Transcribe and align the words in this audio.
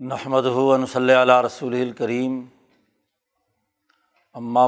نحمد 0.00 0.46
ہُون 0.46 0.84
صلی 0.86 1.14
علیہ 1.14 1.40
رسول 1.44 1.74
الکریم 1.74 2.36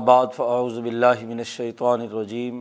بعد 0.07 0.35
فاعوذ 0.35 0.79
باللہ 0.79 1.25
من 1.27 1.39
الشیطان 1.39 2.01
الرجیم 2.01 2.59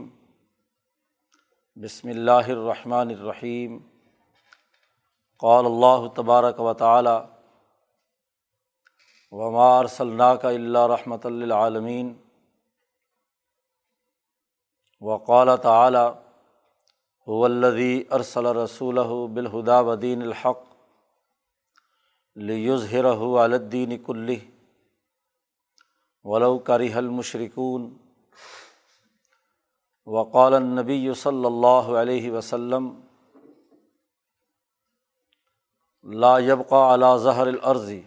بسم 1.76 2.08
اللہ 2.08 2.48
الرحمن 2.48 3.10
الرحیم 3.10 3.76
قال 5.42 5.66
اللہ 5.66 6.08
تبارک 6.16 6.60
و 6.60 6.72
تعالی 6.74 7.14
ومار 9.32 9.86
صلی 9.90 10.32
کا 10.42 10.48
اللہ 10.50 10.86
رحمۃ 10.88 11.30
للعالمین 11.32 12.12
وقال 15.02 15.56
تعالی 15.62 16.08
هو 17.26 17.46
الذي 17.46 17.94
ارسل 18.12 18.52
رسوله 18.56 19.24
بالهدى 19.28 19.80
ودين 19.84 20.22
الحق 20.22 20.71
لیظہر 22.36 23.04
الدین 23.04 23.96
کلی 23.98 24.38
ولو 26.24 26.58
کرہ 26.58 26.94
المشرکون 26.94 27.88
وقال 30.06 30.54
النبی 30.54 31.12
صلی 31.16 31.44
اللہ 31.44 31.90
علیہ 31.98 32.30
وسلم 32.30 32.92
لا 36.06 36.38
يبقى 36.38 36.94
على 36.94 37.16
ظہر 37.18 37.46
العرضی 37.46 38.00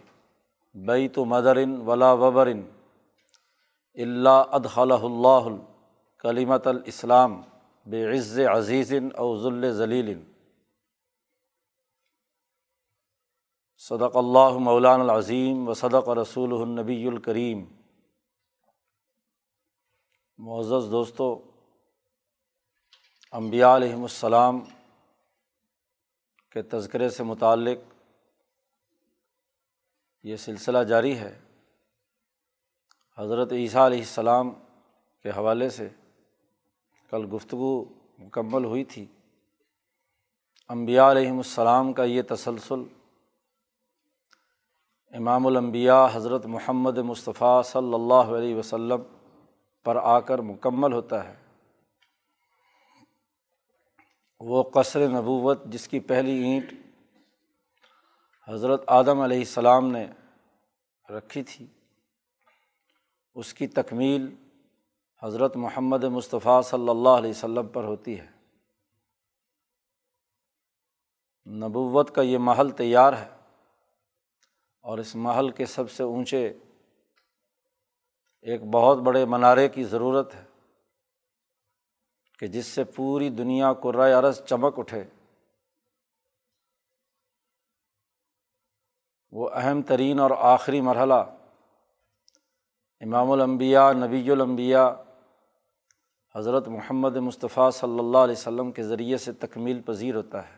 بیت 0.74 1.18
مدرن 1.26 1.80
ولا 1.80 2.12
وبرن 2.14 2.62
اللہ 3.96 4.42
ادخل 4.52 4.92
اللہ 4.92 5.48
کلیمت 6.24 6.66
الاسلام 6.66 7.40
بعز 7.86 8.38
عزیز 8.50 8.92
او 9.14 9.36
ذل 9.38 9.70
ذلیل 9.72 10.14
صدق 13.78 14.16
اللہ 14.16 14.58
مولان 14.58 15.00
العظیم 15.00 15.68
و 15.68 15.74
صدق 15.74 16.08
رسول 16.08 16.62
النبی 16.62 17.06
الکریم۔ 17.06 17.64
معزز 20.38 20.90
دوستوں 20.90 21.36
امبیا 23.32 23.76
علیہم 23.76 24.02
السلام 24.02 24.60
کے 26.50 26.62
تذکرے 26.62 27.08
سے 27.08 27.22
متعلق 27.22 27.78
یہ 30.22 30.36
سلسلہ 30.36 30.78
جاری 30.78 31.18
ہے۔ 31.18 31.40
حضرت 33.18 33.52
عیسیٰ 33.52 33.86
علیہ 33.86 33.98
السلام 33.98 34.50
کے 35.22 35.30
حوالے 35.30 35.70
سے 35.70 35.88
کل 37.10 37.26
گفتگو 37.34 37.84
مکمل 38.18 38.64
ہوئی 38.64 38.84
تھی۔ 38.84 39.06
امبیا 40.68 41.10
علیہم 41.10 41.36
السلام 41.36 41.92
کا 41.92 42.04
یہ 42.04 42.22
تسلسل 42.28 42.82
امام 45.12 45.46
الانبیاء 45.46 46.06
حضرت 46.12 46.46
محمد 46.46 46.98
مصطفیٰ 46.98 47.62
صلی 47.62 47.94
اللہ 47.94 48.36
علیہ 48.36 48.56
وسلم 48.56 49.02
پر 49.84 49.96
آ 49.96 50.20
کر 50.20 50.38
مکمل 50.38 50.92
ہوتا 50.92 51.28
ہے۔ 51.28 51.34
وہ 54.40 54.62
قصر 54.62 55.08
نبوت 55.08 55.64
جس 55.64 55.88
کی 55.88 56.00
پہلی 56.00 56.30
اینٹ 56.30 56.72
حضرت 58.48 58.84
آدم 58.86 59.20
علیہ 59.20 59.38
السلام 59.38 59.90
نے 59.92 60.06
رکھی 61.10 61.42
تھی، 61.42 61.66
اس 63.34 63.54
کی 63.54 63.66
تکمیل 63.66 64.34
حضرت 65.22 65.56
محمد 65.56 66.04
مصطفیٰ 66.04 66.62
صلی 66.62 66.88
اللہ 66.88 67.08
علیہ 67.08 67.30
وسلم 67.30 67.68
پر 67.68 67.84
ہوتی 67.84 68.20
ہے۔ 68.20 68.26
نبوت 71.46 72.14
کا 72.14 72.22
یہ 72.22 72.38
محل 72.38 72.70
تیار 72.70 73.12
ہے۔ 73.12 73.35
اور 74.86 74.98
اس 74.98 75.16
محل 75.16 75.50
کے 75.50 75.66
سب 75.66 75.90
سے 75.90 76.02
اونچے 76.02 76.58
ایک 78.42 78.62
بہت 78.62 78.98
بڑے 78.98 79.24
منارے 79.24 79.68
کی 79.68 79.84
ضرورت 79.84 80.34
ہے 80.34 80.44
کہ 82.38 82.46
جس 82.46 82.66
سے 82.66 82.84
پوری 82.84 83.28
دنیا 83.28 83.72
کو 83.72 83.92
رائے 83.92 84.12
عرض 84.12 84.42
چمک 84.44 84.78
اٹھے۔ 84.78 85.04
وہ 89.32 89.50
اہم 89.52 89.82
ترین 89.82 90.20
اور 90.20 90.30
آخری 90.38 90.80
مرحلہ 90.80 91.24
امام 93.00 93.30
الانبیاء، 93.30 93.92
نبی 93.92 94.30
الانبیاء، 94.30 94.88
حضرت 96.34 96.68
محمد 96.68 97.16
مصطفیٰ 97.16 97.70
صلی 97.70 97.98
اللہ 97.98 98.18
علیہ 98.18 98.38
وسلم 98.38 98.72
کے 98.72 98.82
ذریعے 98.82 99.16
سے 99.16 99.32
تکمیل 99.32 99.82
پذیر 99.82 100.14
ہوتا 100.14 100.48
ہے۔ 100.48 100.56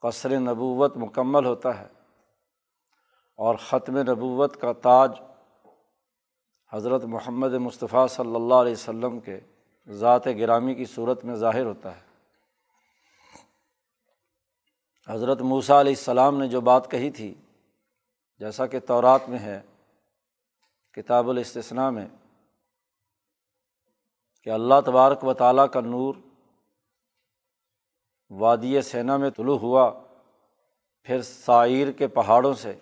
قصر 0.00 0.40
نبوت 0.40 0.96
مکمل 0.96 1.46
ہوتا 1.46 1.80
ہے۔ 1.80 1.95
اور 3.36 3.54
ختم 3.54 3.98
نبوت 3.98 4.60
کا 4.60 4.72
تاج 4.72 5.20
حضرت 6.72 7.04
محمد 7.04 7.52
مصطفیٰ 7.52 8.08
صلی 8.08 8.34
اللہ 8.34 8.54
علیہ 8.54 8.72
وسلم 8.72 9.20
کے 9.20 9.40
ذات 9.88 10.26
گرامی 10.26 10.74
کی 10.74 10.84
صورت 10.84 11.24
میں 11.24 11.34
ظاہر 11.34 11.64
ہوتا 11.64 11.96
ہے۔ 11.96 12.00
حضرت 15.08 15.40
موسیٰ 15.40 15.78
علیہ 15.80 15.92
السلام 15.92 16.38
نے 16.38 16.48
جو 16.48 16.60
بات 16.60 16.90
کہی 16.90 17.10
تھی، 17.10 17.34
جیسا 18.38 18.66
کہ 18.66 18.80
تورات 18.80 19.28
میں 19.28 19.38
ہے، 19.38 19.60
کتاب 20.92 21.30
الاستثناء 21.30 21.90
میں، 21.90 22.06
کہ 24.42 24.50
اللہ 24.50 24.80
تبارک 24.86 25.24
و 25.24 25.34
تعالیٰ 25.34 25.66
کا 25.72 25.80
نور 25.80 26.14
وادی 28.30 28.80
سینا 28.82 29.16
میں 29.16 29.30
طلوع 29.30 29.58
ہوا، 29.58 29.90
پھر 31.02 31.22
سائر 31.22 31.92
کے 31.92 32.06
پہاڑوں 32.06 32.54
سے 32.54 32.78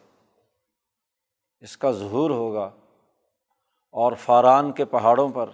اس 1.64 1.76
کا 1.76 1.90
ظہور 1.90 2.30
ہوگا 2.30 2.64
اور 3.90 4.12
فاران 4.12 4.72
کے 4.72 4.84
پہاڑوں 4.84 5.28
پر 5.28 5.50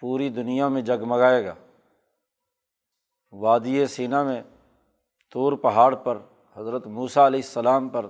پوری 0.00 0.28
دنیا 0.28 0.68
میں 0.68 0.82
جگمگائے 0.82 1.44
گا۔ 1.46 1.54
وادی 3.32 3.86
سینا 3.86 4.22
میں 4.22 4.42
طور 5.32 5.52
پہاڑ 5.52 5.94
پر 5.94 6.18
حضرت 6.56 6.86
موسیٰ 6.86 7.26
علیہ 7.26 7.40
السلام 7.40 7.88
پر 7.88 8.06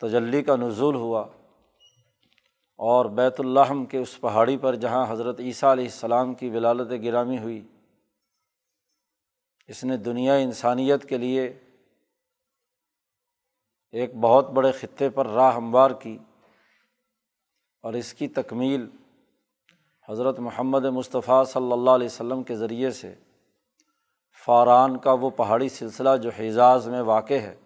تجلی 0.00 0.42
کا 0.42 0.56
نزول 0.56 0.94
ہوا 0.94 1.22
اور 2.76 3.04
بیت 3.04 3.40
الحم 3.40 3.84
کے 3.84 3.98
اس 3.98 4.20
پہاڑی 4.20 4.56
پر 4.56 4.74
جہاں 4.74 5.04
حضرت 5.08 5.40
عیسیٰ 5.40 5.70
علیہ 5.70 5.84
السلام 5.84 6.34
کی 6.34 6.50
ولالت 6.50 6.92
گرامی 7.02 7.38
ہوئی، 7.38 7.68
اس 9.68 9.84
نے 9.84 9.96
دنیا 9.96 10.34
انسانیت 10.34 11.08
کے 11.08 11.18
لیے 11.18 11.58
ایک 13.92 14.14
بہت 14.14 14.50
بڑے 14.50 14.72
خطے 14.72 15.10
پر 15.10 15.26
راہ 15.26 15.54
ہموار 15.54 15.90
کی 15.90 16.18
اور 17.82 17.92
اس 17.92 18.14
کی 18.14 18.28
تکمیل 18.28 18.90
حضرت 20.08 20.38
محمد 20.38 20.84
مصطفیٰ 20.84 21.44
صلی 21.44 21.72
اللہ 21.72 21.90
علیہ 21.90 22.06
وسلم 22.06 22.42
کے 22.42 22.56
ذریعے 22.56 22.90
سے 22.90 23.14
فاران 24.44 24.98
کا 24.98 25.12
وہ 25.12 25.30
پہاڑی 25.30 25.68
سلسلہ 25.68 26.16
جو 26.22 26.30
حجاز 26.38 26.88
میں 26.88 27.00
واقع 27.00 27.34
ہے 27.34 27.60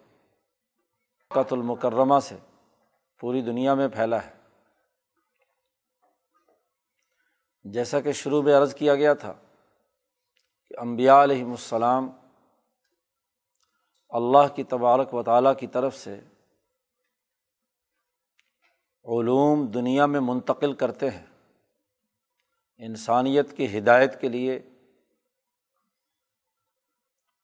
قط 1.29 1.53
المکرمہ 1.53 2.19
سے 2.19 2.35
پوری 3.19 3.41
دنیا 3.41 3.73
میں 3.73 3.87
پھیلا 3.87 4.25
ہے۔ 4.25 4.31
جیسا 7.63 8.01
کہ 8.01 8.11
شروع 8.11 8.41
میں 8.41 8.55
عرض 8.55 8.75
کیا 8.75 8.95
گیا 8.95 9.13
تھا 9.13 9.33
کہ 10.67 10.79
امبیا 10.79 11.23
علیہم 11.23 11.51
السلام 11.51 12.09
اللہ 14.15 14.55
کی 14.55 14.63
تبارک 14.63 15.13
و 15.13 15.23
تعالیٰ 15.23 15.57
کی 15.57 15.67
طرف 15.67 15.97
سے 15.97 16.15
علوم 19.05 19.67
دنیا 19.67 20.05
میں 20.05 20.19
منتقل 20.19 20.73
کرتے 20.73 21.09
ہیں۔ 21.09 21.25
انسانیت 22.77 23.57
کی 23.57 23.77
ہدایت 23.77 24.21
کے 24.21 24.29
لیے 24.29 24.57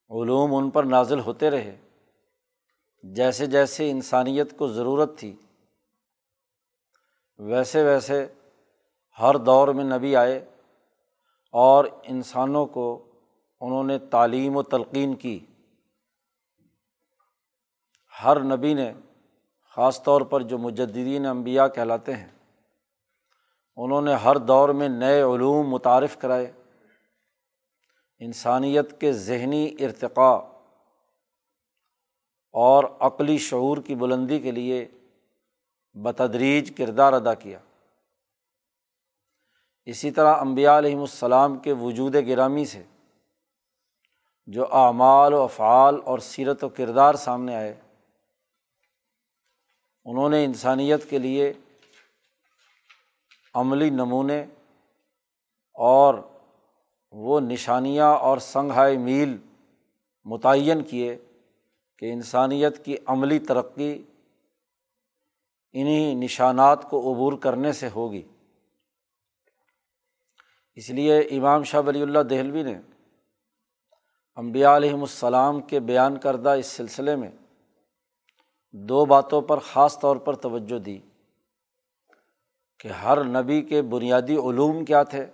علوم 0.09 0.56
ان 0.56 0.69
پر 0.69 0.83
نازل 0.83 1.19
ہوتے 1.19 1.50
رہے۔ 1.50 1.77
جیسے 3.03 3.45
جیسے 3.45 3.91
انسانیت 3.91 4.57
کو 4.57 4.68
ضرورت 4.68 5.18
تھی، 5.18 5.35
ویسے 7.39 7.83
ویسے 7.83 8.33
ہر 9.19 9.35
دور 9.35 9.68
میں 9.68 9.83
نبی 9.83 10.15
آئے 10.15 10.45
اور 11.51 11.85
انسانوں 12.03 12.65
کو 12.65 13.12
انہوں 13.62 13.83
نے 13.83 14.00
تعلیم 14.00 14.57
و 14.57 14.63
تلقین 14.63 15.15
کی۔ 15.15 15.39
ہر 18.23 18.39
نبی 18.39 18.73
نے 18.73 18.93
خاص 19.75 20.03
طور 20.03 20.21
پر 20.21 20.41
جو 20.41 20.57
مجدین 20.57 21.25
انبیاء 21.25 21.67
کہلاتے 21.67 22.15
ہیں، 22.15 22.27
انہوں 23.75 24.01
نے 24.01 24.13
ہر 24.13 24.35
دور 24.35 24.69
میں 24.69 24.89
نئے 24.89 25.21
علوم 25.21 25.69
متعارف 25.69 26.17
کرائے، 26.17 26.51
انسانیت 28.19 29.01
کے 29.01 29.13
ذہنی 29.13 29.75
ارتقاء 29.79 30.37
اور 32.53 32.83
عقلی 32.99 33.37
شعور 33.37 33.77
کی 33.77 33.95
بلندی 33.95 34.39
کے 34.39 34.51
لیے 34.51 34.87
بتدریج 35.93 36.77
کردار 36.77 37.13
ادا 37.13 37.33
کیا۔ 37.33 37.59
اسی 39.85 40.11
طرح 40.11 40.35
امبیا 40.35 40.77
علیہم 40.77 40.99
السلام 40.99 41.57
کے 41.57 41.73
وجود 41.73 42.15
گرامی 42.27 42.65
سے 42.65 42.83
جو 44.45 44.73
اعمال 44.73 45.33
و 45.33 45.41
افعال 45.41 45.99
اور 46.05 46.19
سیرت 46.19 46.63
و 46.63 46.69
کردار 46.69 47.13
سامنے 47.15 47.55
آئے 47.55 47.81
انہوں 50.06 50.30
نے 50.30 50.45
انسانیت 50.45 51.09
کے 51.09 51.19
لیے 51.19 51.53
عملی 53.53 53.89
نمونے 53.89 54.45
اور 55.74 56.15
وہ 57.12 57.39
نشانیاں 57.39 58.15
اور 58.15 58.38
سنگھائے 58.38 58.98
میل 58.98 59.38
متعین 60.24 60.83
کیے 60.83 61.18
کہ 62.00 62.13
انسانیت 62.13 62.86
کی 62.86 62.98
عملی 63.06 63.39
ترقی 63.39 64.03
انہیں 65.74 66.15
نشانات 66.15 66.89
کو 66.89 67.13
عبور 67.13 67.33
کرنے 67.33 67.71
سے 67.71 67.89
ہوگی۔ 67.95 68.21
اس 70.75 70.89
لیے 70.89 71.19
امام 71.19 71.63
شاہ 71.63 71.81
ولی 71.86 72.01
اللہ 72.01 72.19
دہلوی 72.19 72.63
نے 72.63 72.80
امبیا 74.36 74.77
علیہم 74.77 75.01
السلام 75.01 75.62
کے 75.62 75.80
بیان 75.80 76.19
کردہ 76.19 76.50
اس 76.50 76.65
سلسلے 76.65 77.15
میں 77.15 77.31
دو 78.73 79.06
باتوں 79.06 79.41
پر 79.41 79.59
خاص 79.59 80.00
طور 80.00 80.15
پر 80.18 80.33
توجہ 80.33 80.79
دی 80.79 81.00
کہ 82.79 82.88
ہر 82.88 83.23
نبی 83.23 83.62
کے 83.62 83.81
بنیادی 83.81 84.35
علوم 84.35 84.85
کیا 84.85 85.03
تھے 85.03 85.25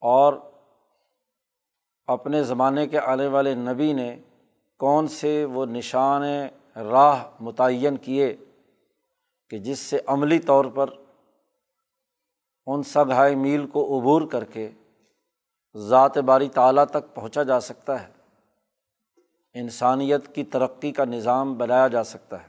اور 0.00 0.34
اپنے 2.06 2.42
زمانے 2.42 2.86
کے 2.86 2.98
آنے 2.98 3.26
والے 3.26 3.54
نبی 3.54 3.92
نے 3.92 4.20
کون 4.78 5.08
سے 5.08 5.44
وہ 5.44 5.66
نشان 5.66 6.22
راہ 6.76 7.30
متعین 7.40 7.96
کیے 7.96 8.36
کہ 9.50 9.58
جس 9.58 9.78
سے 9.78 9.98
عملی 10.06 10.38
طور 10.38 10.64
پر 10.64 10.90
ان 12.66 12.82
سب 12.82 13.12
ہائی 13.12 13.34
میل 13.34 13.66
کو 13.66 13.98
عبور 13.98 14.22
کر 14.22 14.44
کے 14.44 14.70
ذات 15.76 16.18
باری 16.18 16.48
تعلیٰ 16.48 16.84
تک 16.84 17.14
پہنچا 17.14 17.42
جا 17.42 17.60
سکتا 17.60 18.08
ہے۔ 18.08 18.15
انسانیت 19.58 20.34
کی 20.34 20.44
ترقی 20.44 20.92
کا 20.92 21.04
نظام 21.04 21.54
بنایا 21.54 21.88
جا 21.88 22.04
سکتا 22.04 22.42
ہے۔ 22.42 22.48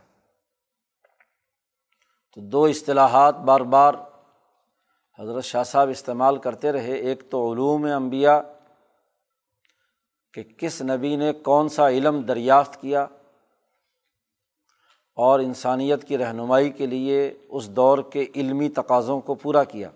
تو 2.36 2.42
دو 2.42 2.64
اصطلاحات 2.64 3.36
بار 3.36 3.60
بار 3.60 3.94
حضرت 5.20 5.44
شاہ 5.44 5.64
صاحب 5.64 5.90
استعمال 5.90 6.38
کرتے 6.38 6.72
رہے۔ 6.72 6.94
ایک 6.94 7.30
تو 7.30 7.54
علوم 7.54 7.84
انبیاء 7.84 8.40
کہ 10.34 10.44
کس 10.44 10.82
نبی 10.82 11.16
نے 11.16 11.34
کون 11.34 11.70
سا 11.70 11.90
علم 11.90 12.22
دریافت 12.22 12.82
کیا 12.82 13.04
اور 15.16 15.40
انسانیت 15.40 16.04
کی 16.04 16.18
رہنمائی 16.18 16.72
کے 16.72 16.86
لیے 16.86 17.34
اس 17.50 17.70
دور 17.70 17.98
کے 18.14 18.26
علمی 18.36 18.70
تقاضوں 18.70 19.22
کو 19.22 19.36
پورا 19.36 19.64
کیا۔ 19.64 19.90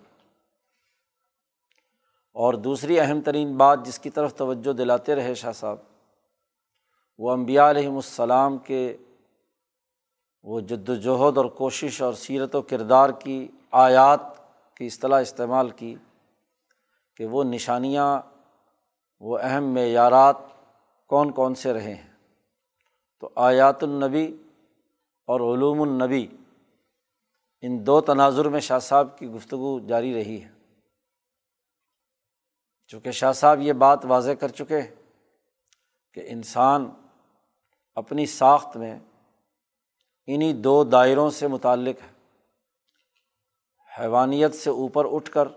اور 2.34 2.54
دوسری 2.54 3.00
اہم 3.00 3.22
ترین 3.22 3.58
بات 3.58 3.80
جس 3.86 4.00
کی 4.00 4.10
طرف 4.10 4.36
توجہ 4.36 4.74
دلاتے 4.74 5.16
رہے 5.16 5.36
شاہ 5.36 5.52
صاحب 5.52 5.78
وہ 7.22 7.32
امبیا 7.32 7.70
علیہم 7.70 7.96
السلام 7.96 8.58
کے 8.58 8.98
وہ 10.44 10.60
جد 10.60 10.90
وجہد 10.90 11.38
اور 11.38 11.46
کوشش 11.46 12.02
اور 12.02 12.14
سیرت 12.14 12.56
و 12.56 12.62
کردار 12.62 13.10
کی 13.10 13.48
آیات 13.72 14.20
کی 14.78 14.86
اصطلاح 14.86 15.22
استعمال 15.22 15.70
کی 15.70 15.96
کہ 17.16 17.26
وہ 17.26 17.44
نشانیاں، 17.44 18.22
وہ 19.20 19.38
اہم 19.42 19.64
معیارات 19.74 20.36
کون 21.08 21.32
کون 21.32 21.56
سے 21.56 21.74
رہے 21.74 21.96
ہیں۔ 21.96 22.14
تو 23.20 23.30
آیات 23.36 23.84
النبی 23.84 24.38
اور 25.26 25.58
علوم 25.58 25.82
النبی 25.82 26.28
ان 27.62 27.88
دو 27.88 28.02
تناظر 28.02 28.46
میں 28.46 28.60
شاہ 28.60 28.80
صاحب 28.80 29.18
کی 29.18 29.28
گفتگو 29.28 29.80
جاری 29.80 30.14
رہی 30.14 30.44
ہے۔ 30.44 30.50
چونکہ 32.88 33.12
شاہ 33.12 33.32
صاحب 33.32 33.60
یہ 33.62 33.74
بات 33.74 34.06
واضح 34.06 34.32
کر 34.32 34.48
چکے 34.48 34.82
کہ 36.14 36.22
انسان 36.28 36.92
اپنی 37.96 38.26
ساخت 38.26 38.78
میں 38.78 39.00
انہیں 40.28 40.54
دو 40.54 40.84
دائروں 40.84 41.30
سے 41.30 41.48
متعلق 41.48 42.04
ہے۔ 42.04 42.12
حیوانیت 44.00 44.56
سے 44.56 44.70
اوپر 44.70 45.06
اٹھ 45.12 45.32
کر 45.32 45.48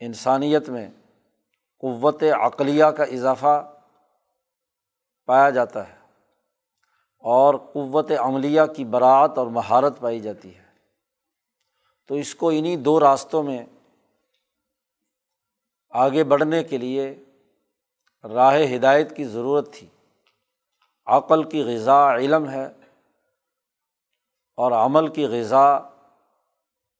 انسانیت 0.00 0.68
میں 0.68 0.90
قوت 1.80 2.22
عقلیہ 2.22 2.84
کا 2.84 3.04
اضافہ 3.04 3.78
پایا 5.26 5.50
جاتا 5.50 5.88
ہے 5.88 5.98
اور 7.18 7.54
قوت 7.54 8.10
عملیہ 8.18 8.60
کی 8.76 8.84
برات 8.84 9.38
اور 9.38 9.46
مہارت 9.46 10.00
پائی 10.00 10.20
جاتی 10.20 10.56
ہے۔ 10.56 10.64
تو 12.08 12.14
اس 12.14 12.34
کو 12.34 12.48
انہیں 12.48 12.76
دو 12.76 13.00
راستوں 13.00 13.42
میں 13.42 13.66
آگے 15.90 16.24
بڑھنے 16.24 16.64
کے 16.64 16.78
لیے 16.78 17.24
راہ 18.24 18.58
ہدایت 18.76 19.16
کی 19.16 19.24
ضرورت 19.24 19.72
تھی۔ 19.72 19.86
عقل 21.06 21.50
کی 21.50 21.62
غذا 21.62 22.14
علم 22.14 22.50
ہے 22.50 22.66
اور 24.56 24.72
عمل 24.72 25.12
کی 25.12 25.26
غذا 25.26 25.78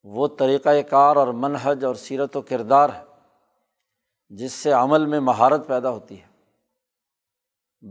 وہ 0.02 0.28
طریقۂ 0.28 0.90
کار 0.90 1.16
اور 1.16 1.28
منحج 1.28 1.84
اور 1.84 1.94
سیرت 1.94 2.36
و 2.36 2.42
کردار 2.42 2.90
ہے 2.90 3.04
جس 4.28 4.52
سے 4.52 4.72
عمل 4.72 5.06
میں 5.06 5.20
مہارت 5.20 5.66
پیدا 5.66 5.90
ہوتی 5.90 6.22
ہے، 6.22 6.26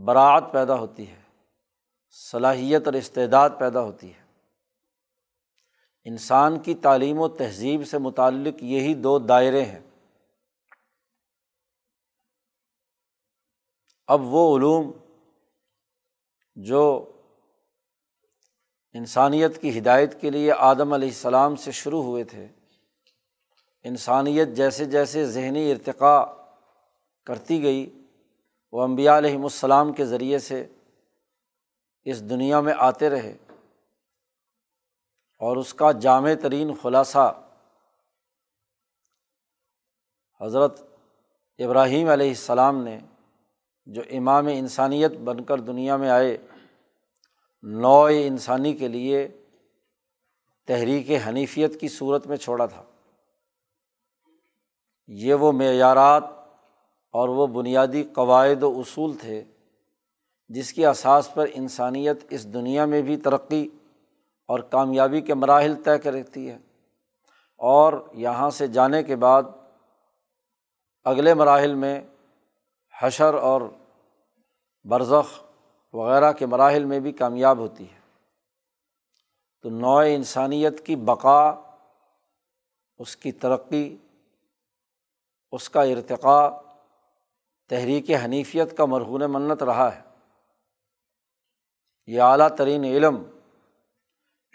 براعت 0.04 0.44
پیدا 0.52 0.74
ہوتی 0.74 1.10
ہے، 1.10 1.22
صلاحیت 2.10 2.86
اور 2.86 2.94
استعداد 2.94 3.50
پیدا 3.58 3.80
ہوتی 3.80 4.14
ہے۔ 4.14 4.24
انسان 6.04 6.60
کی 6.60 6.74
تعلیم 6.74 7.18
و 7.18 7.28
تہذیب 7.28 7.88
سے 7.88 7.98
متعلق 7.98 8.62
یہی 8.62 8.94
دو 8.94 9.18
دائرے 9.18 9.64
ہیں۔ 9.64 9.80
اب 14.06 14.20
وہ 14.22 14.58
علوم 14.58 14.92
جو 16.56 16.82
انسانیت 18.94 19.60
کی 19.60 19.78
ہدایت 19.78 20.20
کے 20.20 20.30
لیے 20.30 20.52
آدم 20.52 20.92
علیہ 20.92 21.08
السلام 21.08 21.56
سے 21.56 21.70
شروع 21.72 22.02
ہوئے 22.02 22.24
تھے، 22.24 22.46
انسانیت 23.84 24.48
جیسے 24.56 24.84
جیسے 24.84 25.24
ذہنی 25.26 25.70
ارتقاء 25.72 26.24
کرتی 27.26 27.62
گئی، 27.62 27.84
وہ 28.72 28.82
امبیا 28.82 29.16
علیہم 29.18 29.42
السلام 29.42 29.92
کے 29.92 30.04
ذریعے 30.04 30.38
سے 30.38 30.66
اس 32.06 32.22
دنیا 32.30 32.60
میں 32.60 32.74
آتے 32.78 33.10
رہے 33.10 33.36
اور 35.40 35.56
اس 35.56 35.74
کا 35.74 35.90
جامع 36.00 36.32
ترین 36.42 36.72
خلاصہ 36.82 37.26
حضرت 40.40 40.80
ابراہیم 41.58 42.08
علیہ 42.08 42.28
السلام 42.28 42.82
نے 42.84 42.98
جو 43.86 44.02
امام 44.10 44.46
انسانیت 44.46 45.10
بن 45.10 45.44
کر 45.44 45.60
دنیا 45.60 45.96
میں 45.96 46.10
آئے 46.10 46.36
نو 47.62 48.04
انسانی 48.04 48.72
کے 48.72 48.88
لیے 48.88 49.28
تحریک 50.66 51.10
حنیفیت 51.26 51.80
کی 51.80 51.88
صورت 51.88 52.26
میں 52.26 52.36
چھوڑا 52.36 52.66
تھا۔ 52.66 52.82
یہ 55.06 55.34
وہ 55.34 55.52
معیارات 55.52 56.24
اور 57.12 57.28
وہ 57.28 57.46
بنیادی 57.46 58.02
قواعد 58.02 58.62
و 58.62 58.80
اصول 58.80 59.16
تھے 59.20 59.44
جس 60.48 60.72
کی 60.72 60.86
اساس 60.86 61.34
پر 61.34 61.46
انسانیت 61.54 62.16
اس 62.30 62.52
دنیا 62.54 62.84
میں 62.84 63.02
بھی 63.02 63.16
ترقی 63.16 63.68
اور 64.48 64.58
کامیابی 64.58 65.20
کے 65.20 65.34
مراحل 65.34 65.74
طے 65.84 65.98
کرتی 65.98 66.50
ہے۔ 66.50 66.58
اور 67.58 68.08
یہاں 68.12 68.50
سے 68.50 68.66
جانے 68.66 69.02
کے 69.02 69.16
بعد 69.16 69.42
اگلے 71.04 71.34
مراحل 71.34 71.74
میں 71.74 72.00
حشر 73.00 73.34
اور 73.34 73.60
برزخ 74.84 75.44
وغیرہ 75.92 76.32
کے 76.32 76.46
مراحل 76.46 76.84
میں 76.84 77.00
بھی 77.00 77.12
کامیاب 77.12 77.58
ہوتی 77.58 77.92
ہے۔ 77.92 78.00
تو 79.62 79.70
نوع 79.70 80.02
انسانیت 80.02 80.86
کی 80.86 80.96
بقا، 80.96 81.50
اس 82.98 83.16
کی 83.16 83.32
ترقی، 83.32 83.96
اس 85.52 85.70
کا 85.70 85.82
ارتقاء، 85.82 86.48
تحریک 87.68 88.10
حنیفیت 88.24 88.76
کا 88.76 88.84
مرہون 88.84 89.22
منت 89.28 89.62
رہا 89.62 89.96
ہے۔ 89.96 90.02
یہ 92.06 92.20
اعلیٰ 92.20 92.48
ترین 92.48 92.84
علم 92.84 93.22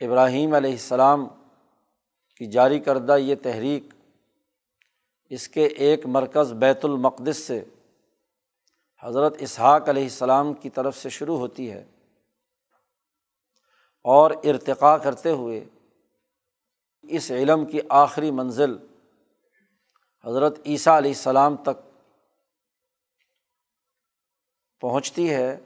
ابراہیم 0.01 0.53
علیہ 0.53 0.72
السلام 0.72 1.27
کی 2.38 2.46
جاری 2.46 2.79
کردہ 2.79 3.17
یہ 3.17 3.36
تحریک، 3.43 3.84
اس 5.29 5.48
کے 5.48 5.65
ایک 5.65 6.05
مرکز 6.05 6.53
بیت 6.53 6.86
المقدس 6.86 7.38
سے 7.38 7.65
حضرت 9.03 9.36
اسحاق 9.39 9.89
علیہ 9.89 10.03
السلام 10.03 10.53
کی 10.53 10.70
طرف 10.70 10.98
سے 10.98 11.10
شروع 11.10 11.38
ہوتی 11.38 11.72
ہے 11.72 11.84
اور 14.01 14.32
ارتقاء 14.44 14.96
کرتے 14.96 15.32
ہوئے 15.32 15.65
اس 17.03 17.32
علم 17.32 17.65
کی 17.65 17.79
آخری 17.89 18.32
منزل 18.32 18.77
حضرت 20.25 20.60
عیسیٰ 20.65 20.98
علیہ 20.98 21.12
السلام 21.12 21.56
تک 21.56 21.88
پہنچتی 24.82 25.29
ہے، 25.29 25.58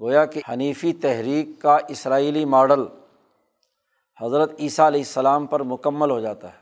گویا 0.00 0.24
کہ 0.24 0.40
حنیفی 0.48 0.92
تحریک 0.92 1.48
کا 1.58 1.78
اسرائیلی 1.88 2.44
ماڈل 2.44 2.86
حضرت 4.20 4.52
عیسیٰ 4.58 4.86
علیہ 4.86 5.00
السلام 5.00 5.46
پر 5.46 5.62
مکمل 5.62 6.10
ہو 6.10 6.20
جاتا 6.20 6.52
ہے۔ 6.52 6.61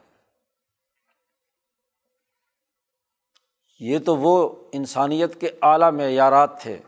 یہ 3.80 3.98
تو 3.98 4.16
وہ 4.16 4.54
انسانیت 4.72 5.40
کے 5.40 5.50
اعلیٰ 5.62 5.90
معیارات 5.92 6.60
تھے 6.60 6.78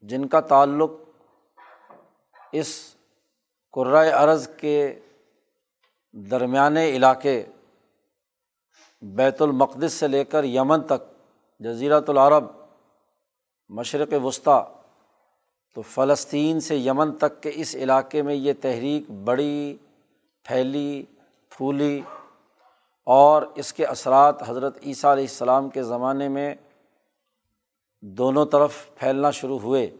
جن 0.00 0.28
کا 0.28 0.40
تعلق 0.40 0.90
اس 2.52 2.94
قرۂۂ 3.72 4.12
ارض 4.12 4.48
کے 4.48 5.00
درمیانے 6.12 6.88
علاقے 6.90 7.44
بیت 9.02 9.42
المقدس 9.42 9.92
سے 9.92 10.08
لے 10.08 10.24
کر 10.24 10.44
یمن 10.44 10.82
تک، 10.82 11.02
جزیرۃ 11.60 12.08
العرب، 12.08 12.44
مشرق 13.68 14.24
وسطیٰ، 14.24 14.62
تو 15.74 15.82
فلسطین 15.82 16.60
سے 16.60 16.76
یمن 16.76 17.12
تک 17.12 17.42
کے 17.42 17.52
اس 17.54 17.74
علاقے 17.74 18.22
میں 18.22 18.34
یہ 18.34 18.52
تحریک 18.60 19.10
بڑی، 19.10 19.76
پھیلی، 20.44 21.02
پھولی 21.50 22.00
اور 23.06 23.42
اس 23.42 23.72
کے 23.72 23.86
اثرات 23.86 24.42
حضرت 24.48 24.78
عیسیٰ 24.82 25.12
علیہ 25.12 25.24
السلام 25.24 25.68
کے 25.68 25.82
زمانے 25.82 26.28
میں 26.28 26.54
دونوں 28.00 28.46
طرف 28.46 28.90
پھیلنا 28.94 29.30
شروع 29.30 29.58
ہوئے۔ 29.58 29.96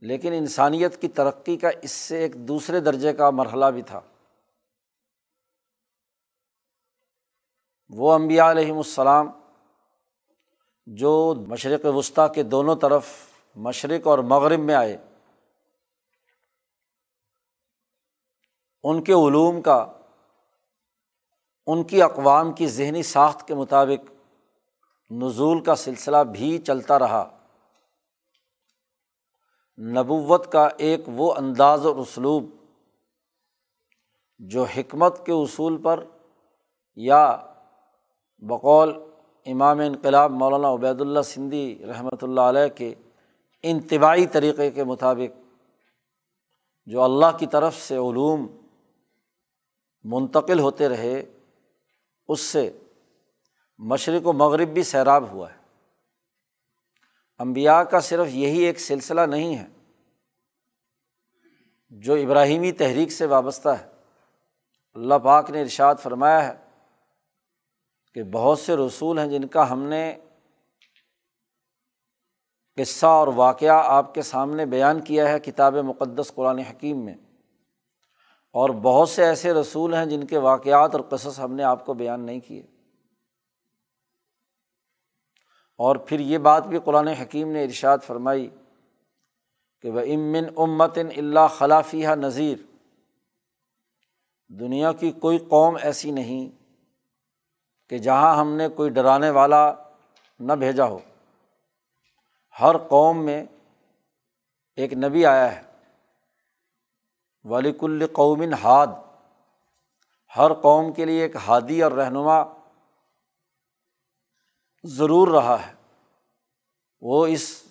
لیکن 0.00 0.32
انسانیت 0.32 1.00
کی 1.00 1.08
ترقی 1.08 1.56
کا 1.56 1.68
اس 1.82 1.90
سے 1.90 2.18
ایک 2.18 2.34
دوسرے 2.34 2.80
درجے 2.80 3.12
کا 3.12 3.30
مرحلہ 3.30 3.66
بھی 3.66 3.82
تھا۔ 3.82 4.00
وہ 7.88 8.12
امبیا 8.12 8.50
علیہم 8.50 8.76
السلام 8.76 9.30
جو 10.86 11.34
مشرق 11.48 11.80
وسطیٰ 11.84 12.34
کے 12.34 12.42
دونوں 12.42 12.76
طرف 12.76 13.06
مشرق 13.56 14.06
اور 14.06 14.18
مغرب 14.18 14.60
میں 14.60 14.74
آئے، 14.74 14.96
ان 18.84 19.04
کے 19.04 19.12
علوم 19.12 19.62
کا 19.62 19.95
ان 21.66 21.84
کی 21.84 22.02
اقوام 22.02 22.52
کی 22.52 22.66
ذہنی 22.66 23.02
ساخت 23.02 23.48
کے 23.48 23.54
مطابق 23.54 24.10
نزول 25.10 25.60
کا 25.60 25.74
سلسلہ 25.74 26.16
بھی 26.16 26.58
چلتا 26.58 26.98
رہا۔ 26.98 27.38
نبوت 29.78 30.52
کا 30.52 30.68
ایک 30.78 31.00
وہ 31.06 31.34
انداز 31.34 31.86
اور 31.86 31.96
اسلوب 31.96 32.44
جو 34.38 34.64
حکمت 34.64 35.26
کے 35.26 35.32
اصول 35.32 35.82
پر 35.82 36.04
یا 36.96 37.36
بقول 38.38 38.92
امام 39.46 39.78
انقلاب 39.80 40.30
مولانا 40.30 40.72
عبید 40.72 41.00
اللہ 41.00 41.20
سندھی 41.20 41.84
رحمۃ 41.88 42.22
اللہ 42.22 42.40
علیہ 42.40 42.68
کے 42.68 42.94
انتباعی 43.62 44.26
طریقے 44.26 44.70
کے 44.70 44.84
مطابق 44.84 45.38
جو 46.86 47.02
اللہ 47.02 47.36
کی 47.38 47.46
طرف 47.46 47.74
سے 47.76 47.96
علوم 47.96 48.46
منتقل 50.04 50.58
ہوتے 50.58 50.88
رہے 50.88 51.35
اس 52.28 52.40
سے 52.40 52.78
مشرق 53.78 54.26
و 54.26 54.32
مغرب 54.32 54.68
بھی 54.68 54.82
سیراب 54.82 55.30
ہوا 55.30 55.52
ہے۔ 55.52 55.58
امبیا 57.38 57.84
کا 57.84 58.00
صرف 58.00 58.26
یہی 58.30 58.58
ایک 58.58 58.80
سلسلہ 58.80 59.20
نہیں 59.20 59.58
ہے 59.58 59.66
جو 61.90 62.14
ابراہیمی 62.14 62.72
تحریک 62.72 63.12
سے 63.12 63.26
وابستہ 63.26 63.68
ہے۔ 63.68 63.88
اللہ 64.94 65.14
پاک 65.14 65.50
نے 65.50 65.62
ارشاد 65.62 65.94
فرمایا 66.02 66.48
ہے 66.48 66.54
کہ 68.14 68.22
بہت 68.22 68.58
سے 68.58 68.76
رسول 68.76 69.18
ہیں 69.18 69.26
جن 69.26 69.46
کا 69.46 69.70
ہم 69.70 69.82
نے 69.82 70.18
قصہ 72.76 73.06
اور 73.06 73.28
واقعہ 73.28 73.82
آپ 73.84 74.14
کے 74.14 74.22
سامنے 74.22 74.66
بیان 74.66 75.00
کیا 75.00 75.28
ہے 75.28 75.40
کتاب 75.40 75.74
مقدس 75.74 76.32
قرآن 76.34 76.58
حکیم 76.58 77.04
میں۔ 77.04 77.14
اور 78.56 78.70
بہت 78.70 79.08
سے 79.08 79.24
ایسے 79.24 79.52
رسول 79.52 79.94
ہیں 79.94 80.06
جن 80.06 80.26
کے 80.26 80.38
واقعات 80.38 80.94
اور 80.94 81.00
قصص 81.00 81.38
ہم 81.38 81.52
نے 81.52 81.62
آپ 81.62 81.86
کو 81.86 81.94
بیان 81.94 82.20
نہیں 82.20 82.40
کیے۔ 82.40 82.62
اور 85.78 85.96
پھر 85.96 86.20
یہ 86.20 86.38
بات 86.38 86.66
بھی 86.66 86.78
قرآن 86.84 87.08
حکیم 87.08 87.52
نے 87.52 87.64
ارشاد 87.64 87.98
فرمائی 88.06 88.50
کہ 89.82 89.90
وہ 89.90 90.00
امن 90.00 90.44
امتن 90.56 91.08
اللہ 91.16 91.46
خلافیہ 91.50 92.08
نذیر 92.08 92.58
دنیا 94.48 94.92
کی 94.92 95.10
کوئی 95.10 95.38
قوم 95.38 95.76
ایسی 95.82 96.10
نہیں 96.10 96.48
کہ 97.88 97.98
جہاں 97.98 98.36
ہم 98.36 98.56
نے 98.56 98.68
کوئی 98.68 98.90
ڈرانے 98.90 99.30
والا 99.30 99.72
نہ 100.40 100.52
بھیجا 100.52 100.84
ہو۔ 100.84 100.98
ہر 102.60 102.78
قوم 102.78 103.24
میں 103.24 103.44
ایک 104.76 104.92
نبی 104.92 105.26
آیا 105.26 105.56
ہے۔ 105.56 105.65
ولیک 107.48 107.84
القومن 107.84 108.52
ہاد 108.52 108.86
ہر 110.36 110.54
قوم 110.54 110.92
کے 110.92 111.04
لیے 111.04 111.22
ایک 111.22 111.36
ہادی 111.36 111.82
اور 111.82 111.92
رہنما 111.92 112.44
ضرور 114.84 115.28
رہا 115.28 115.66
ہے۔ 115.66 115.72
وہ 117.00 117.26
اس 117.26 117.62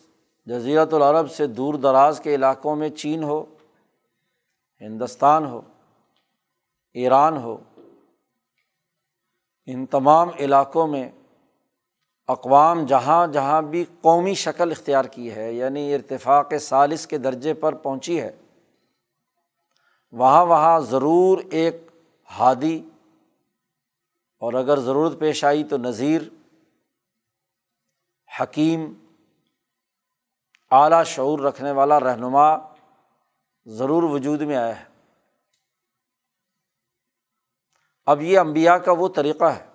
جزیرت 0.45 0.93
العرب 0.93 1.31
سے 1.31 1.47
دور 1.47 1.73
دراز 1.73 2.19
کے 2.19 2.35
علاقوں 2.35 2.75
میں 2.75 2.89
چین 2.89 3.23
ہو، 3.23 3.45
ہندوستان 4.81 5.45
ہو، 5.45 5.61
ایران 6.93 7.37
ہو، 7.37 7.57
ان 9.65 9.85
تمام 9.85 10.29
علاقوں 10.39 10.87
میں 10.87 11.11
اقوام 12.27 12.85
جہاں 12.85 13.27
جہاں 13.27 13.61
بھی 13.61 13.85
قومی 14.01 14.33
شکل 14.33 14.71
اختیار 14.71 15.05
کی 15.05 15.35
ہے 15.35 15.53
یعنی 15.53 15.95
ارتفاق 15.95 16.53
سالس 16.61 17.07
کے 17.07 17.17
درجے 17.17 17.53
پر 17.53 17.73
پہنچی 17.73 18.21
ہے۔ 18.21 18.31
وہاں 20.15 20.45
وہاں 20.45 20.79
ضرور 20.79 21.37
ایک 21.51 21.75
ہادی 22.29 22.89
اور 24.41 24.53
اگر 24.53 24.79
ضرورت 24.79 25.19
پیش 25.19 25.43
آئی 25.43 25.63
تو 25.63 25.77
نذیر، 25.77 26.21
حکیم، 28.39 28.93
اعلیٰ 30.71 31.03
شعور 31.03 31.39
رکھنے 31.39 31.71
والا 31.71 31.99
رہنما 31.99 32.47
ضرور 33.65 34.03
وجود 34.03 34.41
میں 34.41 34.55
آیا 34.55 34.79
ہے۔ 34.79 34.85
اب 38.05 38.21
یہ 38.21 38.39
امبیا 38.39 38.77
کا 38.77 38.91
وہ 38.91 39.07
طریقہ 39.09 39.45
ہے 39.45 39.65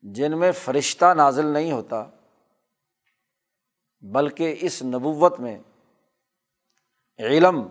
جن 0.00 0.38
میں 0.38 0.52
فرشتہ 0.52 1.12
نازل 1.14 1.46
نہیں 1.46 1.72
ہوتا، 1.72 2.04
بلکہ 4.02 4.56
اس 4.60 4.82
نبوت 4.82 5.40
میں 5.40 5.58
علم 7.18 7.66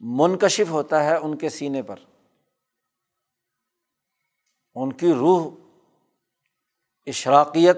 منکشف 0.00 0.70
ہوتا 0.70 1.04
ہے 1.04 1.16
ان 1.16 1.36
کے 1.36 1.48
سینے 1.48 1.82
پر۔ 1.82 1.96
ان 4.74 4.92
کی 4.92 5.12
روح 5.12 5.50
اشراقیت 7.06 7.76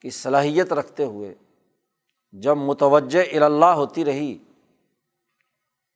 کی 0.00 0.10
صلاحیت 0.10 0.72
رکھتے 0.72 1.04
ہوئے 1.04 1.34
جب 2.32 2.56
متوجہ 2.56 3.36
الا 3.36 3.74
ہوتی 3.74 4.04
رہی 4.04 4.38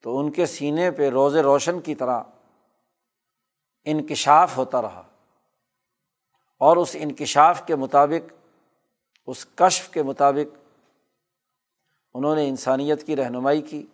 تو 0.03 0.19
ان 0.19 0.33
کے 0.33 0.47
سینے 0.47 0.91
پہ 0.91 1.11
روز 1.11 1.37
روشن 1.37 1.81
کی 1.81 1.95
طرح 1.95 2.23
انکشاف 3.85 4.57
ہوتا 4.57 4.83
رہا 4.83 5.03
اور 6.59 6.77
اس 6.77 6.97
انکشاف 6.99 7.67
کے 7.67 7.77
مطابق، 7.77 8.33
اس 9.27 9.47
کشف 9.55 9.89
کے 9.89 10.03
مطابق 10.03 10.59
انہوں 12.15 12.37
نے 12.37 12.49
انسانیت 12.49 13.07
کی 13.07 13.17
رہنمائی 13.17 13.63
کی۔ 13.63 13.87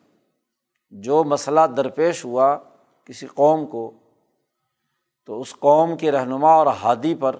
جو 0.93 1.25
مسئلہ 1.25 1.61
درپیش 1.77 2.25
ہوا 2.25 2.59
کسی 3.05 3.27
قوم 3.27 3.67
کو، 3.67 3.91
تو 5.25 5.41
اس 5.41 5.55
قوم 5.59 5.97
کے 5.97 6.13
رہنما 6.13 6.53
اور 6.53 6.67
ہادی 6.67 7.15
پر 7.15 7.37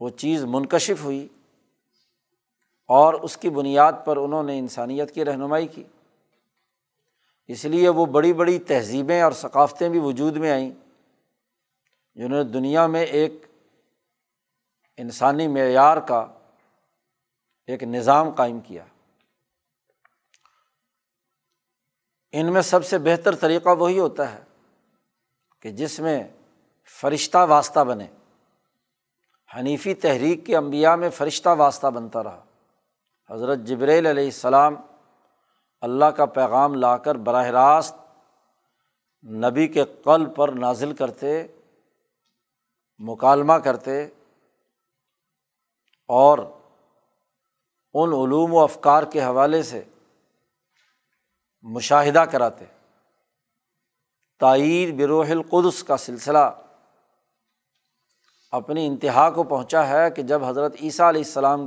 وہ 0.00 0.08
چیز 0.08 0.44
منکشف 0.44 1.04
ہوئی 1.04 1.28
اور 2.88 3.14
اس 3.14 3.36
کی 3.36 3.50
بنیاد 3.50 3.92
پر 4.04 4.16
انہوں 4.16 4.42
نے 4.42 4.58
انسانیت 4.58 5.14
کی 5.14 5.24
رہنمائی 5.24 5.66
کی۔ 5.66 5.84
اس 7.48 7.64
لیے 7.64 7.88
وہ 7.88 8.06
بڑی 8.06 8.32
بڑی 8.32 8.58
تہذیبیں 8.58 9.22
اور 9.22 9.32
ثقافتیں 9.32 9.88
بھی 9.88 9.98
وجود 9.98 10.36
میں 10.36 10.50
آئیں 10.50 10.70
جنہوں 12.14 12.44
نے 12.44 12.50
دنیا 12.50 12.86
میں 12.86 13.02
ایک 13.02 13.32
انسانی 14.96 15.48
معیار 15.48 15.96
کا 15.96 16.26
ایک 17.66 17.82
نظام 17.82 18.30
قائم 18.30 18.60
کیا۔ 18.60 18.84
ان 22.38 22.52
میں 22.52 22.62
سب 22.62 22.84
سے 22.84 22.98
بہتر 22.98 23.34
طریقہ 23.34 23.68
وہی 23.68 23.98
ہوتا 23.98 24.32
ہے 24.32 24.44
کہ 25.62 25.70
جس 25.70 26.00
میں 26.00 26.24
فرشتہ 27.00 27.38
واسطہ 27.48 27.80
بنے۔ 27.80 28.06
حنیفی 29.56 29.94
تحریک 29.94 30.46
کے 30.46 30.56
انبیاء 30.56 30.94
میں 30.94 31.10
فرشتہ 31.10 31.48
واسطہ 31.58 31.86
بنتا 31.86 32.22
رہا۔ 32.22 32.44
حضرت 33.30 33.58
جبریل 33.58 34.06
علیہ 34.06 34.24
السلام 34.24 34.76
اللہ 35.80 36.04
کا 36.04 36.26
پیغام 36.26 36.74
لا 36.74 36.96
کر 36.96 37.14
براہ 37.14 37.46
راست 37.46 37.96
نبی 39.24 39.68
کے 39.68 39.84
قلب 39.84 40.36
پر 40.36 40.48
نازل 40.48 40.94
کرتے، 40.94 41.46
مکالمہ 42.98 43.52
کرتے 43.52 44.04
اور 46.08 46.38
ان 47.94 48.12
علوم 48.12 48.54
و 48.54 48.60
افکار 48.60 49.02
کے 49.02 49.24
حوالے 49.24 49.62
سے 49.62 49.82
مشاہدہ 51.66 52.18
کراتے۔ 52.18 52.64
تائید 54.40 54.94
بروح 54.94 55.26
القدس 55.30 55.84
کا 55.84 55.96
سلسلہ 55.96 56.60
اپنی 58.50 58.86
انتہا 58.86 59.30
کو 59.30 59.42
پہنچا 59.42 59.88
ہے 59.88 60.10
کہ 60.10 60.22
جب 60.22 60.44
حضرت 60.44 60.76
عیسیٰ 60.82 61.08
علیہ 61.08 61.22
السلام 61.26 61.66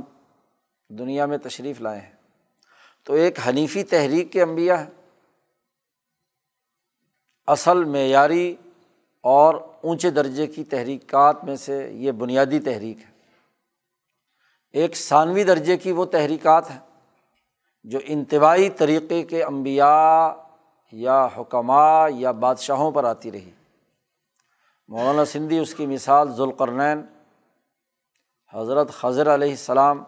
دنیا 0.88 1.26
میں 1.26 1.38
تشریف 1.38 1.80
لائے 1.80 2.00
ہیں۔ 2.00 2.12
تو 3.04 3.12
ایک 3.12 3.38
حنیفی 3.48 3.84
تحریک 3.84 4.32
کے 4.32 4.42
انبیاء 4.42 4.76
ہیں۔ 4.76 4.90
اصل 7.46 7.84
معیاری 7.84 8.56
اور 9.20 9.54
اونچے 9.82 10.10
درجے 10.10 10.46
کی 10.46 10.64
تحریکات 10.64 11.44
میں 11.44 11.56
سے 11.56 11.92
یہ 11.92 12.12
بنیادی 12.12 12.60
تحریک 12.60 12.98
ہے۔ 12.98 13.10
ایک 14.72 14.96
ثانوی 14.96 15.44
درجے 15.44 15.76
کی 15.76 15.92
وہ 15.92 16.04
تحریکات 16.04 16.70
ہیں۔ 16.70 16.89
جو 17.82 17.98
انتباہی 18.04 18.70
طریقے 18.70 19.22
کے 19.22 19.44
انبیاء 19.44 20.28
یا 20.92 21.28
حکمہ 21.38 22.06
یا 22.14 22.30
بادشاہوں 22.30 22.92
پر 22.92 23.04
آتی 23.04 23.32
رہی۔ 23.32 23.50
مولانا 24.88 25.24
سندھی 25.24 25.58
اس 25.58 25.74
کی 25.74 25.86
مثال 25.86 26.32
ذوالقرنین، 26.32 27.06
حضرت 28.54 28.90
خضر 28.90 29.34
علیہ 29.34 29.50
السلام، 29.50 30.04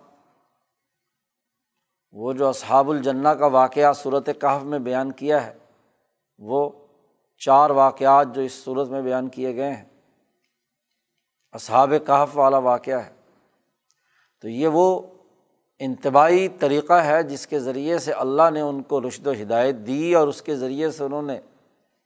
وہ 2.13 2.33
جو 2.33 2.49
اصحاب 2.49 2.91
الجنّ 2.91 3.27
کا 3.39 3.47
واقعہ 3.47 3.93
صورت 3.93 4.27
کہف 4.27 4.63
میں 4.63 4.79
بیان 4.79 5.13
کیا 5.13 5.47
ہے، 5.47 5.59
وہ 6.39 6.71
چار 7.39 7.71
واقعات 7.71 8.27
جو 8.35 8.43
اس 8.43 8.65
صورت 8.65 8.89
میں 8.89 9.03
بیان 9.03 9.29
کیے 9.29 9.57
گئے 9.57 9.73
ہیں۔ 9.73 9.85
اصحاب 11.53 11.93
کہف 12.07 12.39
والا 12.39 12.59
واقعہ 12.59 12.99
ہے۔ 12.99 13.13
تو 14.41 14.49
یہ 14.49 14.69
وہ 14.69 15.01
انتباہی 15.85 16.49
طریقہ 16.49 16.93
ہے 16.93 17.23
جس 17.23 17.47
کے 17.47 17.61
ذریعے 17.61 17.99
سے 17.99 18.13
اللہ 18.13 18.51
نے 18.53 18.61
ان 18.61 18.83
کو 18.83 19.09
رشد 19.09 19.27
و 19.27 19.33
ہدایت 19.33 19.75
دی 19.75 20.15
اور 20.15 20.29
اس 20.29 20.43
کے 20.43 20.57
ذریعے 20.57 20.91
سے 20.91 21.05
انہوں 21.05 21.23
نے 21.23 21.41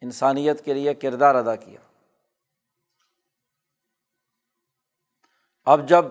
انسانیت 0.01 0.65
کے 0.65 0.75
لیے 0.75 0.95
کردار 0.95 1.35
ادا 1.35 1.57
کیا۔ 1.57 1.81
اب 5.65 5.89
جب 5.89 6.05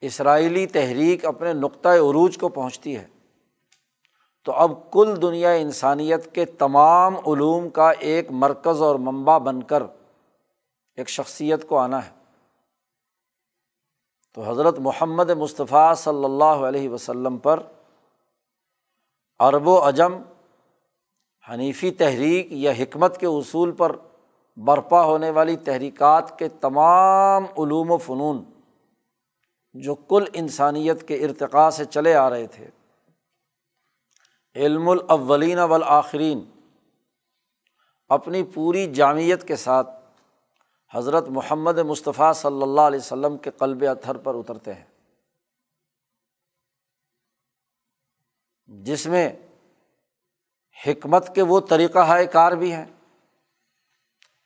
اسرائیلی 0.00 0.66
تحریک 0.66 1.24
اپنے 1.24 1.52
نقطۂ 1.52 1.88
عروج 1.88 2.38
کو 2.38 2.48
پہنچتی 2.48 2.96
ہے، 2.96 3.06
تو 4.44 4.52
اب 4.52 4.92
کل 4.92 5.22
دنیا 5.22 5.50
انسانیت 5.50 6.34
کے 6.34 6.44
تمام 6.44 7.16
علوم 7.16 7.68
کا 7.70 7.90
ایک 7.90 8.30
مرکز 8.30 8.82
اور 8.82 8.94
منبع 8.94 9.38
بن 9.38 9.62
کر 9.62 9.82
ایک 10.96 11.08
شخصیت 11.08 11.68
کو 11.68 11.78
آنا 11.78 12.06
ہے۔ 12.06 12.23
تو 14.34 14.50
حضرت 14.50 14.78
محمد 14.78 15.30
مصطفیٰ 15.30 15.94
صلی 15.94 16.24
اللہ 16.24 16.62
علیہ 16.68 16.88
وسلم 16.88 17.36
پر 17.38 17.60
عرب 19.40 19.68
و 19.68 19.78
عجم، 19.88 20.14
حنیفی 21.48 21.90
تحریک 21.90 22.52
یا 22.52 22.72
حکمت 22.78 23.20
کے 23.20 23.26
اصول 23.26 23.72
پر 23.72 23.96
برپا 24.56 25.04
ہونے 25.04 25.30
والی 25.30 25.56
تحریکات 25.56 26.38
کے 26.38 26.48
تمام 26.60 27.44
علوم 27.58 27.90
و 27.90 27.96
فنون 27.96 28.42
جو 29.74 29.94
کل 29.94 30.24
انسانیت 30.32 31.08
کے 31.08 31.24
ارتقاء 31.24 31.68
سے 31.70 31.84
چلے 31.84 32.14
آ 32.14 32.28
رہے 32.30 32.46
تھے، 32.46 32.68
علم 34.56 34.88
الاولین 34.88 35.58
والآخرین، 35.58 36.44
اپنی 38.10 38.42
پوری 38.54 38.86
جامعت 38.94 39.46
کے 39.48 39.56
ساتھ 39.56 39.88
حضرت 40.94 41.28
محمد 41.28 41.78
مصطفیٰ 41.78 42.34
صلی 42.34 42.62
اللہ 42.62 42.80
علیہ 42.80 42.98
وسلم 42.98 43.36
کے 43.36 43.50
قلب 43.50 43.84
اتھر 43.90 44.16
پر 44.16 44.34
اترتے 44.34 44.74
ہیں۔ 44.74 44.84
جس 48.66 49.06
میں 49.06 49.32
حکمت 50.86 51.34
کے 51.34 51.42
وہ 51.42 51.60
طریقہ 51.60 51.98
ہائے 51.98 52.26
کار 52.26 52.52
بھی 52.52 52.72
ہیں۔ 52.72 52.84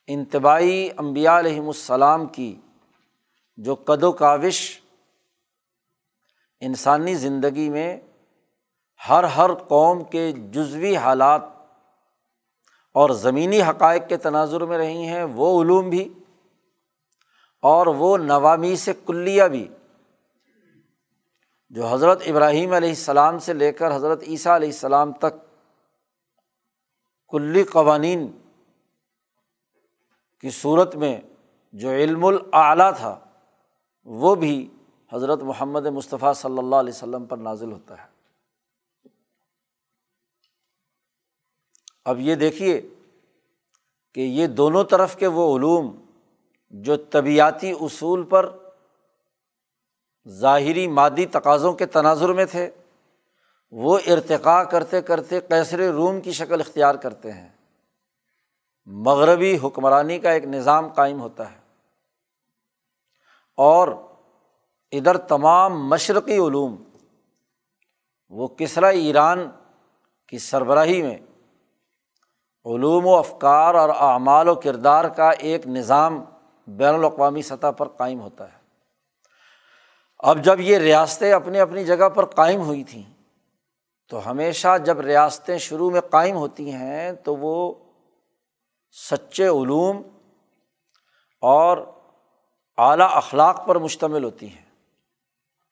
انتباہی 0.06 0.90
امبیا 0.96 1.38
علیہم 1.38 1.66
السلام 1.66 2.26
کی 2.26 2.60
جو 3.56 3.74
قد 3.74 4.02
و 4.02 4.12
کاوش 4.12 4.80
انسانی 6.60 7.14
زندگی 7.14 7.68
میں 7.68 8.00
ہر 9.08 9.24
ہر 9.24 9.54
قوم 9.54 10.04
کے 10.04 10.32
جزوی 10.32 10.96
حالات 10.96 11.42
اور 12.92 13.10
زمینی 13.10 13.62
حقائق 13.62 14.08
کے 14.08 14.16
تناظر 14.16 14.60
میں 14.60 14.78
رہی 14.78 15.06
ہیں، 15.06 15.24
وہ 15.24 15.62
علوم 15.62 15.90
بھی 15.90 16.14
اور 17.60 17.86
وہ 17.86 18.18
نوامی 18.18 18.76
سے 18.76 18.92
کلیہ 19.06 19.44
بھی۔ 19.44 19.68
جو 21.70 21.86
حضرت 21.86 22.22
ابراہیم 22.26 22.72
علیہ 22.72 22.88
السلام 22.88 23.38
سے 23.38 23.52
لے 23.52 23.72
کر 23.72 23.96
حضرت 23.96 24.22
عیسیٰ 24.22 24.54
علیہ 24.54 24.68
السلام 24.68 25.12
تک 25.12 25.64
کلی 27.28 27.64
قوانین 27.64 28.38
کی 30.40 30.50
صورت 30.50 30.96
میں 30.96 31.20
جو 31.72 31.90
علم 31.90 32.24
الاعلیٰ 32.24 32.96
تھا، 32.96 33.24
وہ 34.04 34.34
بھی 34.34 34.68
حضرت 35.12 35.42
محمد 35.42 35.86
مصطفیٰ 35.86 36.34
صلی 36.34 36.58
اللہ 36.58 36.76
علیہ 36.76 36.92
وسلم 36.92 37.26
پر 37.26 37.36
نازل 37.36 37.72
ہوتا 37.72 38.02
ہے۔ 38.02 38.08
اب 42.04 42.20
یہ 42.20 42.34
دیکھیے 42.34 42.80
کہ 44.14 44.20
یہ 44.20 44.46
دونوں 44.46 44.84
طرف 44.84 45.16
کے 45.16 45.26
وہ 45.26 45.58
علوم 45.58 46.07
جو 46.70 46.96
طبیعتی 46.96 47.72
اصول 47.80 48.22
پر 48.22 48.56
ظاہری 50.28 50.88
مادی 50.88 51.26
تقاضوں 51.26 51.72
کے 51.72 51.86
تناظر 51.86 52.28
میں 52.28 52.44
تھے، 52.44 52.70
وہ 53.70 53.98
ارتقاء 54.06 54.62
کرتے 54.62 55.02
کرتے 55.02 55.40
کیسر 55.40 55.78
روم 55.78 56.20
کی 56.20 56.32
شکل 56.32 56.60
اختیار 56.60 56.94
کرتے 56.94 57.32
ہیں۔ 57.32 57.48
مغربی 58.86 59.58
حکمرانی 59.64 60.18
کا 60.18 60.30
ایک 60.30 60.44
نظام 60.44 60.88
قائم 60.88 61.20
ہوتا 61.20 61.52
ہے۔ 61.52 61.58
اور 63.56 63.88
ادھر 64.92 65.16
تمام 65.16 65.88
مشرقی 65.88 66.38
علوم، 66.38 66.76
وہ 68.28 68.48
کسرا 68.48 68.88
ایران 68.88 69.50
کی 70.26 70.38
سربراہی 70.38 71.02
میں 71.02 71.18
علوم 72.64 73.06
و 73.06 73.16
افکار 73.16 73.74
اور 73.74 73.88
اعمال 73.88 74.48
و 74.48 74.54
کردار 74.54 75.04
کا 75.04 75.30
ایک 75.30 75.66
نظام 75.66 76.24
بین 76.68 76.94
الاقوامی 76.94 77.42
سطح 77.42 77.70
پر 77.70 77.88
قائم 77.88 78.20
ہوتا 78.20 78.52
ہے۔ 78.52 78.58
اب 80.18 80.38
جب 80.44 80.60
یہ 80.60 80.78
ریاستیں 80.78 81.32
اپنی 81.32 81.60
اپنی 81.60 81.84
جگہ 81.84 82.08
پر 82.08 82.24
قائم 82.24 82.60
ہوئی 82.60 82.84
تھیں، 82.84 83.02
تو 84.08 84.30
ہمیشہ 84.30 84.78
جب 84.84 85.00
ریاستیں 85.00 85.58
شروع 85.58 85.90
میں 85.90 86.00
قائم 86.00 86.36
ہوتی 86.36 86.72
ہیں، 86.72 87.12
تو 87.12 87.36
وہ 87.36 87.74
سچے 88.90 89.46
علوم 89.46 90.02
اور 91.40 91.78
اعلیٰ 92.78 93.08
اخلاق 93.10 93.66
پر 93.66 93.76
مشتمل 93.76 94.24
ہوتی 94.24 94.48
ہیں۔ 94.48 94.64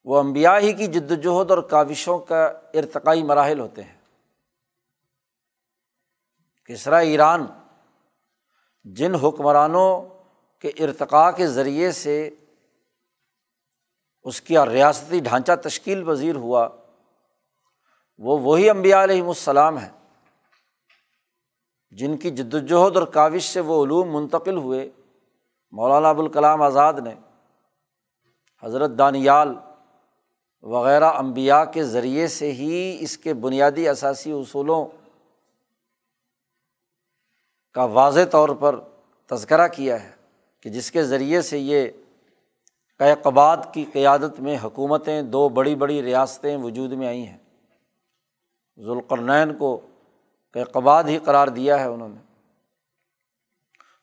وہ 0.05 0.19
امبیا 0.19 0.59
ہی 0.59 0.73
کی 0.73 0.87
جد 0.87 1.11
وجہد 1.11 1.51
اور 1.51 1.61
کاوشوں 1.61 2.19
کا 2.19 2.45
ارتقائی 2.73 3.23
مراحل 3.23 3.59
ہوتے 3.59 3.83
ہیں۔ 3.83 3.97
کسرا 6.65 6.97
ایران 6.97 7.45
جن 8.83 9.15
حکمرانوں 9.15 10.16
کے 10.61 10.67
ارتقاء 10.67 11.31
کے 11.31 11.47
ذریعے 11.47 11.91
سے 11.91 12.29
اس 14.23 14.41
کی 14.41 14.55
ریاستی 14.71 15.19
ڈھانچہ 15.19 15.51
تشکیل 15.63 16.03
پذیر 16.05 16.35
ہوا، 16.35 16.67
وہ 18.17 18.39
وہی 18.39 18.69
امبیا 18.69 19.03
علیہم 19.03 19.27
السلام 19.27 19.77
ہیں 19.77 19.91
جن 21.91 22.17
کی 22.17 22.31
جد 22.31 22.53
وجہد 22.53 22.97
اور 22.97 23.07
کاوش 23.07 23.43
سے 23.43 23.59
وہ 23.59 23.85
علوم 23.85 24.15
منتقل 24.15 24.57
ہوئے۔ 24.57 24.89
مولانا 25.71 26.09
ابوالکلام 26.09 26.61
آزاد 26.61 26.93
نے، 26.93 27.13
حضرت 28.63 28.91
دانیال 28.97 29.55
وغیرہ 30.61 31.05
امبیا 31.05 31.65
کے 31.65 31.83
ذریعے 31.83 32.27
سے 32.27 32.51
ہی 32.51 32.97
اس 32.99 33.17
کے 33.17 33.33
بنیادی 33.33 33.87
اثاثی 33.87 34.31
اصولوں 34.31 34.85
کا 37.73 37.83
واضح 37.83 38.25
طور 38.31 38.49
پر 38.49 38.79
تذکرہ 39.25 39.67
کیا 39.67 40.03
ہے۔ 40.03 40.16
کہ 40.67 40.73
جس 40.73 40.91
کے 40.91 41.03
ذریعے 41.03 41.41
سے 41.41 41.59
یہ 41.59 41.87
قباد 43.23 43.57
کی 43.73 43.85
قیادت 43.93 44.39
میں 44.39 44.57
حکومتیں 44.63 45.21
دو 45.21 45.49
بڑی 45.49 45.75
بڑی 45.75 46.01
ریاستیں 46.03 46.57
وجود 46.57 46.91
میں 46.91 47.07
آئی 47.07 47.27
ہیں۔ 47.27 47.37
ذوالقرنین 48.77 49.57
کو 49.57 49.81
قباد 50.73 51.03
ہی 51.03 51.17
قرار 51.17 51.47
دیا 51.47 51.79
ہے 51.79 51.85
انہوں 51.85 52.09
نے۔ 52.09 52.21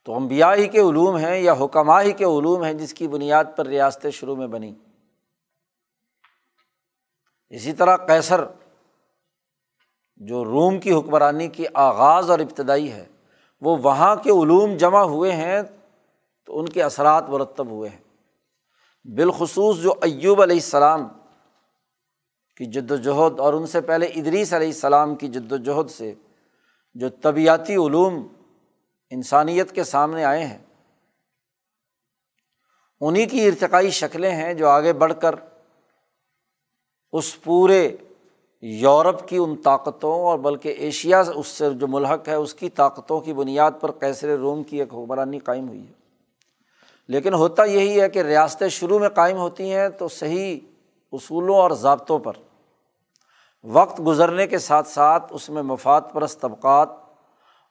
تو 0.05 0.15
امبیا 0.15 0.55
ہی 0.55 0.69
کے 0.69 0.81
علوم 0.81 1.17
ہیں 1.17 1.39
یا 1.39 1.55
حکمہ 1.61 1.93
ہی 2.03 2.13
کے 2.13 2.25
علوم 2.25 2.65
ہیں 2.65 2.75
جس 2.75 2.95
کی 2.95 3.09
بنیاد 3.09 3.45
پر 3.57 3.67
ریاستیں 3.67 4.11
شروع 4.11 4.37
میں 4.37 4.47
بنی 4.47 4.75
اسی 7.49 7.73
طرح 7.73 7.97
کیسر 7.97 8.45
جو 10.17 10.45
روم 10.45 10.81
کی 10.81 10.93
حکمرانی 10.93 11.49
کی 11.49 11.65
آغاز 11.75 12.31
اور 12.31 12.39
ابتدائی 12.39 12.93
ہے، 12.93 13.05
وہ 13.61 13.77
وہاں 13.83 14.17
کے 14.17 14.31
علوم 14.31 14.77
جمع 14.77 15.03
ہوئے 15.03 15.33
ہیں 15.33 15.63
تو 16.47 16.59
ان 16.59 16.69
کے 16.69 16.83
اثرات 16.83 17.29
مرتب 17.29 17.67
ہوئے 17.67 17.91
ہیں۔ 17.91 18.05
بالخصوص 19.17 19.79
جو 19.79 19.95
ایوب 20.03 20.43
علیہ 20.43 20.57
السلام 20.57 21.09
کی 22.57 22.65
جد 22.65 22.91
وجہد 22.91 23.41
اور 23.41 23.55
ان 23.55 23.67
سے 23.67 23.81
پہلے 23.81 24.07
ادریس 24.07 24.53
علیہ 24.53 24.67
السلام 24.67 25.15
کی 25.15 25.29
جد 25.29 25.53
وجہد 25.53 25.91
سے 25.91 26.15
جو 26.95 27.09
طبیعتی 27.09 27.75
علوم 27.75 28.27
انسانیت 29.11 29.73
کے 29.73 29.85
سامنے 29.85 30.25
آئے 30.25 30.47
ہیں 30.47 30.59
انہیں 33.01 33.27
کی 33.27 33.47
ارتقائی 33.47 33.91
شکلیں 33.91 34.31
ہیں 34.31 34.55
جو 34.55 34.69
آگے 34.69 34.93
بڑھ 34.93 35.13
کر 35.23 35.35
اس 37.13 37.43
پورے 37.43 37.97
یورپ 38.63 39.29
کی 39.29 39.37
ان 39.37 39.57
طاقتوں 39.57 40.13
اور 40.13 40.39
بلکہ 40.39 40.69
ایشیا 40.69 41.23
اس 41.35 41.47
سے 41.47 41.71
جو 41.75 41.89
ملحق 41.89 42.29
ہے، 42.29 42.35
اس 42.35 42.55
کی 42.55 42.71
طاقتوں 42.71 43.21
کی 43.21 43.33
بنیاد 43.33 43.71
پر 43.81 43.93
کیسر 43.93 44.39
روم 44.39 44.63
کی 44.63 44.79
ایک 44.79 44.89
حکمرانی 44.89 45.39
قائم 45.39 45.69
ہوئی 45.69 45.87
ہے۔ 45.89 46.04
لیکن 47.09 47.35
ہوتا 47.35 47.65
یہی 47.65 48.01
ہے 48.01 48.09
کہ 48.09 48.23
ریاستیں 48.23 48.69
شروع 48.69 48.99
میں 48.99 49.09
قائم 49.09 49.37
ہوتی 49.37 49.73
ہیں 49.73 49.89
تو 49.89 50.09
صحیح 50.09 50.61
اصولوں 51.13 51.57
اور 51.57 51.71
ضابطوں 51.71 52.19
پر۔ 52.19 52.33
وقت 53.65 54.01
گزرنے 54.07 54.47
کے 54.47 54.59
ساتھ 54.59 54.89
ساتھ 54.89 55.25
اس 55.31 55.51
میں 55.51 55.63
مفاد 55.63 56.01
پرست 56.13 56.41
طبقات 56.41 56.89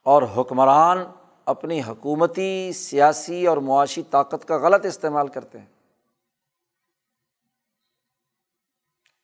اور 0.03 0.23
حکمران 0.37 0.97
اپنی 1.45 1.81
حکومتی، 1.81 2.71
سیاسی 2.73 3.47
اور 3.47 3.57
معاشی 3.57 4.03
طاقت 4.03 4.47
کا 4.47 4.57
غلط 4.57 4.85
استعمال 4.85 5.27
کرتے 5.27 5.59
ہیں۔ 5.59 5.65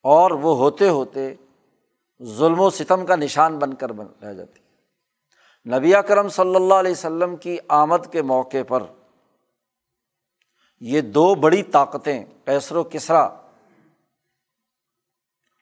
اور 0.03 0.31
وہ 0.31 0.57
ہوتے 0.57 0.89
ہوتے 0.89 1.33
ظلم 2.23 2.59
و 2.59 2.69
ستم 2.69 3.05
کا 3.05 3.15
نشان 3.15 3.59
بن 3.59 3.73
کر 3.73 3.91
بن 3.91 4.05
رہ 4.23 4.33
جاتی 4.33 4.59
ہے۔ 4.59 4.69
نبی 5.77 5.93
کرم 6.07 6.29
صلی 6.29 6.55
اللہ 6.55 6.73
علیہ 6.73 6.91
وسلم 6.91 7.35
کی 7.35 7.57
آمد 7.67 8.11
کے 8.11 8.21
موقع 8.21 8.57
پر 8.67 8.83
یہ 10.81 11.01
دو 11.01 11.35
بڑی 11.35 11.63
طاقتیں 11.63 12.23
کیسر 12.45 12.75
و 12.75 12.83
کسرا، 12.83 13.29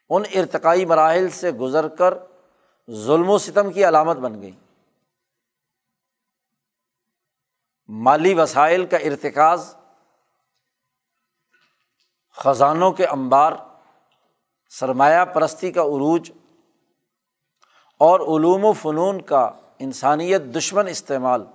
ان 0.09 0.23
ارتقائی 0.35 0.85
مراحل 0.85 1.29
سے 1.29 1.51
گزر 1.51 1.87
کر 1.87 2.13
ظلم 2.91 3.29
و 3.29 3.37
ستم 3.37 3.71
کی 3.71 3.83
علامت 3.87 4.17
بن 4.17 4.41
گئی 4.41 4.51
مالی 7.89 8.33
وسائل 8.33 8.85
کا 8.85 8.97
ارتکاز، 8.97 9.75
خزانوں 12.37 12.91
کے 12.91 13.05
انبار، 13.05 13.53
سرمایہ 14.69 15.25
پرستی 15.25 15.71
کا 15.71 15.81
عروج 15.81 16.31
اور 18.01 18.19
علوم 18.19 18.65
و 18.65 18.73
فنون 18.73 19.21
کا 19.21 19.49
انسانیت 19.79 20.41
دشمن 20.55 20.87
استعمال۔ 20.87 21.45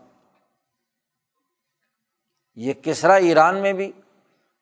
یہ 2.54 2.72
کسرا 2.72 3.14
ایران 3.14 3.62
میں 3.62 3.72
بھی 3.72 3.92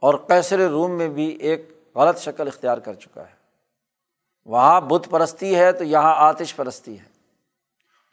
اور 0.00 0.14
کیسر 0.14 0.68
روم 0.68 0.90
میں 0.90 1.08
بھی 1.08 1.24
ایک 1.24 1.70
غلط 1.94 2.18
شکل 2.18 2.46
اختیار 2.46 2.78
کر 2.78 2.94
چکا 2.94 3.28
ہے۔ 3.28 3.34
وہاں 4.44 4.80
بت 4.80 5.10
پرستی 5.10 5.56
ہے 5.56 5.72
تو 5.72 5.84
یہاں 5.84 6.14
آتش 6.16 6.56
پرستی 6.56 6.98
ہے۔ 6.98 7.04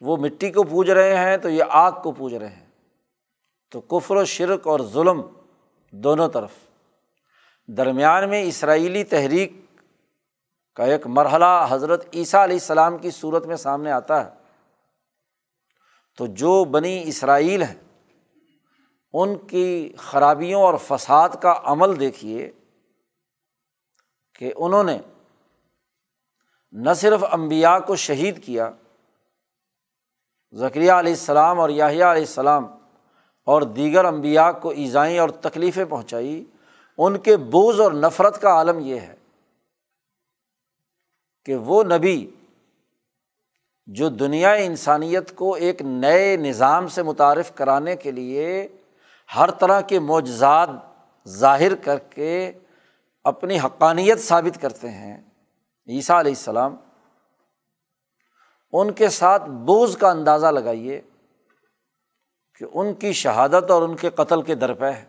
وہ 0.01 0.17
مٹی 0.17 0.51
کو 0.51 0.63
پوج 0.63 0.91
رہے 0.91 1.17
ہیں 1.17 1.37
تو 1.37 1.49
یہ 1.49 1.63
آگ 1.69 1.91
کو 1.91 2.11
پوج 2.11 2.35
رہے 2.35 2.49
ہیں۔ 2.49 2.65
تو 3.71 3.81
کفر 3.81 4.15
و 4.15 4.25
شرک 4.25 4.67
اور 4.67 4.79
ظلم 4.79 5.21
دونوں 5.91 6.27
طرف۔ 6.27 6.51
درمیان 7.67 8.29
میں 8.29 8.43
اسرائیلی 8.43 9.03
تحریک 9.03 9.53
کا 10.75 10.83
ایک 10.83 11.07
مرحلہ 11.07 11.65
حضرت 11.69 12.05
عیسیٰ 12.13 12.43
علیہ 12.43 12.55
السلام 12.55 12.97
کی 12.97 13.11
صورت 13.11 13.45
میں 13.45 13.55
سامنے 13.55 13.91
آتا 13.91 14.25
ہے۔ 14.25 14.29
تو 16.17 16.25
جو 16.25 16.65
بنی 16.65 17.03
اسرائیل 17.05 17.63
ہیں 17.63 17.86
ان 19.21 19.37
کی 19.37 19.93
خرابیوں 19.97 20.61
اور 20.61 20.73
فساد 20.87 21.29
کا 21.41 21.59
عمل 21.63 21.99
دیکھیے 21.99 22.51
کہ 24.35 24.53
انہوں 24.55 24.83
نے 24.83 24.97
نہ 26.71 26.93
صرف 26.93 27.23
امبیا 27.31 27.79
کو 27.79 27.95
شہید 27.95 28.43
کیا 28.43 28.71
ذکریہ 30.53 30.91
علیہ 30.91 31.13
السلام 31.13 31.59
اور 31.59 31.69
یاہیا 31.69 32.11
علیہ 32.11 32.21
السلام 32.21 32.67
اور 33.43 33.61
دیگر 33.61 34.05
امبیا 34.05 34.51
کو 34.51 34.69
ایزائیں 34.69 35.19
اور 35.19 35.29
تکلیفیں 35.29 35.85
پہنچائی، 35.85 36.43
ان 36.97 37.17
کے 37.17 37.37
بوجھ 37.37 37.81
اور 37.81 37.91
نفرت 37.91 38.41
کا 38.41 38.49
عالم 38.49 38.79
یہ 38.79 38.99
ہے 38.99 39.15
کہ 41.45 41.55
وہ 41.55 41.83
نبی 41.83 42.31
جو 43.87 44.09
دنیا 44.09 44.51
انسانیت 44.51 45.35
کو 45.35 45.53
ایک 45.53 45.81
نئے 45.81 46.37
نظام 46.37 46.87
سے 46.87 47.03
متعارف 47.03 47.55
کرانے 47.55 47.95
کے 47.95 48.11
لیے 48.11 48.67
ہر 49.29 49.51
طرح 49.51 49.81
کے 49.81 49.99
معجزات 49.99 50.69
ظاہر 51.27 51.75
کر 51.75 51.97
کے 52.09 52.51
اپنی 53.25 53.59
حقانیت 53.59 54.19
ثابت 54.19 54.61
کرتے 54.61 54.89
ہیں۔ 54.89 55.17
عیسیٰ 55.87 56.19
علیہ 56.19 56.31
السلام، 56.31 56.75
ان 58.73 58.91
کے 58.91 59.09
ساتھ 59.09 59.49
بوجھ 59.65 59.97
کا 59.97 60.09
اندازہ 60.09 60.47
لگائیے 60.47 61.01
کہ 62.61 62.65
ان 62.73 62.93
کی 62.93 63.11
شہادت 63.13 63.71
اور 63.71 63.81
ان 63.81 63.95
کے 63.95 64.09
قتل 64.09 64.41
کے 64.41 64.55
درپے 64.55 64.91
ہے 64.91 65.05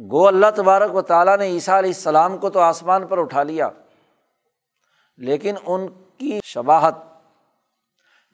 گو 0.00 0.26
اللہ 0.28 0.50
تبارک 0.56 0.94
و 0.94 1.02
تعالیٰ 1.02 1.36
نے 1.38 1.46
عیسیٰ 1.46 1.76
علیہ 1.78 1.90
السلام 1.90 2.38
کو 2.38 2.50
تو 2.50 2.60
آسمان 2.60 3.06
پر 3.06 3.18
اٹھا 3.18 3.42
لیا، 3.42 3.68
لیکن 5.18 5.54
ان 5.66 5.86
کی 6.18 6.40
شباہت 6.44 6.94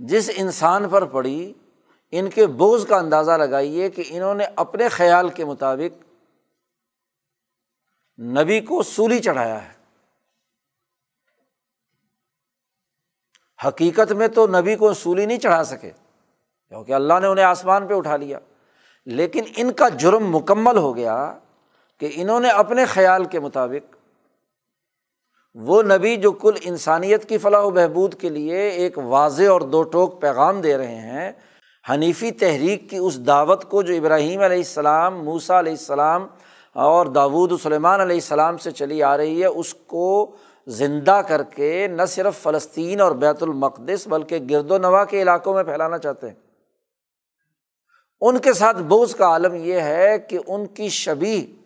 جس 0.00 0.30
انسان 0.36 0.88
پر 0.88 1.04
پڑی 1.04 1.52
ان 2.12 2.30
کے 2.30 2.46
بوجھ 2.46 2.86
کا 2.86 2.96
اندازہ 2.96 3.30
لگائیے 3.30 3.90
کہ 3.90 4.02
انہوں 4.08 4.34
نے 4.34 4.44
اپنے 4.56 4.88
خیال 4.88 5.28
کے 5.28 5.44
مطابق 5.44 6.02
نبی 8.20 8.60
کو 8.60 8.82
سولی 8.82 9.18
چڑھایا 9.18 9.68
ہے۔ 9.68 9.72
حقیقت 13.68 14.12
میں 14.12 14.28
تو 14.28 14.46
نبی 14.46 14.76
کو 14.76 14.94
سولی 14.94 15.26
نہیں 15.26 15.38
چڑھا 15.38 15.64
سکے، 15.64 15.90
کیونکہ 16.68 16.92
اللہ 16.92 17.14
نے 17.20 17.26
انہیں 17.26 17.44
آسمان 17.44 17.86
پہ 17.86 17.94
اٹھا 17.94 18.16
لیا۔ 18.16 18.38
لیکن 19.06 19.42
ان 19.56 19.72
کا 19.72 19.88
جرم 19.88 20.36
مکمل 20.36 20.76
ہو 20.76 20.96
گیا 20.96 21.38
کہ 21.98 22.08
انہوں 22.14 22.40
نے 22.40 22.48
اپنے 22.48 22.84
خیال 22.84 23.24
کے 23.24 23.40
مطابق 23.40 23.96
وہ 25.54 25.82
نبی 25.82 26.16
جو 26.16 26.32
کل 26.32 26.52
انسانیت 26.60 27.28
کی 27.28 27.38
فلاح 27.38 27.60
و 27.60 27.70
بہبود 27.70 28.14
کے 28.20 28.28
لیے 28.28 28.68
ایک 28.68 28.98
واضح 28.98 29.50
اور 29.50 29.60
دو 29.60 29.82
ٹوک 29.82 30.20
پیغام 30.20 30.60
دے 30.60 30.76
رہے 30.76 30.94
ہیں 30.94 31.32
حنیفی 31.90 32.30
تحریک 32.30 32.90
کی 32.90 32.96
اس 32.96 33.26
دعوت 33.26 33.70
کو 33.70 33.82
جو 33.82 33.94
ابراہیم 33.94 34.40
علیہ 34.40 34.56
السلام 34.56 35.24
موسا 35.24 35.58
علیہ 35.58 35.72
السلام 35.72 36.26
اور 36.72 37.06
داود 37.06 37.52
سلیمان 37.62 38.00
علیہ 38.00 38.16
السلام 38.16 38.58
سے 38.58 38.70
چلی 38.70 39.02
آ 39.02 39.16
رہی 39.16 39.40
ہے، 39.40 39.46
اس 39.46 39.74
کو 39.74 40.36
زندہ 40.66 41.20
کر 41.28 41.42
کے 41.42 41.86
نہ 41.86 42.02
صرف 42.08 42.42
فلسطین 42.42 43.00
اور 43.00 43.12
بیت 43.12 43.42
المقدس 43.42 44.06
بلکہ 44.06 44.38
گرد 44.50 44.70
و 44.70 44.78
نواح 44.78 45.04
کے 45.04 45.22
علاقوں 45.22 45.54
میں 45.54 45.62
پھیلانا 45.62 45.98
چاہتے 45.98 46.28
ہیں۔ 46.28 46.34
ان 48.20 48.38
کے 48.38 48.52
ساتھ 48.52 48.82
بوجھ 48.82 49.16
کا 49.16 49.26
عالم 49.26 49.54
یہ 49.54 49.80
ہے 49.80 50.18
کہ 50.18 50.38
ان 50.46 50.66
کی 50.66 50.88
شبی 50.88 51.56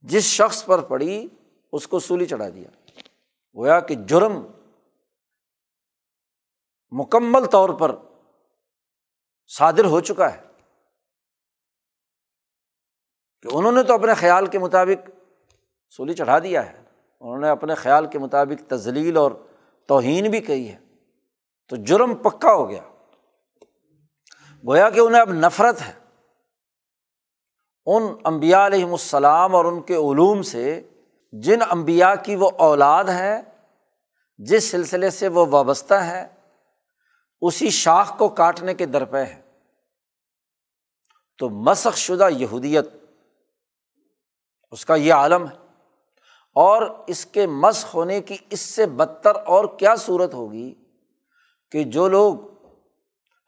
جس 0.00 0.24
شخص 0.24 0.64
پر 0.64 0.78
پڑی، 0.78 1.26
اس 1.72 1.88
کو 1.88 1.98
سولی 1.98 2.26
چڑھا 2.26 2.48
دیا۔ 2.48 2.68
گویا 3.56 3.80
کہ 3.80 3.94
جرم 3.94 4.46
مکمل 6.90 7.44
طور 7.44 7.68
پر 7.68 7.94
صادر 9.48 9.84
ہو 9.84 10.00
چکا 10.00 10.34
ہے۔ 10.34 10.40
کہ 13.42 13.48
انہوں 13.52 13.72
نے 13.72 13.82
تو 13.82 13.94
اپنے 13.94 14.14
خیال 14.14 14.46
کے 14.46 14.58
مطابق 14.58 15.10
سولی 15.88 16.14
چڑھا 16.14 16.38
دیا 16.38 16.72
ہے۔ 16.72 16.82
انہوں 17.20 17.38
نے 17.38 17.48
اپنے 17.48 17.74
خیال 17.74 18.06
کے 18.06 18.18
مطابق 18.18 18.70
تزلیل 18.70 19.16
اور 19.16 19.30
توہین 19.86 20.30
بھی 20.30 20.40
کہی 20.40 20.68
ہے۔ 20.68 20.78
تو 21.68 21.76
جرم 21.76 22.14
پکا 22.14 22.52
ہو 22.54 22.70
گیا۔ 22.70 22.82
گویا 24.68 24.90
کہ 24.90 25.00
انہیں 25.00 25.20
اب 25.20 25.30
نفرت 25.30 25.82
ہے۔ 25.82 25.92
ان 27.86 28.02
امبیا 28.24 28.66
علیہم 28.66 28.90
السلام 28.90 29.54
اور 29.54 29.64
ان 29.64 29.82
کے 29.82 29.94
علوم 29.94 30.42
سے 30.42 30.88
جن 31.32 31.58
امبیا 31.70 32.14
کی 32.14 32.36
وہ 32.36 32.50
اولاد 32.58 33.04
ہیں 33.04 33.42
جس 34.38 34.70
سلسلے 34.70 35.10
سے 35.10 35.28
وہ 35.28 35.46
وابستہ 35.50 35.94
ہیں 35.94 36.35
اسی 37.46 37.70
شاخ 37.70 38.18
کو 38.18 38.28
کاٹنے 38.28 38.74
کے 38.74 38.86
درپے 38.86 39.24
ہے۔ 39.24 39.42
تو 41.38 41.48
مسخ 41.48 41.96
شدہ 41.96 42.28
یہودیت، 42.30 42.88
اس 44.70 44.86
کا 44.86 44.94
یہ 44.94 45.12
عالم 45.12 45.48
ہے۔ 45.48 45.66
اور 46.54 46.82
اس 47.06 47.26
کے 47.26 47.46
مسخ 47.46 47.94
ہونے 47.94 48.20
کی 48.20 48.36
اس 48.50 48.60
سے 48.60 48.86
بدتر 48.86 49.34
اور 49.34 49.64
کیا 49.78 49.96
صورت 49.96 50.34
ہوگی 50.34 50.74
کہ 51.70 51.84
جو 51.84 52.08
لوگ 52.08 52.34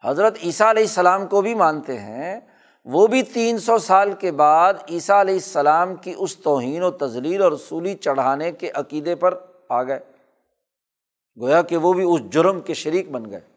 حضرت 0.03 0.37
عیسیٰ 0.43 0.67
علیہ 0.67 0.83
السلام 0.83 1.27
کو 1.27 1.41
بھی 1.41 1.55
مانتے 1.55 1.99
ہیں، 1.99 2.39
وہ 2.85 3.07
بھی 3.07 3.23
تین 3.23 3.57
سو 3.57 3.77
سال 3.77 4.13
کے 4.13 4.31
بعد 4.31 4.73
عیسیٰ 4.89 5.19
علیہ 5.19 5.33
السلام 5.33 5.95
کی 5.95 6.13
اس 6.17 6.37
توہین 6.37 6.83
و 6.83 6.91
تزلیل 6.91 7.41
اور 7.41 7.51
رسولی 7.51 7.95
چڑھانے 7.95 8.51
کے 8.51 8.71
عقیدے 8.73 9.15
پر 9.15 9.45
آ 9.69 9.83
گئے۔ 9.83 9.99
گویا 11.41 11.61
کہ 11.61 11.77
وہ 11.77 11.93
بھی 11.93 12.03
اس 12.03 12.29
جرم 12.29 12.59
کے 12.59 12.73
شریک 12.73 13.11
بن 13.11 13.31
گئے۔ 13.31 13.48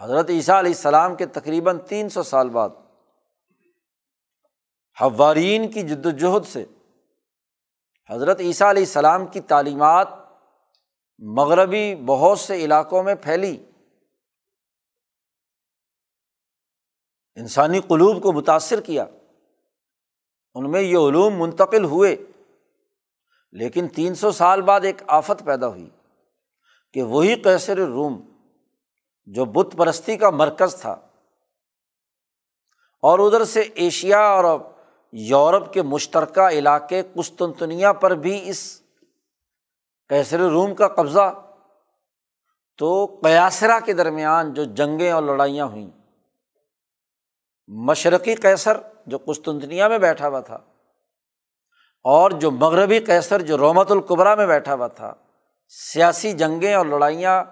حضرت 0.00 0.30
عیسیٰ 0.30 0.58
علیہ 0.58 0.70
السلام 0.70 1.14
کے 1.14 1.26
تقریباً 1.26 1.78
تین 1.78 2.08
سو 2.08 2.22
سال 2.22 2.48
بعد 2.48 2.70
حوارین 5.02 5.70
کی 5.70 5.82
جد 5.82 6.06
وجہد 6.06 6.46
سے 6.46 6.64
حضرت 8.10 8.40
عیسیٰ 8.40 8.68
علیہ 8.68 8.82
السلام 8.82 9.26
کی 9.26 9.40
تعلیمات 9.40 10.08
مغربی 11.18 11.94
بہت 11.94 12.38
سے 12.38 12.64
علاقوں 12.64 13.02
میں 13.02 13.14
پھیلی۔ 13.14 13.66
انسانی 17.34 17.80
قلوب 17.80 18.22
کو 18.22 18.32
متاثر 18.32 18.80
کیا۔ 18.80 19.04
ان 20.54 20.70
میں 20.70 20.80
یہ 20.80 20.96
علوم 20.96 21.40
منتقل 21.40 21.84
ہوئے۔ 21.84 22.16
لیکن 23.52 23.88
تین 23.88 24.14
سو 24.14 24.32
سال 24.32 24.62
بعد 24.62 24.80
ایک 24.80 25.02
آفت 25.06 25.44
پیدا 25.44 25.68
ہوئی 25.68 25.90
کہ 26.92 27.02
وہی 27.02 27.36
کیسر 27.36 27.78
روم 27.78 28.29
جو 29.34 29.44
بت 29.44 29.76
پرستی 29.76 30.16
کا 30.16 30.30
مرکز 30.30 30.80
تھا۔ 30.80 30.92
اور 33.02 33.18
ادھر 33.18 33.44
سے 33.44 33.60
ایشیا 33.60 34.20
اور 34.20 34.58
یورپ 35.12 35.72
کے 35.72 35.82
مشترکہ 35.82 36.48
علاقے 36.48 37.02
قسطنطنیہ 37.14 37.88
پر 37.88 38.10
بھی 38.10 38.48
اس 38.48 38.82
کیسر 40.08 40.38
روم 40.38 40.74
کا 40.74 40.88
قبضہ۔ 40.88 41.34
تو 42.78 43.18
قیاسرا 43.22 43.80
کے 43.80 43.92
درمیان 43.92 44.54
جو 44.54 44.64
جنگیں 44.64 45.12
اور 45.12 45.22
لڑائیاں 45.22 45.66
ہوئیں۔ 45.66 45.90
مشرقی 47.66 48.34
کیسر 48.34 48.76
جو 49.06 49.18
قسطنطنیہ 49.18 49.84
میں 49.84 49.98
بیٹھا 49.98 50.28
ہوا 50.28 50.40
تھا۔ 50.40 50.58
اور 52.04 52.30
جو 52.30 52.50
مغربی 52.50 53.00
کیسر 53.00 53.42
جو 53.42 53.58
رومت 53.58 53.90
القبرا 53.90 54.34
میں 54.34 54.46
بیٹھا 54.46 54.74
ہوا 54.74 54.86
تھا۔ 54.86 55.14
سیاسی 55.68 56.32
جنگیں 56.32 56.74
اور 56.74 56.86
لڑائیاں 56.86 57.44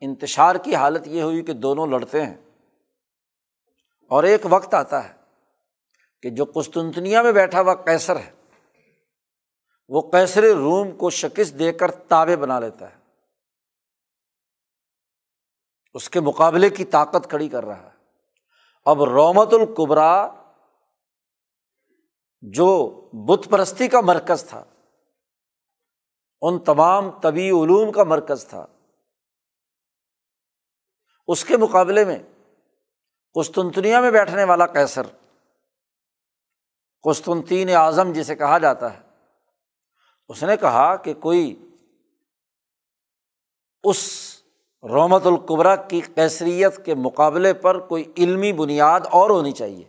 انتشار 0.00 0.56
کی 0.56 0.74
حالت 0.74 1.06
یہ 1.06 1.22
ہوئی 1.22 1.42
کہ 1.42 1.52
دونوں 1.52 1.86
لڑتے 1.86 2.26
ہیں۔ 2.26 2.36
اور 4.08 4.24
ایک 4.24 4.40
وقت 4.44 4.74
آتا 4.74 5.08
ہے 5.08 5.14
کہ 6.22 6.30
جو 6.30 6.44
قسطنطنیہ 6.44 7.18
میں 7.18 7.32
بیٹھا 7.32 7.60
ہوا 7.60 7.74
کیسر 7.74 8.16
ہے، 8.16 8.30
وہ 9.88 10.02
کیسر 10.02 10.42
روم 10.42 10.96
کو 10.96 11.10
شکست 11.10 11.58
دے 11.58 11.72
کر 11.72 11.90
تابے 11.90 12.36
بنا 12.36 12.60
لیتا 12.60 12.90
ہے۔ 12.90 12.96
اس 15.94 16.10
کے 16.10 16.20
مقابلے 16.20 16.70
کی 16.70 16.84
طاقت 16.84 17.30
کھڑی 17.30 17.48
کر 17.48 17.64
رہا 17.64 17.82
ہے۔ 17.82 17.98
اب 18.84 19.02
رومت 19.02 19.48
القبرا 19.52 20.28
جو 22.40 23.00
بت 23.12 23.50
پرستی 23.50 23.88
کا 23.88 24.00
مرکز 24.00 24.44
تھا، 24.44 24.64
ان 26.40 26.58
تمام 26.58 27.10
طبی 27.10 27.50
علوم 27.50 27.92
کا 27.92 28.04
مرکز 28.04 28.46
تھا۔ 28.46 28.66
اس 31.28 31.44
کے 31.44 31.56
مقابلے 31.56 32.04
میں 32.04 32.18
قسطنطنیہ 33.34 33.96
میں 33.96 34.10
بیٹھنے 34.10 34.44
والا 34.44 34.66
کیسر 34.66 35.02
قسطنطین 37.02 37.70
اعظم 37.70 38.12
جسے 38.12 38.36
کہا 38.36 38.58
جاتا 38.58 38.94
ہے، 38.94 38.98
اس 40.28 40.42
نے 40.42 40.56
کہا 40.56 40.96
کہ 40.96 41.14
کوئی 41.14 41.68
اس 43.84 44.18
رومت 44.82 45.26
القبرا 45.26 45.76
کی 45.76 46.00
کیسریت 46.14 46.84
کے 46.84 46.94
مقابلے 46.94 47.54
پر 47.54 47.78
کوئی 47.78 48.12
علمی 48.18 48.52
بنیاد 48.52 49.00
اور 49.10 49.30
ہونی 49.30 49.52
چاہیے۔ 49.52 49.84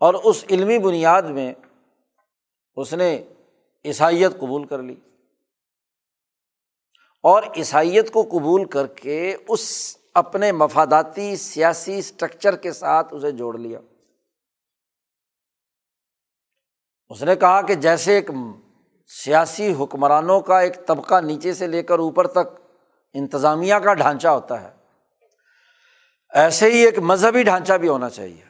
اور 0.00 0.14
اس 0.14 0.44
علمی 0.50 0.78
بنیاد 0.78 1.22
میں 1.22 1.54
اس 2.74 2.94
نے 2.94 3.24
عیسائیت 3.84 4.32
قبول 4.32 4.66
کر 4.66 4.82
لی۔ 4.82 4.96
اور 7.26 7.42
عیسائیت 7.56 8.10
کو 8.10 8.22
قبول 8.22 8.64
کر 8.64 8.86
کے 8.86 9.36
اس 9.48 9.96
اپنے 10.14 10.52
مفاداتی 10.52 11.36
سیاسی 11.36 11.98
اسٹرکچر 11.98 12.56
کے 12.56 12.72
ساتھ 12.72 13.14
اسے 13.14 13.32
جوڑ 13.32 13.58
لیا۔ 13.58 13.78
اس 17.08 17.22
نے 17.22 17.36
کہا 17.36 17.62
کہ 17.62 17.74
جیسے 17.74 18.14
ایک 18.14 18.30
سیاسی 19.06 19.74
حکمرانوں 19.80 20.40
کا 20.40 20.60
ایک 20.60 20.86
طبقہ 20.86 21.20
نیچے 21.20 21.54
سے 21.54 21.66
لے 21.66 21.82
کر 21.82 21.98
اوپر 21.98 22.26
تک 22.26 22.60
انتظامیہ 23.14 23.74
کا 23.74 23.94
ڈھانچہ 23.94 24.28
ہوتا 24.28 24.60
ہے، 24.62 24.70
ایسے 26.32 26.70
ہی 26.70 26.78
ایک 26.78 26.98
مذہبی 26.98 27.42
ڈھانچہ 27.42 27.72
بھی 27.72 27.88
ہونا 27.88 28.10
چاہیے۔ 28.10 28.44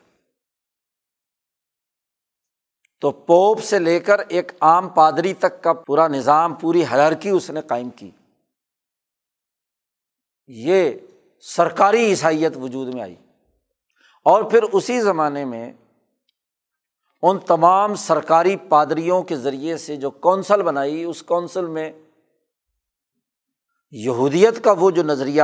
تو 3.01 3.11
پوپ 3.13 3.63
سے 3.63 3.79
لے 3.79 3.99
کر 4.01 4.19
ایک 4.29 4.53
عام 4.61 4.89
پادری 4.89 5.35
تک 5.35 5.63
کا 5.63 5.73
پورا 5.73 6.09
نظام، 6.09 6.55
پوری 6.55 6.85
حیرکی 6.93 7.29
اس 7.29 7.51
نے 7.51 7.61
قائم 7.61 7.91
کی۔ 7.91 8.11
یہ 10.47 10.91
سرکاری 11.41 12.05
عیسائیت 12.05 12.57
وجود 12.57 12.95
میں 12.95 13.03
آئی۔ 13.03 13.15
اور 14.25 14.43
پھر 14.43 14.63
اسی 14.63 15.01
زمانے 15.01 15.45
میں 15.45 15.73
ان 17.23 17.39
تمام 17.39 17.95
سرکاری 17.95 18.57
پادریوں 18.57 19.23
کے 19.23 19.37
ذریعے 19.37 19.77
سے 19.77 19.97
جو 19.97 20.11
کونسل 20.11 20.63
بنائی، 20.63 21.05
اس 21.05 21.23
کونسل 21.23 21.67
میں 21.67 21.93
یہودیت 23.91 24.65
کا 24.65 24.73
وہ 24.73 24.91
جو 24.91 25.03
نظریہ 25.03 25.43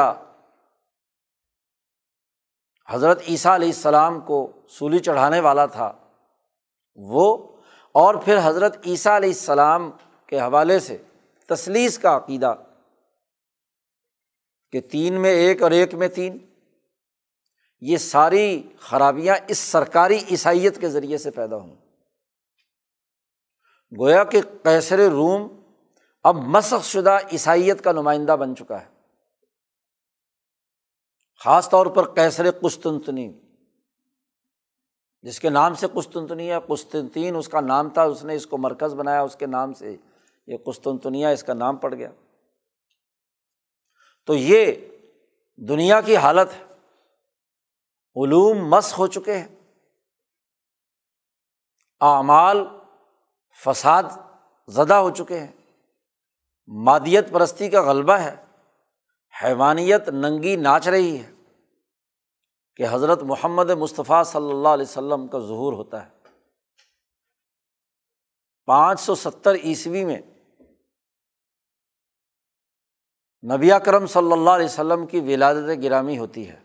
حضرت 2.89 3.23
عیسیٰ 3.29 3.55
علیہ 3.55 3.69
السلام 3.69 4.21
کو 4.21 4.53
سولی 4.69 4.99
چڑھانے 4.99 5.41
والا 5.41 5.67
تھا، 5.67 5.93
وہ 6.95 7.39
اور 7.93 8.15
پھر 8.15 8.39
حضرت 8.43 8.77
عیسیٰ 8.87 9.17
علیہ 9.17 9.29
السلام 9.29 9.91
کے 10.27 10.41
حوالے 10.41 10.79
سے 10.79 10.97
تصلیس 11.49 11.99
کا 11.99 12.17
عقیدہ 12.17 12.55
کہ 14.73 14.81
تین 14.81 15.21
میں 15.21 15.31
ایک 15.31 15.63
اور 15.63 15.71
ایک 15.71 15.95
میں 15.95 16.09
تین۔ 16.09 16.39
یہ 17.81 17.97
ساری 17.97 18.63
خرابیاں 18.81 19.37
اس 19.49 19.59
سرکاری 19.59 20.19
عیسائیت 20.31 20.81
کے 20.81 20.89
ذریعے 20.89 21.19
سے 21.19 21.31
پیدا 21.31 21.57
ہوئیں 21.57 21.77
گویا 23.99 24.25
کہ 24.25 24.41
کیسر 24.63 24.99
روم 24.99 25.61
اب 26.23 26.37
مسخ 26.37 26.85
شدہ 26.85 27.19
عیسائیت 27.33 27.85
کا 27.85 27.93
نمائندہ 27.93 28.37
بن 28.41 28.57
چکا 28.57 28.81
ہے۔ 28.81 28.87
خاص 31.45 31.71
طور 31.71 31.87
پر 31.87 32.15
کیسر 32.15 32.51
قسطنطنی۔ 32.51 33.33
جس 35.23 35.41
کے 35.41 35.51
نام 35.51 35.75
سے 35.75 35.87
قسطنطنیہ 35.93 36.55
قسطنطین 36.69 37.37
اس 37.37 37.49
کا 37.49 37.61
نام 37.61 37.91
تھا، 37.91 38.03
اس 38.03 38.25
نے 38.25 38.35
اس 38.35 38.47
کو 38.47 38.59
مرکز 38.59 38.95
بنایا، 38.95 39.23
اس 39.23 39.37
کے 39.37 39.47
نام 39.47 39.73
سے 39.73 39.97
یہ 40.47 40.57
قسطنطنیہ 40.67 41.27
اس 41.27 41.45
کا 41.45 41.55
نام 41.55 41.77
پڑ 41.77 41.95
گیا۔ 41.95 42.11
تو 44.27 44.35
یہ 44.35 44.73
دنیا 45.57 46.01
کی 46.01 46.17
حالت 46.17 46.49
ہے۔ 46.53 46.65
علوم 48.17 48.71
مس 48.71 48.99
ہو 48.99 49.07
چکے 49.07 49.39
ہیں۔ 49.39 49.49
اعمال 52.01 52.67
فساد 53.65 54.03
زدہ 54.69 54.95
ہو 54.95 55.11
چکے 55.11 55.41
ہیں۔ 55.41 55.53
مادیت 56.67 57.33
پرستی 57.33 57.71
کا 57.71 57.83
غلبہ 57.83 58.13
ہے۔ 58.13 58.45
حیوانیت 59.45 60.09
ننگی 60.09 60.57
ناچ 60.57 60.89
رہی 60.89 61.23
ہے۔ 61.23 61.33
کہ 62.77 62.85
حضرت 62.91 63.23
محمد 63.23 63.71
مصطفیٰ 63.71 64.25
صلی 64.25 64.51
اللہ 64.51 64.69
علیہ 64.69 64.87
وسلم 64.89 65.29
کا 65.29 65.39
ظہور 65.39 65.73
ہوتا 65.73 66.07
ہے۔ 66.07 66.11
پانچ 68.67 69.01
سو 69.01 69.15
ستر 69.15 69.55
عیسوی 69.55 70.05
میں 70.05 70.19
نبی 73.45 73.71
کرم 73.85 74.07
صلی 74.07 74.33
اللہ 74.33 74.51
علیہ 74.51 74.67
وسلم 74.67 75.07
کی 75.07 75.21
ولادت 75.21 75.83
گرامی 75.83 76.19
ہوتی 76.19 76.49
ہے۔ 76.49 76.61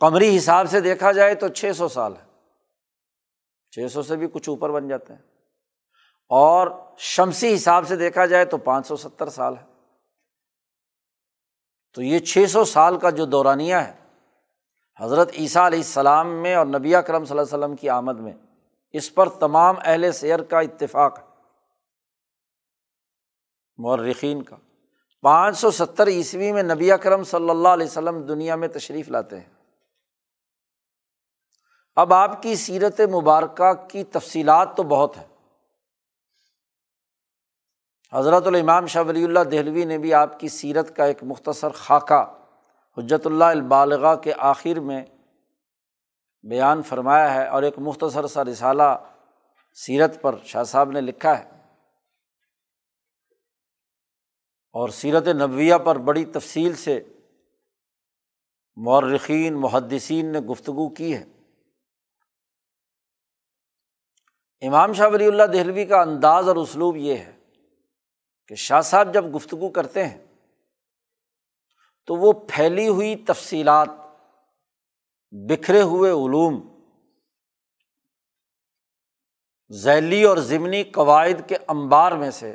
قمری 0.00 0.36
حساب 0.36 0.70
سے 0.70 0.80
دیکھا 0.80 1.12
جائے 1.12 1.34
تو 1.34 1.48
چھ 1.48 1.72
سو 1.76 1.88
سال 1.88 2.12
ہے۔ 2.16 2.26
چھ 3.70 3.92
سو 3.92 4.02
سے 4.02 4.16
بھی 4.16 4.26
کچھ 4.32 4.48
اوپر 4.48 4.70
بن 4.70 4.88
جاتے 4.88 5.14
ہیں۔ 5.14 5.20
اور 6.28 6.68
شمسی 6.98 7.54
حساب 7.54 7.88
سے 7.88 7.96
دیکھا 7.96 8.26
جائے 8.26 8.44
تو 8.44 8.56
پانچ 8.56 8.86
سو 8.86 8.96
ستر 8.96 9.28
سال 9.28 9.54
ہے۔ 9.56 9.66
تو 11.94 12.02
یہ 12.02 12.18
چھ 12.18 12.44
سو 12.48 12.64
سال 12.64 12.98
کا 12.98 13.10
جو 13.10 13.24
دورانیہ 13.24 13.74
ہے، 13.74 13.92
حضرت 15.00 15.30
عیسیٰ 15.38 15.66
علیہ 15.66 15.78
السلام 15.78 16.42
میں 16.42 16.54
اور 16.54 16.66
نبی 16.66 16.92
کرم 17.06 17.24
صلی 17.24 17.38
اللہ 17.38 17.54
علیہ 17.54 17.64
وسلم 17.64 17.76
کی 17.76 17.88
آمد 17.88 18.18
میں، 18.18 18.32
اس 18.92 19.14
پر 19.14 19.28
تمام 19.28 19.74
اہل 19.84 20.12
سیر 20.12 20.42
کا 20.42 20.60
اتفاق 20.60 21.18
ہے۔ 21.18 21.33
مورخین 23.78 24.42
کا۔ 24.42 24.56
پانچ 25.22 25.58
سو 25.58 25.70
ستر 25.70 26.06
عیسوی 26.06 26.52
میں 26.52 26.62
نبی 26.62 26.90
کرم 27.02 27.24
صلی 27.24 27.50
اللہ 27.50 27.68
علیہ 27.68 27.86
وسلم 27.86 28.26
دنیا 28.26 28.56
میں 28.56 28.68
تشریف 28.68 29.08
لاتے 29.08 29.40
ہیں۔ 29.40 29.54
اب 31.96 32.14
آپ 32.14 32.42
کی 32.42 32.54
سیرت 32.54 33.00
مبارکہ 33.00 33.72
کی 33.72 34.04
تفصیلات 34.04 34.76
تو 34.76 34.82
بہت 34.82 35.16
ہیں۔ 35.16 35.26
حضرت 38.12 38.46
الامام 38.46 38.86
شاہ 38.86 39.02
ولی 39.02 39.24
اللہ 39.24 39.40
دہلوی 39.40 39.84
نے 39.84 39.98
بھی 39.98 40.14
آپ 40.14 40.40
کی 40.40 40.48
سیرت 40.48 40.96
کا 40.96 41.04
ایک 41.04 41.18
مختصر 41.22 41.68
خاکہ 41.68 42.24
حجت 42.98 43.26
اللہ 43.26 43.44
البالغ 43.44 44.20
کے 44.20 44.32
آخر 44.38 44.80
میں 44.80 45.04
بیان 46.42 46.82
فرمایا 46.82 47.34
ہے 47.34 47.48
اور 47.48 47.62
ایک 47.62 47.74
مختصر 47.78 48.26
سا 48.26 48.44
رسالہ 48.44 48.96
سیرت 49.74 50.22
پر 50.22 50.34
شاہ 50.44 50.64
صاحب 50.64 50.90
نے 50.90 51.00
لکھا 51.00 51.38
ہے۔ 51.38 51.53
اور 54.74 54.88
سیرت 54.88 55.28
نبویہ 55.28 55.74
پر 55.74 55.98
بڑی 55.98 56.24
تفصیل 56.24 56.74
سے 56.74 57.02
مورخین، 58.76 59.54
محدثین 59.54 60.32
نے 60.32 60.40
گفتگو 60.40 60.88
کی 60.88 61.16
ہے۔ 61.16 61.24
امام 64.62 64.92
شاہ 64.92 65.08
ولی 65.12 65.26
اللہ 65.26 65.42
دہلوی 65.52 65.84
کا 65.84 66.00
انداز 66.00 66.48
اور 66.48 66.56
اسلوب 66.56 66.96
یہ 66.96 67.16
ہے 67.16 67.32
کہ 68.46 68.54
شاہ 68.54 68.80
صاحب 68.80 69.14
جب 69.14 69.34
گفتگو 69.36 69.68
کرتے 69.68 70.06
ہیں 70.06 70.24
تو 72.06 72.14
وہ 72.14 72.32
پھیلی 72.32 72.88
ہوئی 72.88 73.16
تفصیلات، 73.16 73.88
بکھرے 75.32 75.82
ہوئے 75.82 76.10
علوم، 76.10 76.60
ذیلی 79.70 80.24
اور 80.24 80.36
ضمنی 80.36 80.82
قواعد 80.84 81.48
کے 81.48 81.56
امبار 81.68 82.12
میں 82.12 82.30
سے 82.30 82.54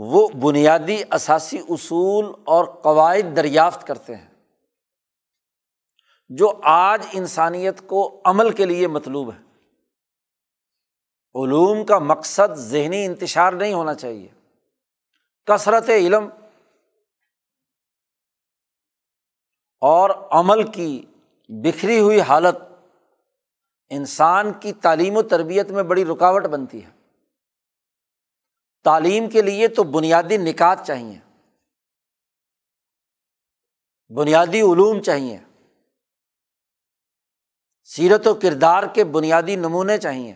وہ 0.00 0.28
بنیادی 0.28 1.02
اثاثی 1.10 1.58
اصول 1.68 2.42
اور 2.44 2.64
قواعد 2.64 3.36
دریافت 3.36 3.86
کرتے 3.86 4.16
ہیں 4.16 4.28
جو 6.28 6.60
آج 6.62 7.06
انسانیت 7.12 7.86
کو 7.86 8.20
عمل 8.24 8.50
کے 8.50 8.64
لیے 8.64 8.86
مطلوب 8.86 9.32
ہے۔ 9.32 9.38
علوم 11.34 11.86
کا 11.86 11.98
مقصد 11.98 12.54
ذہنی 12.54 13.04
انتشار 13.04 13.52
نہیں 13.52 13.74
ہونا 13.74 13.94
چاہیے۔ 13.94 14.28
کثرت 15.46 15.88
علم 15.88 16.28
اور 19.80 20.10
عمل 20.30 20.70
کی 20.70 21.06
بکھری 21.48 22.00
ہوئی 22.00 22.20
حالت 22.20 22.56
انسان 23.90 24.52
کی 24.52 24.72
تعلیم 24.72 25.16
و 25.16 25.22
تربیت 25.22 25.70
میں 25.70 25.82
بڑی 25.82 26.04
رکاوٹ 26.04 26.46
بنتی 26.46 26.84
ہے۔ 26.84 26.97
تعلیم 28.84 29.30
کے 29.30 29.42
لیے 29.42 29.68
تو 29.68 29.82
بنیادی 29.82 30.36
نکات 30.36 30.78
چاہیے۔ 30.86 31.18
بنیادی 34.14 34.60
علوم 34.60 35.02
چاہیے۔ 35.02 35.38
سیرت 37.84 38.26
و 38.26 38.34
کردار 38.34 38.82
کے 38.94 39.04
بنیادی 39.04 39.56
نمونے 39.56 39.98
چاہیے۔ 39.98 40.34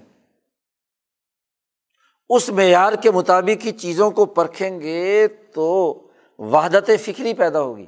اس 2.28 2.48
معیار 2.48 2.92
کے 3.02 3.10
مطابق 3.10 3.66
ہی 3.66 3.72
چیزوں 3.72 4.10
کو 4.10 4.26
پرکھیں 4.26 4.80
گے 4.80 5.28
تو 5.28 5.94
وحدت 6.38 6.90
فکری 7.00 7.34
پیدا 7.34 7.60
ہوگی۔ 7.60 7.86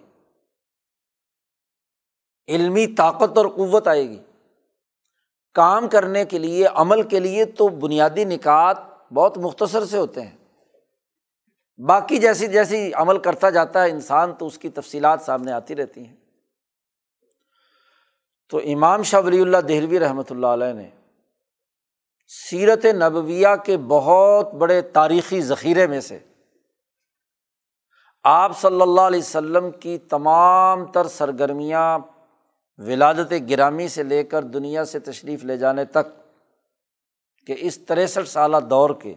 علمی 2.49 2.87
طاقت 2.87 3.39
اور 3.39 3.47
قوت 3.47 3.89
آئے 3.89 4.09
گی۔ 4.09 4.23
کام 5.55 5.89
کرنے 5.89 6.25
کے 6.25 6.39
لیے، 6.39 6.67
عمل 6.67 7.09
کے 7.09 7.21
لیے 7.21 7.45
تو 7.45 7.69
بنیادی 7.69 8.25
نکات 8.25 8.77
بہت 9.13 9.39
مختصر 9.39 9.85
سے 9.85 9.99
ہوتے 9.99 10.23
ہیں۔ 10.23 10.44
باقی 11.79 12.19
جیسی 12.19 12.47
جیسی 12.47 12.93
عمل 12.95 13.19
کرتا 13.19 13.51
جاتا 13.51 13.85
ہے 13.85 13.91
انسان 13.91 14.33
تو 14.35 14.47
اس 14.47 14.59
کی 14.59 14.69
تفصیلات 14.69 15.21
سامنے 15.21 15.53
آتی 15.53 15.77
رہتی 15.77 16.07
ہیں۔ 16.07 16.17
تو 18.49 18.59
امام 18.59 19.03
شاہ 19.03 19.21
ولی 19.21 19.41
اللہ 19.41 19.59
دہلوی 19.59 20.01
رحمۃ 20.01 20.31
اللہ 20.31 20.47
علیہ 20.47 20.73
نے 20.73 20.91
سیرت 22.29 22.85
نبویہ 22.85 23.57
کے 23.65 23.77
بہت 23.77 24.55
بڑے 24.55 24.83
تاریخی 24.83 25.41
ذخیرے 25.41 25.87
میں 25.87 26.01
سے 26.01 26.19
آپ 28.25 28.61
صلی 28.61 28.81
اللہ 28.81 29.01
علیہ 29.01 29.21
وسلم 29.21 29.71
کی 29.71 29.99
تمام 29.99 30.85
تر 30.85 31.09
سرگرمیاں 31.09 31.99
ولادت 32.79 33.33
گرامی 33.51 33.89
سے 33.89 34.03
لے 34.03 34.25
کر 34.25 34.43
دنیا 34.43 34.85
سے 34.85 34.99
تشریف 34.99 35.45
لے 35.45 35.57
جانے 35.57 35.85
تک 35.85 36.35
کہ 37.47 37.55
اس 37.59 37.79
تریسٹھ 37.79 38.29
سالہ 38.29 38.57
دور 38.57 38.91
کے 39.03 39.15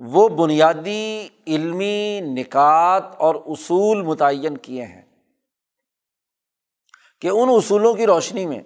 وہ 0.00 0.28
بنیادی 0.28 1.28
علمی 1.46 2.20
نکات 2.20 3.14
اور 3.16 3.34
اصول 3.34 4.02
متعین 4.02 4.56
کیے 4.56 4.84
ہیں 4.84 5.02
کہ 7.20 7.28
ان 7.28 7.48
اصولوں 7.48 7.94
کی 7.94 8.06
روشنی 8.06 8.46
میں 8.46 8.62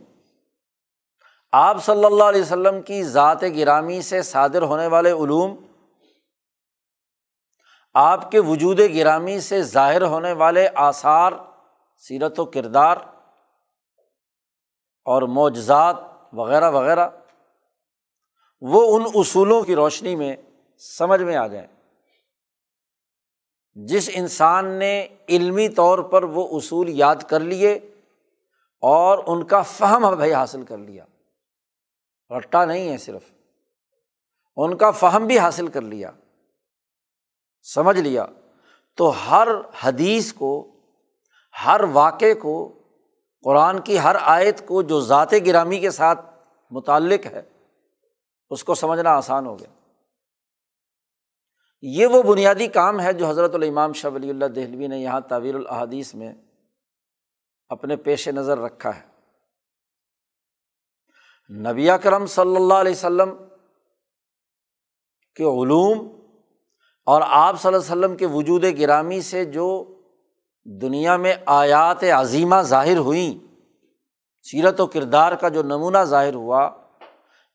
آپ 1.52 1.84
صلی 1.84 2.04
اللہ 2.04 2.24
علیہ 2.24 2.42
وسلم 2.42 2.80
کی 2.82 3.02
ذات 3.02 3.42
گرامی 3.56 4.00
سے 4.02 4.22
صادر 4.22 4.62
ہونے 4.62 4.86
والے 4.86 5.10
علوم، 5.10 5.54
آپ 7.94 8.30
کے 8.30 8.40
وجود 8.40 8.80
گرامی 8.94 9.40
سے 9.40 9.62
ظاہر 9.62 10.02
ہونے 10.02 10.32
والے 10.32 10.68
آثار، 10.74 11.32
سیرت 12.04 12.40
و 12.40 12.44
کردار 12.44 12.96
اور 15.06 15.22
معجزات 15.22 15.96
وغیرہ 16.32 16.70
وغیرہ، 16.70 17.08
وہ 18.62 18.96
ان 18.96 19.04
اصولوں 19.14 19.62
کی 19.62 19.74
روشنی 19.74 20.16
میں 20.16 20.36
سمجھ 20.80 21.22
میں 21.22 21.36
آ 21.36 21.46
جائے 21.46 21.66
جس 23.74 24.10
انسان 24.14 24.66
نے 24.66 25.08
علمی 25.28 25.68
طور 25.68 25.98
پر 25.98 26.22
وہ 26.22 26.58
اصول 26.58 26.88
یاد 26.88 27.16
کر 27.28 27.40
لیے 27.40 27.72
اور 28.82 29.18
ان 29.26 29.44
کا 29.44 29.62
فہم 29.62 30.14
بھائی 30.16 30.32
حاصل 30.32 30.62
کر 30.62 30.78
لیا، 30.78 31.04
رٹا 32.30 32.64
نہیں 32.64 32.88
ہے 32.92 32.96
صرف، 32.96 33.22
ان 34.56 34.76
کا 34.76 34.90
فہم 34.90 35.26
بھی 35.26 35.38
حاصل 35.38 35.66
کر 35.66 35.80
لیا، 35.80 36.10
سمجھ 37.62 37.98
لیا، 37.98 38.26
تو 38.94 39.10
ہر 39.30 39.48
حدیث 39.80 40.32
کو، 40.32 40.52
ہر 41.64 41.80
واقعے 41.92 42.34
کو، 42.34 42.82
قرآن 43.42 43.80
کی 43.80 43.98
ہر 43.98 44.16
آیت 44.20 44.66
کو 44.66 44.82
جو 44.82 45.00
ذات 45.00 45.32
گرامی 45.46 45.78
کے 45.78 45.90
ساتھ 45.90 46.20
متعلق 46.70 47.26
ہے، 47.26 47.42
اس 48.50 48.64
کو 48.64 48.74
سمجھنا 48.74 49.10
آسان 49.10 49.46
ہو 49.46 49.58
گیا۔ 49.58 49.77
یہ 51.82 52.06
وہ 52.06 52.22
بنیادی 52.22 52.66
کام 52.66 53.00
ہے 53.00 53.12
جو 53.12 53.26
حضرت 53.26 53.54
الامام 53.54 53.92
شاہ 53.92 54.10
ولی 54.10 54.30
اللہ 54.30 54.44
دہلوی 54.44 54.86
نے 54.86 54.98
یہاں 54.98 55.20
تعویر 55.20 55.54
الحادیث 55.54 56.14
میں 56.14 56.34
اپنے 57.68 57.96
پیش 57.96 58.28
نظر 58.28 58.58
رکھا 58.58 58.96
ہے۔ 58.96 59.02
نبی 61.54 61.88
کرم 62.02 62.26
صلی 62.26 62.56
اللہ 62.56 62.74
علیہ 62.74 62.92
وسلم 62.92 63.30
کے 65.34 65.44
علوم 65.44 66.20
اور 67.04 67.22
آپ 67.24 67.62
صلی 67.62 67.74
اللہ 67.74 67.92
علیہ 67.92 67.98
وسلم 67.98 68.16
کے 68.16 68.26
وجود 68.26 68.64
گرامی 68.80 69.20
سے 69.20 69.44
جو 69.44 69.94
دنیا 70.64 71.16
میں 71.16 71.34
آیات 71.46 72.04
عظیمہ 72.04 72.62
ظاہر 72.62 72.96
ہوئیں، 72.96 73.38
سیرت 74.42 74.80
و 74.80 74.86
کردار 74.86 75.32
کا 75.32 75.48
جو 75.48 75.62
نمونہ 75.62 76.04
ظاہر 76.04 76.34
ہوا، 76.34 76.70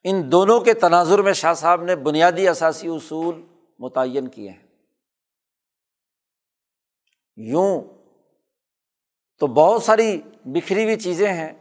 ان 0.03 0.31
دونوں 0.31 0.59
کے 0.59 0.73
تناظر 0.73 1.21
میں 1.21 1.33
شاہ 1.33 1.53
صاحب 1.53 1.83
نے 1.83 1.95
بنیادی 1.95 2.47
اثاثی 2.47 2.87
اصول 2.87 3.41
متعین 3.83 4.27
کیے 4.27 4.49
ہیں۔ 4.49 4.63
یوں 7.35 7.81
تو 9.39 9.47
بہت 9.47 9.83
ساری 9.83 10.21
بکھری 10.45 10.83
ہوئی 10.83 10.95
چیزیں 10.95 11.33
ہیں۔ 11.33 11.53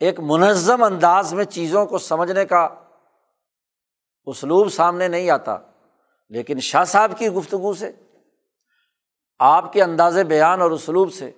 ایک 0.00 0.20
منظم 0.20 0.82
انداز 0.82 1.34
میں 1.34 1.44
چیزوں 1.44 1.86
کو 1.86 1.98
سمجھنے 1.98 2.44
کا 2.44 2.68
اسلوب 4.26 4.68
سامنے 4.68 5.08
نہیں 5.08 5.30
آتا، 5.30 5.58
لیکن 6.28 6.60
شاہ 6.60 6.84
صاحب 6.84 7.18
کی 7.18 7.28
گفتگو 7.28 7.74
سے، 7.74 7.92
آپ 9.38 9.72
کے 9.72 9.82
انداز 9.82 10.18
بیان 10.18 10.60
اور 10.60 10.70
اسلوب 10.70 11.12
سے 11.12 11.30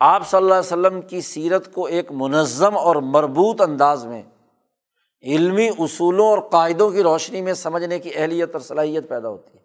آپ 0.00 0.28
صلی 0.28 0.36
اللہ 0.36 0.54
علیہ 0.54 0.72
وسلم 0.72 1.00
کی 1.00 1.20
سیرت 1.20 1.72
کو 1.72 1.86
ایک 1.86 2.12
منظم 2.12 2.76
اور 2.76 2.96
مربوط 2.96 3.60
انداز 3.60 4.06
میں 4.06 4.22
علمی 5.22 5.68
اصولوں 5.68 6.26
اور 6.26 6.50
قاعدوں 6.50 6.90
کی 6.90 7.02
روشنی 7.02 7.40
میں 7.42 7.54
سمجھنے 7.54 7.98
کی 7.98 8.10
اہلیت 8.14 8.50
اور 8.52 8.60
صلاحیت 8.60 9.08
پیدا 9.08 9.28
ہوتی 9.28 9.58
ہے۔ 9.58 9.62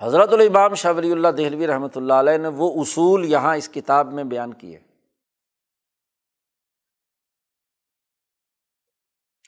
حضرت 0.00 0.32
البام 0.32 0.74
شاہ 0.74 0.92
ولی 0.92 1.12
اللہ 1.12 1.28
دہلوی 1.28 1.66
رحمۃ 1.66 1.94
اللہ 1.94 2.12
علیہ 2.12 2.36
نے 2.36 2.48
وہ 2.48 2.82
اصول 2.82 3.24
یہاں 3.24 3.56
اس 3.56 3.68
کتاب 3.68 4.12
میں 4.12 4.24
بیان 4.24 4.52
کیے۔ 4.54 4.78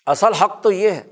اصل 0.06 0.32
حق 0.32 0.62
تو 0.62 0.72
یہ 0.72 0.90
ہے 0.90 1.02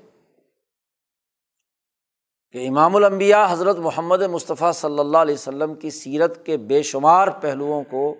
کہ 2.52 2.68
امام 2.68 2.96
الانبیاء 2.96 3.46
حضرت 3.50 3.76
محمد 3.76 4.22
مصطفیٰ 4.22 4.72
صلی 4.72 4.98
اللہ 4.98 5.18
علیہ 5.18 5.34
وسلم 5.34 5.74
کی 5.74 5.90
سیرت 5.90 6.46
کے 6.46 6.56
بے 6.56 6.82
شمار 6.82 7.28
پہلوؤں 7.28 7.84
کو 7.84 8.14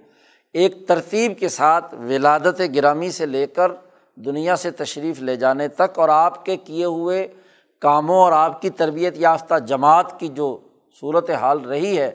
ایک 0.53 0.88
ترتیب 0.88 1.38
کے 1.38 1.48
ساتھ 1.48 1.94
ولادت 1.94 2.61
گرامی 2.74 3.11
سے 3.11 3.26
لے 3.26 3.46
کر 3.46 3.72
دنیا 4.14 4.57
سے 4.57 4.70
تشریف 4.70 5.20
لے 5.20 5.36
جانے 5.36 5.68
تک 5.68 5.98
اور 5.98 6.09
آپ 6.09 6.44
کے 6.44 6.57
کیے 6.57 6.84
ہوئے 6.84 7.34
کاموں 7.78 8.16
اور 8.16 8.32
آپ 8.32 8.62
کی 8.62 8.70
تربیت 8.70 9.14
یافتہ 9.16 9.59
جماعت 9.59 10.20
کی 10.20 10.28
جو 10.28 10.59
صورت 11.00 11.30
حال 11.30 11.61
رہی 11.61 11.98
ہے، 11.98 12.11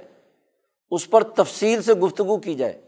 اس 0.91 1.09
پر 1.09 1.23
تفصیل 1.23 1.83
سے 1.83 1.93
گفتگو 1.93 2.37
کی 2.37 2.55
جائے۔ 2.55 2.81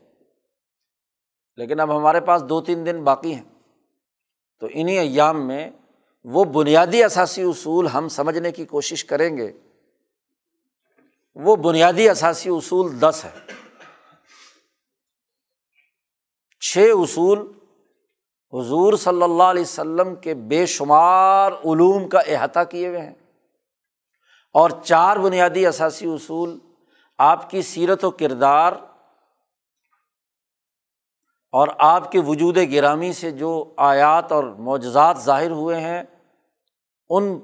لیکن 1.57 1.79
اب 1.79 1.97
ہمارے 1.97 2.19
پاس 2.19 2.43
دو 2.43 2.61
تین 2.61 2.85
دن 2.85 3.03
باقی 3.03 3.33
ہیں۔ 3.33 3.75
تو 4.59 4.67
انہیں 4.73 4.99
ایام 4.99 5.47
میں 5.47 5.71
وہ 6.23 6.43
بنیادی 6.43 7.03
اثاثی 7.03 7.41
اصول 7.41 7.87
ہم 7.87 8.07
سمجھنے 8.07 8.51
کی 8.51 8.65
کوشش 8.65 9.05
کریں 9.05 9.37
گے۔ 9.37 9.51
وہ 11.35 11.55
بنیادی 11.55 12.09
اثاثی 12.09 12.49
اصول 12.49 13.01
دس 13.01 13.25
ہے 13.25 13.48
چھ 16.59 16.91
اصول 16.93 17.39
حضور 18.53 18.93
صلی 18.93 19.23
اللہ 19.23 19.43
علیہ 19.43 19.61
وسلم 19.61 20.15
کے 20.15 20.33
بے 20.33 20.65
شمار 20.65 21.51
علوم 21.51 22.09
کا 22.09 22.19
احاطہ 22.19 22.59
کیے 22.69 22.87
ہوئے 22.87 23.01
ہیں۔ 23.01 23.13
اور 24.53 24.69
چار 24.83 25.17
بنیادی 25.17 25.65
اثاثی 25.65 26.05
اصول 26.05 26.59
آپ 27.17 27.49
کی 27.49 27.61
سیرت 27.61 28.05
و 28.05 28.11
کردار 28.11 28.73
اور 31.51 31.67
آپ 31.77 32.11
کے 32.11 32.19
وجود 32.19 32.57
گرامی 32.71 33.13
سے 33.13 33.31
جو 33.31 33.73
آیات 33.77 34.31
اور 34.31 34.43
معجزات 34.43 35.17
ظاہر 35.17 35.51
ہوئے 35.51 35.81
ہیں، 35.81 36.03
ان 37.09 37.39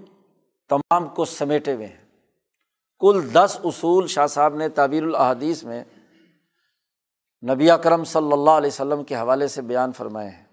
تمام 0.69 1.07
کو 1.07 1.25
سمیٹے 1.25 1.73
ہوئے 1.73 1.87
ہیں۔ 1.87 2.05
کل 2.99 3.33
دس 3.33 3.59
اصول 3.63 4.07
شاہ 4.07 4.27
صاحب 4.27 4.55
نے 4.55 4.69
تعبیر 4.69 5.03
الحادیث 5.03 5.63
میں 5.63 5.83
نبی 7.49 7.71
اکرم 7.71 8.03
صلی 8.03 8.31
اللہ 8.31 8.49
علیہ 8.49 8.67
وسلم 8.67 9.03
کے 9.03 9.15
حوالے 9.15 9.47
سے 9.47 9.61
بیان 9.61 9.91
فرمائے 9.91 10.29
ہیں۔ 10.29 10.45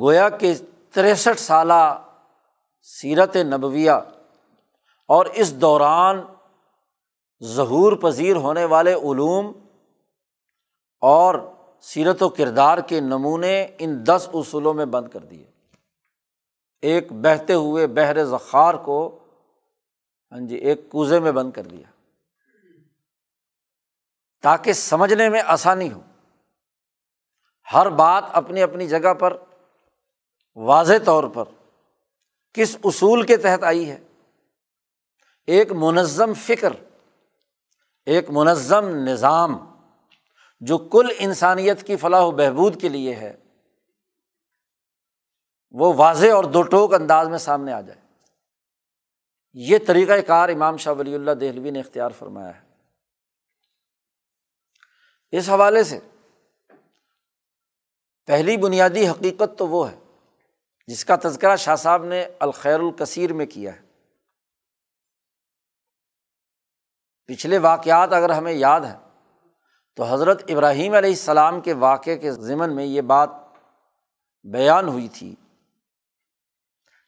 گویا 0.00 0.28
کہ 0.28 0.54
تریسٹھ 0.92 1.40
سالہ 1.40 2.02
سیرت 2.82 3.36
نبویہ 3.36 3.90
اور 5.08 5.26
اس 5.26 5.60
دوران 5.60 6.20
ظہور 7.44 7.92
پذیر 7.92 8.36
ہونے 8.36 8.64
والے 8.64 8.94
علوم 8.94 9.52
اور 11.00 11.34
سیرت 11.80 12.22
و 12.22 12.28
کردار 12.28 12.78
کے 12.78 13.00
نمونے 13.00 13.66
ان 13.78 14.06
دس 14.06 14.28
اصولوں 14.34 14.74
میں 14.74 14.86
بند 14.86 15.08
کر 15.08 15.20
دیے۔ 15.20 15.44
ایک 16.82 17.12
بہتے 17.12 17.54
ہوئے 17.54 17.86
بحر 17.86 18.24
ذخار 18.24 18.74
کو 18.74 19.18
ہاں 20.32 20.40
جی 20.40 20.56
ایک 20.56 20.90
کوزے 20.90 21.20
میں 21.20 21.32
بند 21.32 21.52
کر 21.52 21.62
دیا۔ 21.62 21.97
تاکہ 24.42 24.72
سمجھنے 24.72 25.28
میں 25.28 25.42
آسانی 25.46 25.92
ہو۔ 25.92 26.00
ہر 27.72 27.88
بات 27.88 28.24
اپنی 28.32 28.62
اپنی 28.62 28.88
جگہ 28.88 29.14
پر، 29.14 29.36
واضح 30.56 30.92
طور 31.04 31.24
پر 31.24 31.44
کس 32.52 32.76
اصول 32.84 33.26
کے 33.26 33.36
تحت 33.36 33.64
آئی 33.64 33.90
ہے۔ 33.90 33.98
ایک 35.46 35.72
منظم 35.72 36.34
فکر، 36.34 36.72
ایک 38.06 38.30
منظم 38.30 38.88
نظام 38.88 39.74
جو 40.60 40.78
کل 40.78 41.06
انسانیت 41.18 41.86
کی 41.86 41.96
فلاح 41.96 42.20
و 42.20 42.30
بہبود 42.30 42.80
کے 42.80 42.88
لیے 42.88 43.14
ہے، 43.14 43.36
وہ 45.70 45.94
واضح 45.96 46.26
اور 46.26 46.44
دو 46.44 46.62
ٹوک 46.62 46.94
انداز 46.94 47.28
میں 47.28 47.38
سامنے 47.38 47.72
آ 47.72 47.80
جائے۔ 47.80 48.00
یہ 49.52 49.78
طریقۂ 49.86 50.18
کار 50.26 50.48
امام 50.48 50.76
شاہ 50.76 50.92
ولی 50.92 51.14
اللہ 51.14 51.30
دہلوی 51.30 51.70
نے 51.70 51.80
اختیار 51.80 52.10
فرمایا 52.10 52.60
ہے۔ 52.60 52.67
اس 55.32 55.48
حوالے 55.48 55.84
سے 55.84 56.00
پہلی 58.26 58.56
بنیادی 58.56 59.08
حقیقت 59.08 59.58
تو 59.58 59.66
وہ 59.68 59.90
ہے 59.90 59.96
جس 60.86 61.04
کا 61.04 61.16
تذکرہ 61.22 61.56
شاہ 61.56 61.76
صاحب 61.76 62.04
نے 62.04 62.28
الخیر 62.38 62.80
الکثیر 62.80 63.32
میں 63.32 63.46
کیا 63.46 63.76
ہے۔ 63.76 63.80
پچھلے 67.26 67.58
واقعات 67.58 68.12
اگر 68.12 68.30
ہمیں 68.30 68.52
یاد 68.52 68.80
ہے 68.80 68.96
تو 69.96 70.04
حضرت 70.04 70.42
ابراہیم 70.48 70.94
علیہ 70.94 71.10
السلام 71.10 71.60
کے 71.60 71.72
واقعے 71.72 72.18
کے 72.18 72.32
ضمن 72.32 72.76
میں 72.76 72.84
یہ 72.84 73.00
بات 73.00 73.30
بیان 74.42 74.88
ہوئی 74.88 75.08
تھی 75.08 75.34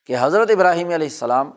کہ 0.05 0.17
حضرت 0.21 0.51
ابراہیم 0.51 0.87
علیہ 0.87 1.07
السلام 1.07 1.51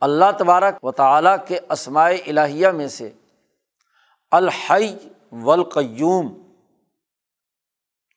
اللہ 0.00 0.24
تبارک 0.38 0.84
و 0.84 0.92
تعالیٰ 0.92 1.36
کے 1.46 1.58
اسماء 1.70 2.10
الہیہ 2.26 2.68
میں 2.68 2.88
سے 2.88 3.12
الحی 4.30 4.98
ولقیوم 5.42 6.52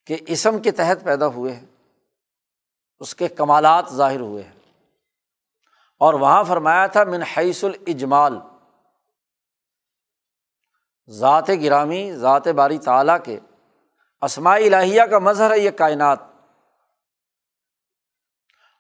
کے 0.06 0.18
اسم 0.28 0.60
کے 0.60 0.72
تحت 0.72 1.04
پیدا 1.04 1.28
ہوئے 1.28 1.54
ہیں، 1.54 1.66
اس 3.00 3.16
کے 3.16 3.28
کمالات 3.28 3.86
ظاہر 3.90 4.20
ہوئے 4.20 4.44
ہیں۔ 4.44 4.54
اور 6.00 6.14
وہاں 6.14 6.44
فرمایا 6.44 6.88
تھا، 6.88 7.04
من 7.04 7.24
حیث 7.24 7.64
الاجمال، 7.64 8.40
ذات 11.10 11.50
گرامی، 11.64 12.16
ذات 12.16 12.48
باری 12.48 12.78
تعلیٰ 12.78 13.18
کے، 13.24 13.40
اسماء 14.22 14.56
الہیہ 14.56 15.04
کا 15.04 15.20
مظہر 15.20 15.52
ہے 15.52 15.60
یہ 15.60 15.72
کائنات۔ 15.72 16.20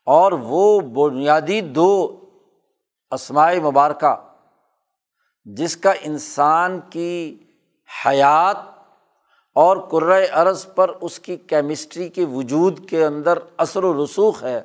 اور 0.05 0.31
وہ 0.31 0.79
بنیادی 0.79 1.61
دو 1.61 2.21
اسماعی 3.11 3.59
مبارکہ، 3.59 4.33
جس 5.45 5.77
کا 5.77 5.91
انسان 6.01 6.79
کی 6.79 7.43
حیات 8.05 8.57
اور 9.55 9.77
عرض 10.31 10.65
پر 10.75 10.89
اس 11.01 11.19
کی 11.19 11.37
کیمسٹری 11.37 12.09
کے 12.09 12.25
وجود 12.25 12.89
کے 12.89 13.05
اندر 13.05 13.39
اثر 13.57 13.83
و 13.83 14.05
رسوخ 14.05 14.43
ہے، 14.43 14.61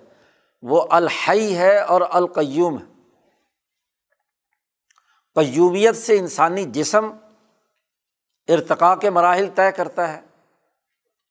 وہ 0.62 0.86
الحی 0.90 1.56
ہے 1.56 1.78
اور 1.78 2.00
القیوم 2.10 2.78
ہے۔ 2.78 2.92
قیومیت 5.34 5.96
سے 5.96 6.18
انسانی 6.18 6.64
جسم 6.64 7.10
ارتقاء 8.48 8.94
کے 8.94 9.10
مراحل 9.10 9.48
طے 9.54 9.72
کرتا 9.72 10.12
ہے 10.12 10.20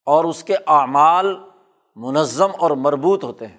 اور 0.05 0.23
اس 0.23 0.43
کے 0.43 0.55
اعمال 0.67 1.37
منظم 1.95 2.49
اور 2.59 2.71
مربوط 2.71 3.23
ہوتے 3.23 3.47
ہیں۔ 3.47 3.57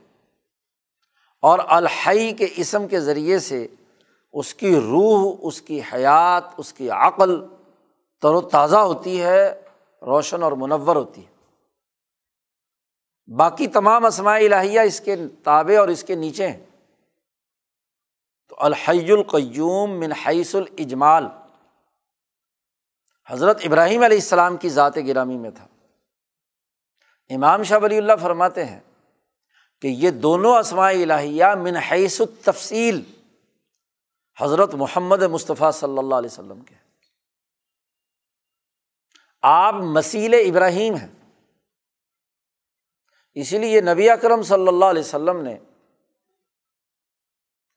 اور 1.42 1.58
الحی 1.68 2.32
کے 2.32 2.48
اسم 2.56 2.88
کے 2.88 3.00
ذریعے 3.00 3.38
سے 3.38 3.66
اس 4.32 4.54
کی 4.54 4.76
روح، 4.76 5.36
اس 5.42 5.62
کی 5.62 5.80
حیات، 5.94 6.44
اس 6.56 6.72
کی 6.72 6.90
عقل 6.90 7.46
تر 8.22 8.34
و 8.34 8.40
تازہ 8.40 8.76
ہوتی 8.76 9.22
ہے، 9.22 9.62
روشن 10.02 10.42
اور 10.42 10.52
منور 10.52 10.96
ہوتی 10.96 11.26
ہے۔ 11.26 11.32
باقی 13.36 13.66
تمام 13.66 14.06
اسماء 14.06 14.36
الہیہ 14.36 14.80
اس 14.80 15.00
کے 15.00 15.16
تابع 15.44 15.80
اور 15.80 15.88
اس 15.88 16.04
کے 16.04 16.14
نیچے 16.14 16.48
ہیں۔ 16.48 16.66
تو 18.48 18.56
الحی 18.58 19.12
القیوم 19.12 19.90
من 19.90 20.12
حیث 20.12 20.54
الاجمال۔ 20.54 21.26
حضرت 23.30 23.60
ابراہیم 23.64 24.02
علیہ 24.02 24.16
السلام 24.16 24.56
کی 24.56 24.68
ذات 24.68 24.96
گرامی 24.96 25.36
میں 25.36 25.50
تھا۔ 25.50 25.66
امام 27.30 27.62
شاہ 27.62 27.78
ولی 27.82 27.98
اللہ 27.98 28.12
فرماتے 28.22 28.64
ہیں 28.64 28.80
کہ 29.80 29.86
یہ 29.86 30.10
دونوں 30.10 30.56
اسماء 30.56 30.90
الہیہ 30.90 31.44
من 31.62 31.76
حیث 31.76 32.20
التفصیل 32.20 33.02
حضرت 34.40 34.74
محمد 34.74 35.22
مصطفیٰ 35.22 35.72
صلی 35.72 35.98
اللہ 35.98 36.14
علیہ 36.14 36.30
وسلم 36.32 36.60
کے 36.60 36.81
آپ 39.42 39.74
مسیل 39.74 40.34
ابراہیم 40.34 40.94
ہیں۔ 40.94 41.08
اسی 43.34 43.58
لیے 43.58 43.80
نبی 43.80 44.10
اکرم 44.10 44.42
صلی 44.42 44.68
اللہ 44.68 44.84
علیہ 44.84 45.02
وسلم 45.02 45.42
نے 45.42 45.58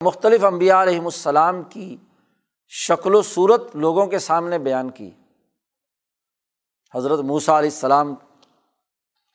مختلف 0.02 0.44
انبیاء 0.44 0.82
علیہم 0.82 1.06
السلام 1.06 1.64
کی 1.64 1.98
شکل 2.68 3.16
و 3.16 3.22
صورت 3.22 3.76
لوگوں 3.76 4.08
کے 4.08 4.20
سامنے 4.20 4.60
بیان 4.60 4.90
کی۔ 4.90 5.12
حضرت 6.96 7.20
موسیٰ 7.20 7.58
علیہ 7.58 7.70
السلام 7.70 8.16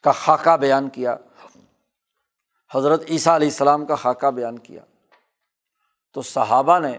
کا 0.02 0.12
خاکہ 0.12 0.56
بیان 0.56 0.88
کیا۔ 0.88 1.16
حضرت 2.74 3.02
عیسیٰ 3.08 3.34
علیہ 3.34 3.48
السلام 3.48 3.86
کا 3.86 3.94
خاکہ 3.94 4.30
بیان 4.30 4.58
کیا۔ 4.58 4.84
تو 6.12 6.22
صحابہ 6.22 6.78
نے 6.78 6.98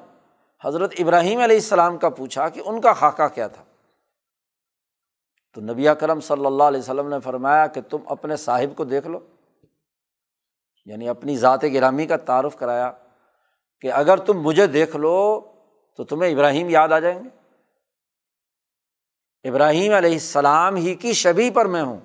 حضرت 0.64 0.94
ابراہیم 1.00 1.40
علیہ 1.40 1.56
السلام 1.56 1.98
کا 1.98 2.10
پوچھا 2.10 2.50
کہ 2.50 2.62
ان 2.66 2.82
کا 2.82 2.94
خاکہ 2.94 3.28
کیا 3.28 3.48
تھا۔ 3.48 3.64
تو 5.54 5.62
نبی 5.62 5.86
کرم 6.00 6.20
صلی 6.20 6.46
اللہ 6.46 6.64
علیہ 6.64 6.80
وسلم 6.80 7.10
نے 7.10 7.20
فرمایا 7.20 7.68
کہ 7.68 7.82
تم 7.82 7.98
اپنے 8.06 8.36
صاحب 8.36 8.78
کو 8.78 8.84
دیکھ 8.84 9.08
لو۔ 9.08 9.20
یعنی 10.86 11.10
اپنی 11.10 11.38
ذات 11.38 11.64
گرامی 11.74 12.06
کا 12.06 12.18
تعارف 12.18 12.56
کرایا 12.56 12.92
کہ 13.80 13.92
اگر 13.92 14.18
تم 14.18 14.34
مجھے 14.42 14.68
دیکھ 14.68 14.96
لو 14.96 15.40
تو 15.98 16.04
تمہیں 16.04 16.34
ابراہیم 16.34 16.70
یاد 16.70 16.90
آ 16.90 17.00
جائیں 17.00 17.24
گے۔ 17.24 17.30
ابراہیم 19.50 19.94
علیہ 19.94 20.14
السلام 20.14 20.76
ہی 20.76 20.96
کی 20.96 21.14
شبی 21.14 21.52
پر 21.52 21.66
میں 21.66 21.82
ہوں۔ 21.82 22.00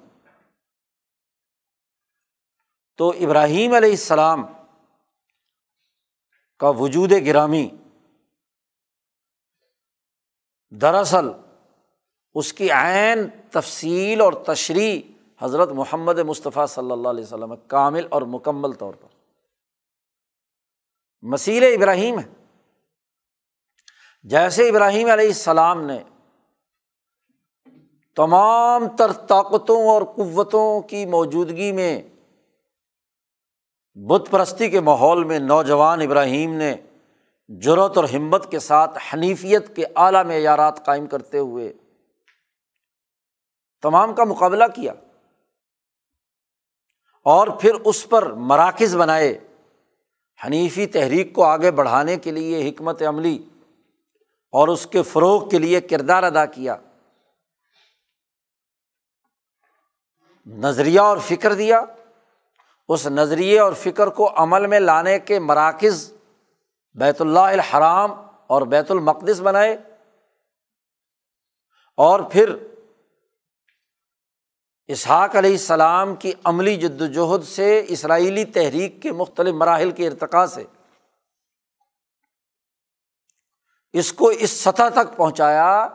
تو 2.97 3.11
ابراہیم 3.11 3.73
علیہ 3.73 3.91
السلام 3.91 4.47
کا 6.59 6.69
وجود 6.69 7.13
گرامی 7.27 7.71
دراصل 10.71 11.29
اس 12.37 12.53
کی 12.53 12.71
عین، 12.71 13.29
تفصیل 13.51 14.21
اور 14.21 14.33
تشریح 14.33 15.01
حضرت 15.39 15.69
محمد 15.69 16.19
مصطفیٰ 16.19 16.67
صلی 16.67 16.91
اللہ 16.91 17.09
علیہ 17.09 17.25
وسلم 17.25 17.55
کامل 17.67 18.07
اور 18.11 18.23
مکمل 18.23 18.73
طور 18.73 18.95
پر۔ 18.95 19.09
مسیل 21.23 21.63
ابراہیم 21.63 22.19
ہے۔ 22.19 22.45
جیسے 24.23 24.69
ابراہیم 24.69 25.11
علیہ 25.11 25.27
السلام 25.27 25.87
نے 25.87 26.03
تمام 28.17 28.97
تر 28.97 29.13
طاقتوں 29.13 29.89
اور 29.89 30.03
قوتوں 30.03 30.81
کی 30.81 31.07
موجودگی 31.07 31.73
میں 31.73 32.03
بت 33.95 34.31
پرستی 34.31 34.71
کے 34.71 34.81
ماحول 34.81 35.25
میں 35.25 35.39
نوجوان 35.39 36.01
ابراہیم 36.01 36.55
نے 36.55 36.77
جرت 37.49 37.97
اور 37.97 38.05
ہمت 38.05 38.51
کے 38.51 38.59
ساتھ 38.59 38.99
حنیفیت 39.15 39.77
کے 39.77 39.85
اعلیٰ 39.97 40.25
معیارات 40.25 40.87
قائم 40.87 41.07
کرتے 41.07 41.39
ہوئے 41.39 41.73
تمام 43.83 44.15
کا 44.15 44.25
مقابلہ 44.25 44.65
کیا 44.75 44.93
اور 47.25 47.49
پھر 47.49 47.75
اس 47.75 48.09
پر 48.09 48.33
مراکز 48.33 48.97
بنائے 48.97 49.39
حنیفی 50.47 50.87
تحریک 50.87 51.35
کو 51.35 51.45
آگے 51.45 51.71
بڑھانے 51.71 52.17
کے 52.17 52.31
لیے 52.31 52.69
حکمت 52.69 53.03
عملی 53.03 53.45
اور 54.53 54.69
اس 54.69 54.87
کے 54.87 55.03
فروغ 55.03 55.49
کے 55.49 55.59
لیے 55.59 55.81
کردار 55.81 56.23
ادا 56.23 56.47
کیا۔ 56.47 56.77
نظریہ 60.47 61.01
اور 61.01 61.19
فکر 61.19 61.55
دیا۔ 61.55 61.81
اس 62.89 63.07
نظریے 63.07 63.61
اور 63.61 63.73
فکر 63.73 64.07
کو 64.07 64.43
عمل 64.43 64.67
میں 64.67 64.81
لانے 64.81 65.19
کے 65.19 65.39
مراکز 65.39 66.13
بیت 66.95 67.21
اللہ 67.21 67.41
الحرام 67.41 68.11
اور 68.47 68.63
بیت 68.63 68.91
المقدس 68.91 69.41
بنائے 69.41 69.77
اور 71.97 72.21
پھر 72.21 72.57
اسحاق 74.89 75.37
علیہ 75.37 75.51
السلام 75.51 76.15
کی 76.15 76.33
عملی 76.45 76.77
جد 76.77 77.01
وجہد 77.01 77.45
سے 77.45 77.85
اسرائیلی 77.89 78.45
تحریک 78.45 79.03
کے 79.03 79.13
مختلف 79.13 79.55
مراحل 79.55 79.91
کے 79.91 80.07
ارتقاء 80.07 80.47
سے۔ 80.47 80.65
اس 83.93 84.13
کو 84.13 84.29
اس 84.29 84.51
سطح 84.51 84.89
تک 84.95 85.17
پہنچایا 85.17 85.89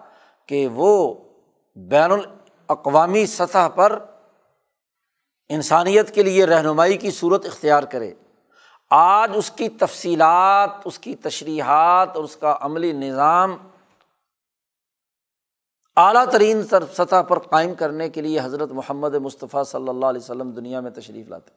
کہ 0.48 0.68
وہ 0.68 1.14
بین 1.76 2.12
الاقوامی 2.12 3.26
سطح 3.26 3.68
پر 3.76 4.06
انسانیت 5.50 6.16
کے 6.16 6.24
لیے 6.24 6.46
رہنمائی 6.46 6.98
کی 6.98 7.12
صورت 7.12 7.46
اختیار 7.46 7.84
کرے۔ 7.84 8.14
آج 8.90 9.32
اس 9.36 9.52
کی 9.52 9.70
تفصیلات، 9.70 10.70
اس 10.86 11.00
کی 11.00 11.16
تشریحات 11.16 12.16
اور 12.16 12.24
اس 12.24 12.36
کا 12.36 12.58
عملی 12.62 12.92
نظام 12.92 13.58
اعلیٰ 16.02 16.26
ترین 16.32 16.64
سطح 16.94 17.22
پر 17.22 17.40
قائم 17.40 17.74
کرنے 17.74 18.10
کے 18.10 18.22
لیے 18.22 18.40
حضرت 18.40 18.72
محمد 18.72 19.16
مصطفیٰ 19.16 19.64
صلی 19.64 19.90
اللہ 19.90 20.06
علیہ 20.06 20.22
وسلم 20.22 20.52
دنیا 20.52 20.80
میں 20.80 20.92
تشریف 20.92 21.28
لاتے 21.28 21.52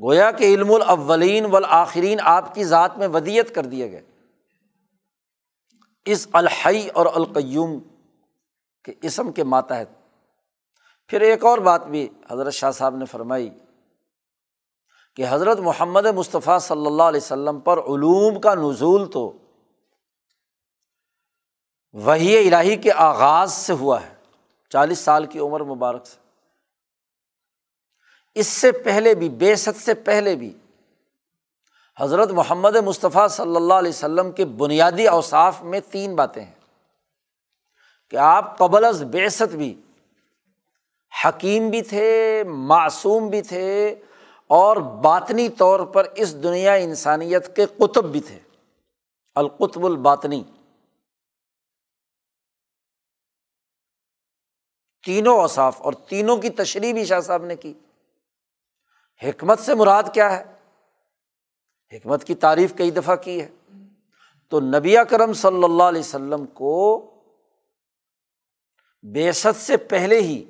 گویا 0.00 0.30
کہ 0.30 0.44
علم 0.44 0.72
الاولین 0.72 1.46
والآخرین 1.46 2.18
آپ 2.22 2.54
کی 2.54 2.64
ذات 2.64 2.98
میں 2.98 3.08
ودیت 3.08 3.54
کر 3.54 3.66
دیے 3.66 3.92
گئے۔ 3.92 4.02
اس 6.04 6.28
الحی 6.32 6.88
اور 6.88 7.06
القیوم 7.14 7.78
کے 8.84 8.92
اسم 9.02 9.32
کے 9.32 9.44
ماتحت۔ 9.44 9.88
پھر 11.08 11.20
ایک 11.20 11.44
اور 11.44 11.58
بات 11.58 11.86
بھی 11.86 12.08
حضرت 12.30 12.52
شاہ 12.52 12.70
صاحب 12.70 12.96
نے 12.96 13.04
فرمائی 13.04 13.50
کہ 15.16 15.24
حضرت 15.28 15.58
محمد 15.58 16.06
مصطفیٰ 16.06 16.58
صلی 16.58 16.86
اللہ 16.86 17.02
علیہ 17.02 17.20
وسلم 17.24 17.60
پر 17.60 17.78
علوم 17.78 18.40
کا 18.40 18.54
نزول 18.54 19.10
تو 19.10 19.41
وہی 21.92 22.54
الہی 22.54 22.76
کے 22.76 22.92
آغاز 22.92 23.52
سے 23.52 23.72
ہوا 23.72 24.02
ہے، 24.02 24.14
چالیس 24.68 24.98
سال 24.98 25.26
کی 25.26 25.38
عمر 25.38 25.60
مبارک 25.60 26.06
سے۔ 26.06 26.16
اس 28.34 28.46
سے 28.46 28.72
پہلے 28.72 29.14
بھی، 29.14 29.28
بے 29.28 29.56
ست 29.56 29.80
سے 29.80 29.94
پہلے 29.94 30.36
بھی، 30.36 30.52
حضرت 32.00 32.30
محمد 32.30 32.76
مصطفیٰ 32.76 33.28
صلی 33.28 33.56
اللہ 33.56 33.74
علیہ 33.74 33.88
وسلم 33.88 34.32
کے 34.32 34.44
بنیادی 34.44 35.06
اوصاف 35.06 35.62
میں 35.62 35.80
تین 35.90 36.16
باتیں 36.16 36.44
ہیں۔ 36.44 36.54
کہ 38.10 38.16
آپ 38.16 38.58
قبل 38.58 38.84
از 38.84 39.02
بیست 39.02 39.42
بھی 39.42 39.80
حکیم 41.24 41.70
بھی 41.70 41.82
تھے، 41.82 42.44
معصوم 42.46 43.28
بھی 43.28 43.42
تھے 43.42 43.94
اور 44.46 44.76
باطنی 44.76 45.48
طور 45.48 45.80
پر 45.80 46.06
اس 46.14 46.42
دنیا 46.42 46.72
انسانیت 46.72 47.56
کے 47.56 47.66
قطب 47.66 48.04
بھی 48.04 48.20
تھے۔ 48.20 48.38
القتب 49.34 49.86
الباطنی۔ 49.86 50.42
تینوں 55.04 55.38
اوصاف 55.38 55.82
اور 55.82 55.92
تینوں 55.92 56.36
کی 56.36 56.50
تشریح 56.50 56.92
بھی 56.92 57.04
شاہ 57.04 57.20
صاحب 57.20 57.44
نے 57.44 57.56
کی۔ 57.56 57.74
حکمت 59.22 59.58
سے 59.58 59.74
مراد 59.74 60.02
کیا 60.14 60.38
ہے؟ 60.38 60.44
حکمت 61.92 62.24
کی 62.24 62.34
تعریف 62.34 62.74
کئی 62.76 62.90
دفعہ 62.90 63.16
کی 63.16 63.42
ہے۔ 63.42 63.50
تو 64.50 64.60
نبی 64.60 64.96
کرم 65.10 65.32
صلی 65.32 65.64
اللہ 65.64 65.82
علیہ 65.82 66.00
وسلم 66.00 66.46
کو 66.46 67.00
بیست 69.02 69.60
سے 69.60 69.76
پہلے 69.76 70.20
ہی 70.20 70.44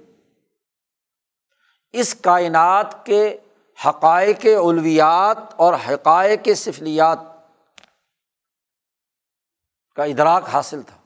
اس 1.93 2.15
کائنات 2.15 3.07
کے 3.07 3.39
حقائق 3.87 4.47
الویات 4.65 5.39
اور 5.57 5.75
حقائق 5.75 6.49
سفلیات 6.57 7.19
کا 9.97 10.05
ادراک 10.05 10.49
حاصل 10.49 10.83
تھا۔ 10.83 11.02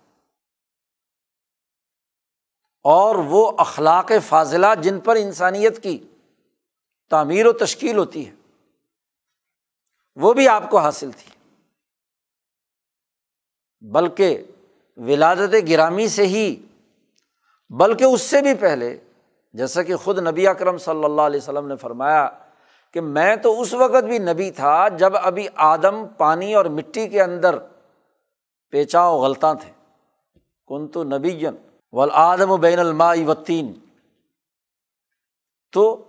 اور 2.86 3.14
وہ 3.14 3.52
اخلاق 3.58 4.12
فاضلہ 4.28 4.66
جن 4.82 5.00
پر 5.00 5.16
انسانیت 5.16 5.82
کی 5.82 5.98
تعمیر 7.10 7.46
و 7.46 7.52
تشکیل 7.52 7.96
ہوتی 7.96 8.26
ہے، 8.26 8.34
وہ 10.16 10.32
بھی 10.32 10.48
آپ 10.48 10.70
کو 10.70 10.78
حاصل 10.78 11.10
تھی۔ 11.10 11.30
بلکہ 13.80 14.44
ولادت 14.96 15.54
گرامی 15.68 16.08
سے 16.08 16.26
ہی، 16.26 16.56
بلکہ 17.70 18.04
اس 18.04 18.20
سے 18.20 18.42
بھی 18.42 18.54
پہلے، 18.54 18.98
جیسا 19.52 19.82
کہ 19.82 19.96
خود 19.96 20.18
نبی 20.18 20.46
اکرم 20.46 20.78
صلی 20.78 21.04
اللہ 21.04 21.22
علیہ 21.22 21.40
وسلم 21.40 21.68
نے 21.68 21.76
فرمایا 21.76 22.28
کہ 22.92 23.00
میں 23.00 23.36
تو 23.36 23.60
اس 23.60 23.74
وقت 23.74 24.04
بھی 24.04 24.18
نبی 24.18 24.50
تھا 24.50 24.88
جب 24.88 25.16
ابھی 25.16 25.48
آدم 25.54 26.06
پانی 26.16 26.54
اور 26.54 26.64
مٹی 26.64 27.08
کے 27.08 27.22
اندر 27.22 27.58
پیچاؤ 28.70 29.20
غلطاں 29.22 29.54
تھے۔ 29.54 29.72
کن 30.66 30.88
تو 30.88 31.04
نبی 31.04 31.30
جن 31.30 31.54
ولادم 31.92 32.50
و 32.50 32.56
بین 32.56 32.78
الما 32.78 33.12
وطین 33.26 33.72
تو 35.72 36.08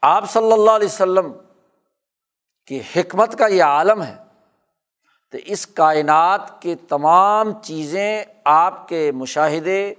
آپ 0.00 0.30
صلی 0.30 0.52
اللہ 0.52 0.70
علیہ 0.70 0.86
وسلم 0.86 1.32
کی 2.66 2.80
حکمت 2.96 3.38
کا 3.38 3.46
یہ 3.46 3.62
عالم 3.62 4.02
ہے 4.02 4.22
تو 5.30 5.38
اس 5.44 5.66
کائنات 5.66 6.62
کے 6.62 6.74
تمام 6.88 7.62
چیزیں 7.62 8.24
آپ 8.44 8.88
کے 8.88 9.12
مشاہدے 9.12 9.94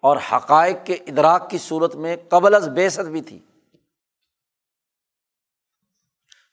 اور 0.00 0.16
حقائق 0.32 0.76
کے 0.84 0.94
ادراک 0.94 1.50
کی 1.50 1.58
صورت 1.58 1.94
میں 1.94 2.16
قبل 2.28 2.54
از 2.54 2.68
بیست 2.68 3.00
بھی 3.00 3.20
تھی۔ 3.22 3.38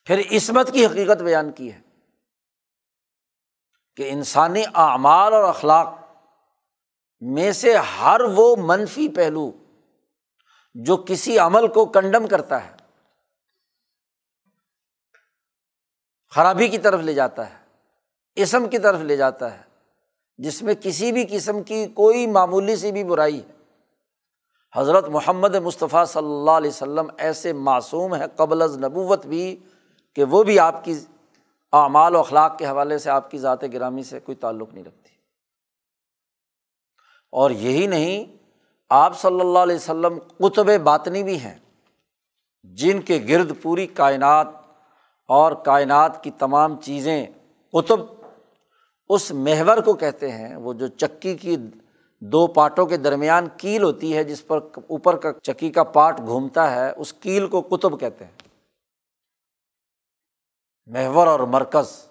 پھر 0.05 0.21
عصمت 0.31 0.73
کی 0.73 0.85
حقیقت 0.85 1.21
بیان 1.21 1.51
کی 1.51 1.73
ہے 1.73 1.81
کہ 3.95 4.09
انسانی 4.09 4.63
اعمال 4.73 5.33
اور 5.33 5.43
اخلاق 5.43 6.00
میں 7.21 7.51
سے 7.51 7.75
ہر 7.75 8.21
وہ 8.35 8.55
منفی 8.55 9.09
پہلو 9.09 9.51
جو 10.75 10.97
کسی 10.97 11.37
عمل 11.39 11.67
کو 11.67 11.85
کنڈم 11.85 12.27
کرتا 12.27 12.65
ہے، 12.65 12.71
خرابی 16.29 16.67
کی 16.67 16.77
طرف 16.77 16.99
لے 16.99 17.13
جاتا 17.13 17.49
ہے، 17.49 17.55
اسم 18.35 18.69
کی 18.69 18.79
طرف 18.79 18.99
لے 18.99 19.17
جاتا 19.17 19.51
ہے، 19.53 19.61
جس 20.37 20.61
میں 20.63 20.73
کسی 20.81 21.11
بھی 21.11 21.25
قسم 21.29 21.63
کی 21.63 21.85
کوئی 21.87 22.27
معمولی 22.27 22.75
سی 22.75 22.91
بھی 22.91 23.03
برائی 23.03 23.39
ہے۔ 23.39 23.51
حضرت 24.75 25.07
محمد 25.07 25.55
مصطفیٰ 25.55 26.05
صلی 26.05 26.25
اللہ 26.25 26.51
علیہ 26.51 26.69
وسلم 26.69 27.07
ایسے 27.17 27.53
معصوم 27.53 28.15
ہے 28.15 28.25
قبل 28.35 28.61
از 28.61 28.77
نبوت 28.77 29.25
بھی 29.25 29.55
کہ 30.13 30.23
وہ 30.23 30.43
بھی 30.43 30.59
آپ 30.59 30.83
کی 30.83 30.99
اعمال 31.71 32.15
و 32.15 32.19
اخلاق 32.19 32.57
کے 32.57 32.65
حوالے 32.65 32.97
سے 32.97 33.09
آپ 33.09 33.31
کی 33.31 33.37
ذات 33.37 33.63
گرامی 33.73 34.03
سے 34.03 34.19
کوئی 34.19 34.35
تعلق 34.35 34.73
نہیں 34.73 34.83
رکھتی۔ 34.83 35.10
اور 37.31 37.51
یہی 37.51 37.87
نہیں، 37.87 38.37
آپ 38.89 39.19
صلی 39.19 39.39
اللہ 39.39 39.59
علیہ 39.59 39.75
وسلم 39.75 40.19
قطب 40.37 40.81
باطنی 40.83 41.23
بھی 41.23 41.39
ہیں، 41.39 41.57
جن 42.63 43.01
کے 43.01 43.19
گرد 43.29 43.51
پوری 43.61 43.87
کائنات 43.87 44.47
اور 45.27 45.51
کائنات 45.51 46.23
کی 46.23 46.31
تمام 46.31 46.81
چیزیں 46.81 47.25
قطب 47.73 47.99
اس 49.09 49.31
محور 49.31 49.77
کو 49.77 49.93
کہتے 49.93 50.31
ہیں، 50.31 50.55
وہ 50.55 50.73
جو 50.73 50.87
چکی 50.87 51.37
کی 51.37 51.57
دو 52.19 52.47
پاٹوں 52.47 52.85
کے 52.85 52.97
درمیان 52.97 53.47
کیل 53.57 53.83
ہوتی 53.83 54.17
ہے، 54.17 54.23
جس 54.23 54.47
پر 54.47 54.57
اوپر 54.75 55.17
کا 55.17 55.31
چکی 55.43 55.69
کا 55.69 55.83
پاٹ 55.83 56.19
گھومتا 56.19 56.71
ہے، 56.71 56.91
اس 56.97 57.13
کیل 57.13 57.47
کو 57.47 57.61
قطب 57.61 57.99
کہتے 57.99 58.25
ہیں۔ 58.25 58.31
محور 60.85 61.27
اور 61.27 61.39
مرکز۔ 61.39 62.05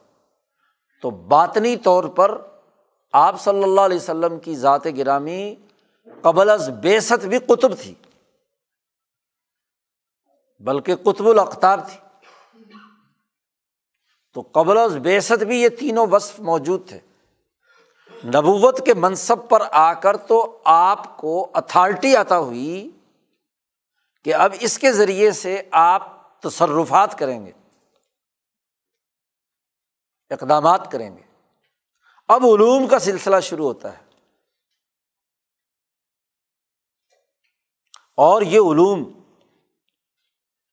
تو 1.02 1.10
باطنی 1.10 1.76
طور 1.76 2.04
پر 2.04 2.42
آپ 3.12 3.40
صلی 3.40 3.62
اللہ 3.62 3.80
علیہ 3.80 3.96
وسلم 3.96 4.38
کی 4.38 4.56
ذات 4.56 4.86
گرامی 4.96 5.54
قبل 6.22 6.50
از 6.50 6.68
بیست 6.68 7.24
بھی 7.24 7.38
قطب 7.38 7.78
تھی، 7.80 7.94
بلکہ 10.60 10.96
قطب 10.96 11.28
الختار 11.28 11.78
تھی۔ 11.78 11.98
تو 14.34 14.42
قبل 14.52 14.78
از 14.78 14.96
بیست 14.96 15.42
بھی 15.42 15.62
یہ 15.62 15.68
تینوں 15.68 16.06
وصف 16.06 16.40
موجود 16.40 16.88
تھے۔ 16.88 17.00
نبوت 18.24 18.86
کے 18.86 18.94
منصب 18.94 19.48
پر 19.48 19.62
آ 19.70 19.92
کر 19.92 20.16
تو 20.16 20.60
آپ 20.64 21.16
کو 21.16 21.50
اتھارٹی 21.54 22.16
عطا 22.16 22.38
ہوئی 22.38 22.90
کہ 24.24 24.34
اب 24.34 24.54
اس 24.60 24.78
کے 24.78 24.92
ذریعے 24.92 25.32
سے 25.32 25.62
آپ 25.70 26.02
تصرفات 26.40 27.18
کریں 27.18 27.46
گے، 27.46 27.52
اقدامات 30.30 30.92
کریں 30.92 31.16
گے۔ 31.16 31.29
اب 32.32 32.44
علوم 32.44 32.88
کا 32.88 32.98
سلسلہ 32.98 33.40
شروع 33.40 33.66
ہوتا 33.66 33.98
ہے۔ 33.98 34.04
اور 38.16 38.42
یہ 38.42 38.58
علوم 38.58 39.20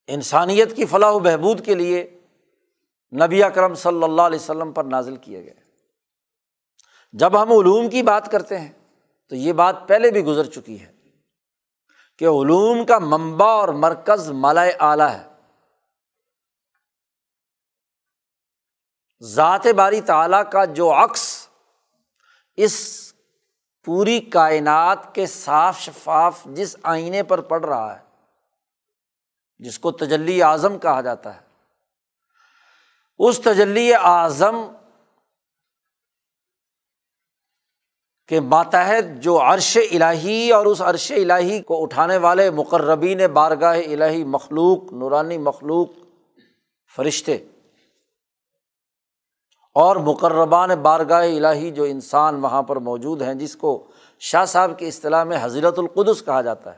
انسانیت 0.08 0.76
کی 0.76 0.86
فلاح 0.86 1.12
و 1.12 1.20
بہبود 1.20 1.66
کے 1.66 1.76
لیے 1.76 2.20
نبی 3.14 3.43
اکرم 3.43 3.76
صلی 3.76 4.03
اللہ 4.03 4.22
علیہ 4.22 4.39
وسلم 4.39 4.72
پر 4.72 4.84
نازل 4.84 5.16
کیے 5.16 5.45
گئے۔ 5.45 5.53
جب 7.12 7.43
ہم 7.43 7.49
علوم 7.51 7.89
کی 7.89 8.03
بات 8.03 8.32
کرتے 8.32 8.60
ہیں 8.60 8.72
تو 9.28 9.36
یہ 9.36 9.53
بات 9.53 9.76
پہلے 9.88 10.12
بھی 10.12 10.22
گزر 10.22 10.45
چکی 10.45 10.82
ہے 10.82 10.91
کہ 12.18 12.26
علوم 12.26 12.86
کا 12.86 12.99
منبع 12.99 13.47
اور 13.47 13.70
مرکز 13.70 14.32
مالائے 14.32 14.74
اعلیٰ 14.80 15.10
ہے۔ 15.10 15.28
ذات 19.22 19.68
باری 19.76 20.01
تعلیٰ 20.01 20.51
کا 20.51 20.66
جو 20.66 20.93
عکس 20.93 21.36
اس 22.58 22.76
پوری 23.86 24.20
کائنات 24.20 25.16
کے 25.16 25.26
صاف 25.26 25.80
شفاف 25.80 26.43
جس 26.45 26.76
آئینے 26.84 27.24
پر 27.24 27.41
پڑ 27.41 27.66
رہا 27.66 27.95
ہے، 27.95 28.01
جس 29.60 29.80
کو 29.80 29.91
تجلی 29.91 30.43
اعظم 30.43 30.80
کہا 30.80 31.01
جاتا 31.01 31.36
ہے۔ 31.36 31.39
اس 33.20 33.39
تجلی 33.39 33.93
اعظم 33.93 34.55
کے 38.28 38.39
ماتحت 38.39 39.22
جو 39.22 39.39
عرش 39.41 39.78
الہی 39.91 40.51
اور 40.51 40.66
اس 40.66 40.82
عرش 40.82 41.12
الہی 41.12 41.62
کو 41.62 41.84
اٹھانے 41.84 42.18
والے 42.18 42.49
مقربین 42.51 43.22
بارگاہ 43.34 43.78
الہی 43.78 44.24
مخلوق، 44.24 44.93
نورانی 44.93 45.38
مخلوق 45.38 45.89
فرشتے 46.95 47.38
اور 49.80 49.95
مقربان 49.95 50.69
بارگاہ 50.69 51.28
الہی 51.28 51.71
جو 51.71 51.84
انسان 51.84 52.36
وہاں 52.36 52.63
پر 52.63 52.75
موجود 52.75 53.21
ہیں، 53.21 53.34
جس 53.34 53.55
کو 53.55 53.84
شاہ 54.19 54.45
صاحب 54.45 54.80
کی 54.80 54.88
اصطلاح 54.88 55.23
میں 55.23 55.38
حضیرت 55.41 55.80
القدس 55.80 56.25
کہا 56.25 56.41
جاتا 56.41 56.73
ہے۔ 56.73 56.78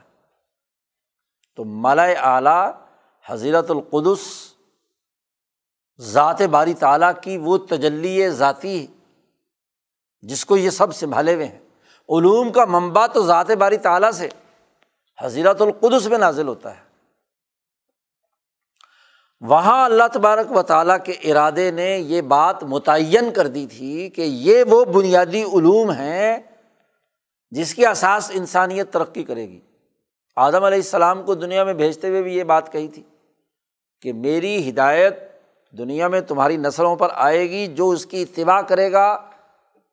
تو 1.55 1.63
ملائے 1.65 2.15
اعلیٰ 2.15 2.71
حضیرت 3.25 3.71
القدس 3.71 4.19
ذات 5.99 6.41
باری 6.41 6.73
تعالیٰ 6.73 7.11
کی 7.21 7.37
وہ 7.37 7.57
تجلی 7.57 8.29
ذاتی 8.29 8.87
جس 10.21 10.45
کو 10.45 10.57
یہ 10.57 10.69
سب 10.69 10.95
سنبھالے 10.95 11.35
ہوئے 11.35 11.45
ہیں۔ 11.45 11.59
علوم 12.09 12.51
کا 12.51 12.65
منبع 12.65 13.07
تو 13.07 13.25
ذات 13.25 13.51
باری 13.51 13.77
تعالیٰ 13.77 14.11
سے 14.11 14.29
حضیرت 15.21 15.61
القدس 15.61 16.07
میں 16.07 16.17
نازل 16.17 16.47
ہوتا 16.47 16.77
ہے۔ 16.77 16.88
وہاں 19.41 19.85
اللہ 19.85 20.03
تبارک 20.13 20.51
و 20.51 20.61
تعالیٰ 20.61 20.97
کے 21.03 21.11
ارادے 21.11 21.71
نے 21.71 21.97
یہ 21.97 22.21
بات 22.21 22.63
متعین 22.63 23.31
کر 23.31 23.47
دی 23.47 23.67
تھی 23.67 24.09
کہ 24.09 24.21
یہ 24.21 24.63
وہ 24.69 24.85
بنیادی 24.85 25.43
علوم 25.43 25.91
ہیں 25.91 26.37
جس 27.51 27.75
کی 27.75 27.85
اساس 27.85 28.31
انسانیت 28.33 28.93
ترقی 28.93 29.23
کرے 29.23 29.49
گی۔ 29.49 29.59
آدم 30.35 30.63
علیہ 30.63 30.77
السلام 30.77 31.23
کو 31.23 31.35
دنیا 31.35 31.63
میں 31.63 31.73
بھیجتے 31.73 32.09
ہوئے 32.09 32.21
بھی 32.21 32.37
یہ 32.37 32.43
بات 32.43 32.71
کہی 32.71 32.87
تھی 32.87 33.03
کہ 34.01 34.13
میری 34.13 34.69
ہدایت 34.69 35.19
دنیا 35.77 36.07
میں 36.07 36.21
تمہاری 36.21 36.57
نسلوں 36.57 36.95
پر 36.95 37.07
آئے 37.13 37.49
گی، 37.49 37.67
جو 37.67 37.89
اس 37.89 38.05
کی 38.05 38.21
اتباع 38.21 38.61
کرے 38.61 38.91
گا، 38.91 39.29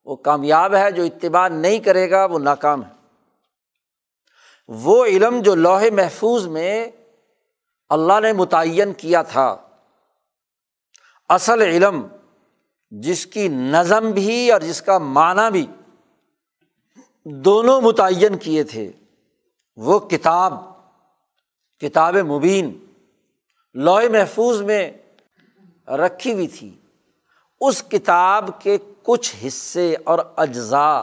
وہ 0.04 0.16
کامیاب 0.16 0.74
ہے، 0.74 0.90
جو 0.90 1.02
اتباع 1.02 1.48
نہیں 1.48 1.78
کرے 1.78 2.10
گا، 2.10 2.24
وہ 2.24 2.38
ناکام 2.38 2.84
ہے۔ 2.84 2.90
وہ 4.68 5.04
علم 5.04 5.40
جو 5.40 5.54
لوہے 5.54 5.90
محفوظ 5.90 6.46
میں 6.46 6.86
اللہ 7.88 8.20
نے 8.20 8.32
متعین 8.32 8.92
کیا 8.92 9.22
تھا۔ 9.22 9.56
اصل 11.28 11.62
علم 11.62 12.06
جس 12.90 13.26
کی 13.26 13.48
نظم 13.48 14.10
بھی 14.10 14.52
اور 14.52 14.60
جس 14.60 14.82
کا 14.82 14.98
معنی 14.98 15.50
بھی 15.52 15.66
دونوں 17.24 17.80
متعین 17.80 18.36
کیے 18.36 18.64
تھے۔ 18.64 18.92
وہ 19.76 19.98
کتاب 19.98 20.52
کتاب 21.80 22.16
مبین، 22.16 22.86
لوہے 23.74 24.08
محفوظ 24.08 24.62
میں 24.62 24.92
رکھی 25.88 26.32
ہوئی 26.32 26.48
تھی۔ 26.48 26.78
اس 27.60 27.82
کتاب 27.82 28.62
کے 28.62 28.78
کچھ 29.02 29.34
حصے 29.46 29.96
اور 30.04 30.18
اجزاء 30.36 31.02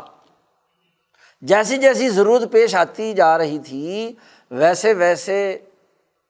جیسی 1.42 1.78
جیسی 1.78 2.10
ضرورت 2.10 2.52
پیش 2.52 2.76
آتی 2.76 3.14
جا 3.14 3.38
رہی 3.38 3.60
تھی، 3.60 4.16
ویسے 4.52 4.94
ویسے 4.94 5.66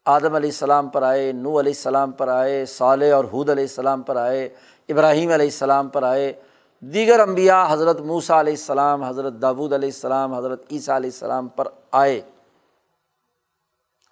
آدم 0.06 0.36
علیہ 0.36 0.49
السلام 0.49 0.89
پر 0.89 1.04
آئے 1.04 1.32
نو 1.32 1.60
علیہ 1.60 1.72
السلام 1.72 2.12
پر 2.12 2.28
آئے، 2.28 2.66
صالح 2.66 3.14
اور 3.14 3.26
حود 3.26 3.49
علیہ 3.49 3.64
السلام 3.64 4.01
پر 4.01 4.16
آئے، 4.16 4.49
ابراہیم 4.89 5.32
علیہ 5.32 5.45
السلام 5.45 5.89
پر 5.89 6.04
آئے، 6.04 6.34
دیگر 6.80 7.20
انبیاء 7.20 7.66
حضرت 7.70 7.99
موسیٰ 7.99 8.39
علیہ 8.39 8.54
السلام، 8.54 9.04
حضرت 9.04 9.34
داود 9.34 9.74
علیہ 9.74 9.89
السلام، 9.89 10.34
حضرت 10.34 10.64
عیسیٰ 10.72 10.95
علیہ 10.95 11.10
السلام 11.10 11.47
پر 11.47 11.68
آئے۔ 11.91 12.22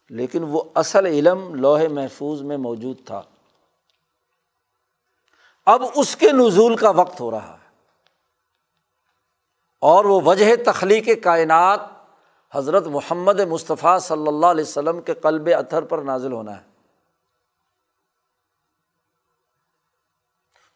لیکن 0.10 0.44
وہ 0.44 0.64
اصل 0.76 1.06
علم 1.06 1.56
لوہے 1.56 1.88
محفوظ 1.88 2.42
میں 2.42 2.58
موجود 2.58 2.98
تھا۔ 3.06 3.22
اب 5.66 5.84
اس 5.96 6.16
کے 6.16 6.32
نزول 6.32 6.76
کا 6.76 6.89
وقت 6.89 7.22
ہو 7.22 7.32
رہا 7.32 7.54
ہے 7.54 7.70
اور 9.80 10.06
وہ 10.06 10.22
وجہ 10.26 10.56
تخلیق 10.66 11.10
کائنات 11.24 11.80
حضرت 12.54 12.88
محمد 12.88 13.39
مصطفیٰ 13.39 13.99
صلی 13.99 14.28
اللہ 14.28 14.45
علیہ 14.45 14.64
وسلم 14.64 15.02
کے 15.02 15.14
قلب 15.14 15.49
اتھر 15.58 15.82
پر 15.82 15.97
نازل 15.97 16.32
ہونا 16.32 16.58
ہے۔ 16.58 16.72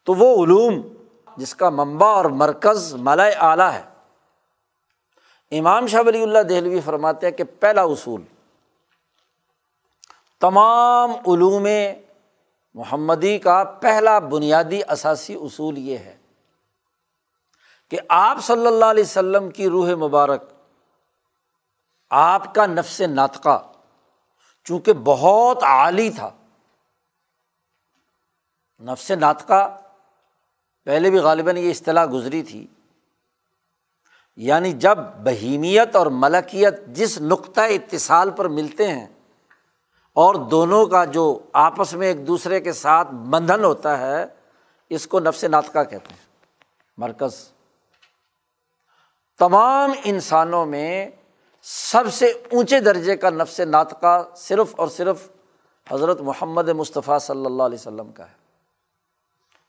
تو 0.03 0.13
وہ 0.13 0.45
علوم 0.45 0.81
جس 1.37 1.55
کا 1.55 1.69
منبع 1.69 2.07
اور 2.07 2.25
مرکز 2.25 2.93
ملائے 2.93 3.31
اعلیٰ 3.31 3.71
ہے۔ 3.71 3.83
امام 5.59 5.87
شاہ 5.87 6.01
ولی 6.05 6.23
اللہ 6.23 6.39
دہلوی 6.39 6.79
فرماتے 6.85 7.27
ہیں 7.27 7.33
کہ 7.33 7.43
پہلا 7.59 7.81
اصول، 7.81 8.21
تمام 10.39 11.11
علوم 11.11 11.67
محمدی 12.73 13.37
کا 13.37 13.63
پہلا 13.63 14.19
بنیادی 14.19 14.81
اثاثی 14.87 15.35
اصول 15.35 15.77
یہ 15.77 15.97
ہے 15.97 16.17
کہ 17.89 17.97
آپ 18.09 18.37
صلی 18.41 18.67
اللہ 18.67 18.85
علیہ 18.85 19.03
وسلم 19.03 19.49
کی 19.49 19.69
روح 19.69 19.89
مبارک 19.95 20.43
آپ 22.09 22.55
کا 22.55 22.65
نفس 22.65 23.01
ناطقہ، 23.01 23.67
چونکہ 24.63 24.93
بہت 24.93 25.63
عالی 25.63 26.09
تھا۔ 26.09 26.31
نفس 28.79 29.11
ناطقہ، 29.11 29.77
پہلے 30.85 31.09
بھی 31.09 31.19
غالباً 31.19 31.57
یہ 31.57 31.69
اصطلاح 31.69 32.05
گزری 32.13 32.43
تھی۔ 32.43 32.67
یعنی 34.35 34.73
جب 34.73 34.97
بہیمیت 34.97 35.95
اور 35.95 36.07
ملکیت 36.07 36.85
جس 36.87 37.21
نقطۂ 37.21 37.61
اتصال 37.61 38.29
پر 38.29 38.47
ملتے 38.47 38.87
ہیں، 38.87 39.07
اور 40.13 40.35
دونوں 40.35 40.85
کا 40.85 41.05
جو 41.05 41.39
آپس 41.53 41.93
میں 41.93 42.07
ایک 42.07 42.27
دوسرے 42.27 42.59
کے 42.59 42.73
ساتھ 42.73 43.07
بندھن 43.07 43.63
ہوتا 43.63 43.97
ہے، 43.97 44.25
اس 44.89 45.07
کو 45.07 45.19
نفس 45.19 45.43
ناطقہ 45.43 45.83
کہتے 45.83 46.13
ہیں۔ 46.13 46.25
مرکز۔ 46.97 47.49
تمام 49.39 49.91
انسانوں 50.03 50.65
میں 50.65 51.09
سب 51.67 52.13
سے 52.13 52.25
اونچے 52.25 52.79
درجے 52.79 53.17
کا 53.17 53.29
نفس 53.29 53.59
ناطقہ 53.59 54.35
صرف 54.35 54.75
اور 54.77 54.87
صرف 54.87 55.29
حضرت 55.91 56.21
محمد 56.21 56.69
مصطفیٰ 56.69 57.19
صلی 57.19 57.45
اللہ 57.45 57.63
علیہ 57.63 57.77
وسلم 57.79 58.11
کا 58.11 58.29
ہے۔ 58.29 58.35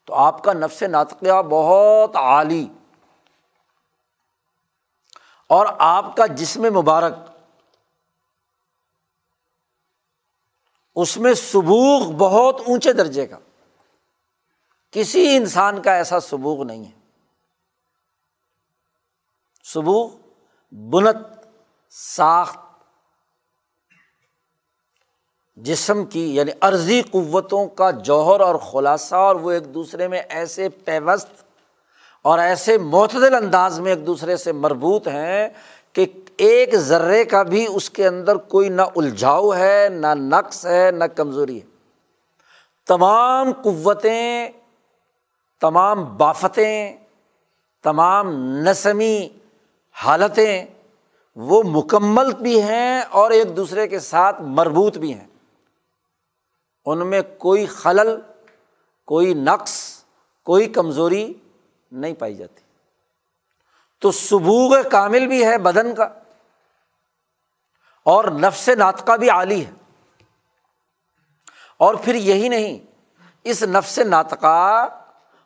تو 0.05 0.15
آپ 0.15 0.45
کا 0.45 0.53
نفس 0.53 0.83
ناطقہ 0.83 1.43
بہت 1.43 2.17
عالی۔ 2.17 2.69
اور 5.47 5.67
آپ 5.79 6.17
کا 6.17 6.27
جسم 6.27 6.63
مبارک۔ 6.63 7.15
اس 10.97 11.17
میں 11.17 11.35
سبوغ 11.35 12.13
بہت 12.13 12.61
اونچے 12.67 12.93
درجے 12.93 13.27
کا۔ 13.27 13.39
کسی 14.91 15.37
انسان 15.37 15.83
کا 15.83 15.93
ایسا 15.93 16.21
سبوغ 16.21 16.65
نہیں 16.65 16.85
ہے۔ 16.85 16.99
سبوغ 19.65 20.17
بنت 20.73 21.36
ساخت 21.97 22.59
جسم 25.57 26.05
کی 26.05 26.25
یعنی 26.35 26.53
عرضی 26.61 27.03
قوتوں 27.03 27.67
کا 27.67 27.91
جوہر 27.91 28.41
اور 28.41 28.55
خلاصہ، 28.55 29.15
اور 29.15 29.37
وہ 29.37 29.53
ایک 29.53 29.73
دوسرے 29.75 30.09
میں 30.09 30.21
ایسے 30.29 30.69
پیوست 30.69 31.29
اور 32.25 32.39
ایسے 32.39 32.77
معتدل 32.79 33.35
انداز 33.35 33.81
میں 33.81 33.91
ایک 33.93 34.07
دوسرے 34.07 34.37
سے 34.37 34.53
مربوط 34.53 35.09
ہیں 35.09 35.49
کہ 35.93 36.07
ایک 36.37 36.75
ذرے 36.75 37.25
کا 37.25 37.43
بھی 37.43 37.67
اس 37.69 37.89
کے 37.91 38.07
اندر 38.07 38.37
کوئی 38.37 38.69
نہ 38.69 38.83
الجھاؤ 38.97 39.55
ہے، 39.55 39.89
نہ 39.89 40.15
نقص 40.17 40.65
ہے، 40.67 40.91
نہ 40.91 41.05
کمزوری 41.05 41.61
ہے۔ 41.61 41.67
تمام 42.87 43.53
قوتیں، 43.63 44.49
تمام 45.61 46.05
بافتیں، 46.17 46.97
تمام 47.85 48.35
نسمی 48.65 49.29
حالتیں 49.97 50.67
وہ 51.37 51.63
مکمل 51.63 52.35
بھی 52.35 52.63
ہیں 52.63 53.03
اور 53.03 53.31
ایک 53.31 53.57
دوسرے 53.57 53.89
کے 53.89 54.01
ساتھ 54.01 54.43
مربوط 54.43 54.99
بھی 54.99 55.15
ہیں۔ 55.15 55.27
ان 56.85 57.07
میں 57.07 57.23
کوئی 57.39 57.67
خلل، 57.67 58.21
کوئی 59.07 59.35
نقص، 59.35 60.05
کوئی 60.45 60.67
کمزوری 60.67 61.35
نہیں 61.93 62.15
پائی 62.15 62.35
جاتی۔ 62.35 62.61
تو 64.01 64.13
سبوغ 64.13 64.77
کامل 64.91 65.27
بھی 65.27 65.47
ہے 65.47 65.59
بدن 65.59 65.95
کا 65.95 66.09
اور 68.03 68.25
نفس 68.25 68.69
ناطقہ 68.69 69.13
بھی 69.13 69.31
عالی 69.31 69.67
ہے۔ 69.67 69.71
اور 71.77 71.95
پھر 71.95 72.15
یہی 72.15 72.49
نہیں، 72.49 72.79
اس 73.45 73.63
نفس 73.63 73.99
ناطقہ 73.99 74.89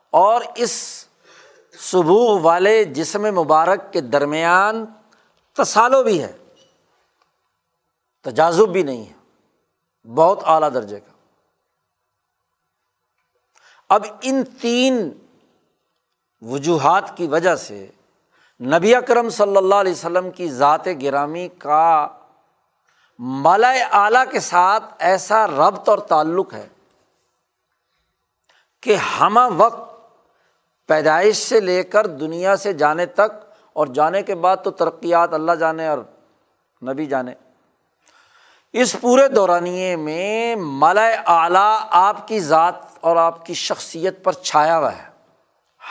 اور 0.09 0.41
اس 0.55 1.05
سبوغ 1.79 2.41
والے 2.41 2.83
جسم 2.83 3.21
مبارک 3.21 3.93
کے 3.93 4.01
درمیان 4.01 4.85
تصالو 5.55 6.03
بھی 6.03 6.23
ہے 6.23 6.37
تجازب 8.23 8.69
بھی 8.69 8.83
نہیں 8.83 9.05
ہے۔ 9.05 9.21
بہت 10.07 10.39
اعلیٰ 10.45 10.73
درجے 10.73 10.99
کا۔ 10.99 11.11
اب 13.89 14.05
ان 14.21 14.43
تین 14.61 15.11
وجوہات 16.41 17.17
کی 17.17 17.27
وجہ 17.27 17.55
سے 17.55 17.87
نبی 18.61 18.95
اکرم 18.95 19.29
صلی 19.29 19.57
اللہ 19.57 19.75
علیہ 19.75 19.91
وسلم 19.91 20.31
کی 20.31 20.51
ذات 20.51 20.87
گرامی 21.01 21.47
کا 21.47 22.07
مالا 23.19 23.71
اعلیٰ 23.91 24.23
کے 24.31 24.39
ساتھ 24.39 24.83
ایسا 24.99 25.47
ربط 25.47 25.89
اور 25.89 25.97
تعلق 25.97 26.53
ہے 26.53 26.67
کہ 28.81 28.95
ہم 28.95 29.37
وقت 29.57 29.91
پیدائش 30.87 31.37
سے 31.37 31.59
لے 31.59 31.83
کر 31.83 32.07
دنیا 32.07 32.55
سے 32.55 32.73
جانے 32.73 33.05
تک 33.05 33.50
اور 33.73 33.87
جانے 33.87 34.23
کے 34.23 34.35
بعد 34.35 34.57
تو 34.63 34.71
ترقیات 34.71 35.33
اللہ 35.33 35.51
جانے 35.51 35.87
اور 35.87 35.97
نبی 36.83 37.05
جانے۔ 37.05 37.33
اس 38.73 38.95
پورے 39.01 39.27
دورانیے 39.27 39.95
میں 39.95 40.55
مالا 40.55 41.05
اعلیٰ 41.25 41.79
آپ 41.89 42.27
کی 42.27 42.39
ذات 42.39 42.73
اور 43.01 43.15
آپ 43.15 43.45
کی 43.45 43.53
شخصیت 43.53 44.23
پر 44.23 44.31
چھایا 44.31 44.77
ہوا 44.77 44.91
ہے۔ 44.91 45.09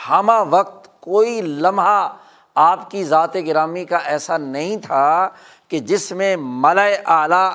ہمہ 0.09 0.31
وقت 0.49 1.01
کوئی 1.01 1.41
لمحہ 1.41 2.15
آپ 2.55 2.91
کی 2.91 3.03
ذات 3.03 3.35
گرامی 3.35 3.85
کا 3.85 3.97
ایسا 3.97 4.37
نہیں 4.37 4.77
تھا 4.77 5.29
کہ 5.67 5.79
جس 5.79 6.11
میں 6.11 6.35
مالا 6.37 6.83
اعلیٰ 7.05 7.51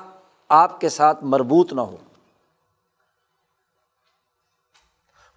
آپ 0.49 0.81
کے 0.81 0.89
ساتھ 0.89 1.24
مربوط 1.24 1.72
نہ 1.72 1.81
ہو۔ 1.81 1.97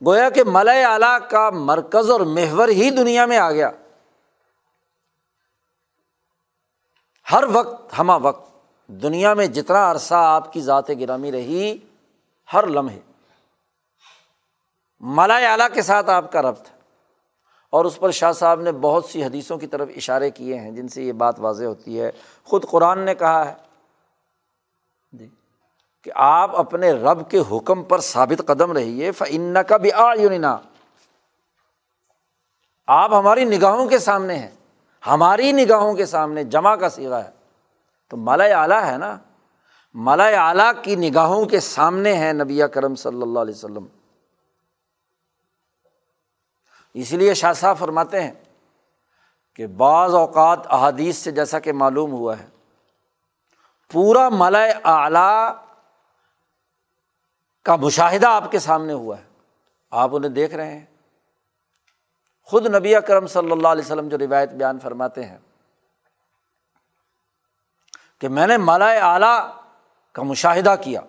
گویا 0.05 0.29
کہ 0.29 0.43
ملا 0.43 0.71
اعلیٰ 0.71 1.17
کا 1.29 1.49
مرکز 1.49 2.09
اور 2.09 2.19
محور 2.19 2.67
ہی 2.67 2.89
دنیا 2.89 3.25
میں 3.25 3.37
آ 3.37 3.51
گیا۔ 3.51 3.69
ہر 7.31 7.43
وقت 7.53 7.99
ہمہ 7.99 8.13
وقت، 8.21 8.51
دنیا 8.87 9.33
میں 9.33 9.47
جتنا 9.47 9.91
عرصہ 9.91 10.15
آپ 10.15 10.53
کی 10.53 10.61
ذات 10.61 10.89
گرامی 10.89 11.31
رہی، 11.31 11.77
ہر 12.53 12.67
لمحے 12.67 12.99
ملا 14.99 15.35
اعلیٰ 15.35 15.67
کے 15.73 15.81
ساتھ 15.81 16.09
آپ 16.09 16.31
کا 16.31 16.41
ربط 16.41 16.69
اور 17.69 17.85
اس 17.85 17.99
پر 17.99 18.11
شاہ 18.11 18.31
صاحب 18.31 18.61
نے 18.61 18.71
بہت 18.71 19.05
سی 19.05 19.23
حدیثوں 19.23 19.57
کی 19.57 19.67
طرف 19.67 19.89
اشارے 19.95 20.29
کیے 20.29 20.59
ہیں، 20.59 20.71
جن 20.71 20.87
سے 20.87 21.03
یہ 21.03 21.11
بات 21.11 21.39
واضح 21.39 21.63
ہوتی 21.63 22.01
ہے۔ 22.01 22.11
خود 22.43 22.65
قرآن 22.69 22.99
نے 22.99 23.15
کہا 23.15 23.47
ہے 23.47 23.53
جی 25.11 25.27
کہ 26.03 26.11
آپ 26.15 26.55
اپنے 26.55 26.91
رب 26.91 27.29
کے 27.29 27.39
حکم 27.51 27.83
پر 27.83 27.99
ثابت 27.99 28.41
قدم 28.47 28.71
رہیے 28.71 29.11
فن 29.11 29.57
کا 29.67 29.77
بھی 29.77 29.91
آ 29.91 30.13
یونینا 30.13 30.57
آپ 32.87 33.13
ہماری 33.13 33.45
نگاہوں 33.45 33.87
کے 33.87 33.99
سامنے 33.99 34.35
ہیں۔ 34.35 34.51
ہماری 35.07 35.51
نگاہوں 35.51 35.93
کے 35.93 36.05
سامنے 36.05 36.43
جمع 36.43 36.75
کا 36.75 36.89
سیگا 36.89 37.23
ہے۔ 37.23 37.29
تو 38.09 38.17
مالا 38.17 38.43
اعلیٰ 38.43 38.83
ہے 38.83 38.97
نا۔ 38.97 39.17
مالا 39.93 40.47
اعلیٰ 40.47 40.71
کی 40.83 40.95
نگاہوں 40.95 41.45
کے 41.45 41.59
سامنے 41.59 42.13
ہے 42.13 42.33
نبی 42.33 42.61
کرم 42.73 42.95
صلی 42.95 43.21
اللہ 43.21 43.39
علیہ 43.39 43.53
وسلم۔ 43.53 43.85
اس 46.93 47.11
لیے 47.11 47.33
شاہ 47.33 47.53
صاحب 47.53 47.77
فرماتے 47.77 48.23
ہیں 48.23 48.31
کہ 49.55 49.67
بعض 49.67 50.15
اوقات 50.15 50.59
احادیث 50.69 51.17
سے 51.17 51.31
جیسا 51.31 51.59
کہ 51.59 51.73
معلوم 51.73 52.11
ہوا 52.11 52.39
ہے، 52.39 52.47
پورا 53.91 54.29
مالا 54.29 54.59
اعلیٰ 54.83 55.55
کا 57.63 57.75
مشاہدہ 57.75 58.27
آپ 58.27 58.51
کے 58.51 58.59
سامنے 58.59 58.93
ہوا 58.93 59.17
ہے۔ 59.17 59.23
آپ 59.91 60.09
انہیں 60.13 60.31
دیکھ 60.31 60.55
رہے 60.55 60.79
ہیں۔ 60.79 60.85
خود 62.49 62.75
نبی 62.75 62.95
اکرم 62.95 63.27
صلی 63.27 63.51
اللہ 63.51 63.67
علیہ 63.67 63.85
وسلم 63.85 64.07
جو 64.07 64.17
روایت 64.17 64.49
بیان 64.49 64.79
فرماتے 64.79 65.25
ہیں 65.25 65.37
کہ 68.19 68.27
میں 68.27 68.47
نے 68.47 68.57
مالا 68.57 69.13
اعلیٰ 69.13 69.49
کا 70.11 70.23
مشاہدہ 70.23 70.75
کیا۔ 70.83 71.01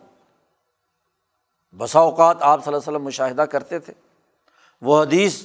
بسا 1.78 1.98
اوقات 1.98 2.36
آپ 2.40 2.64
صلی 2.64 2.74
اللہ 2.74 2.78
علیہ 2.78 2.92
وسلم 2.92 3.04
مشاہدہ 3.04 3.42
کرتے 3.42 3.78
تھے۔ 3.78 3.92
وہ 4.82 5.02
حدیث 5.02 5.42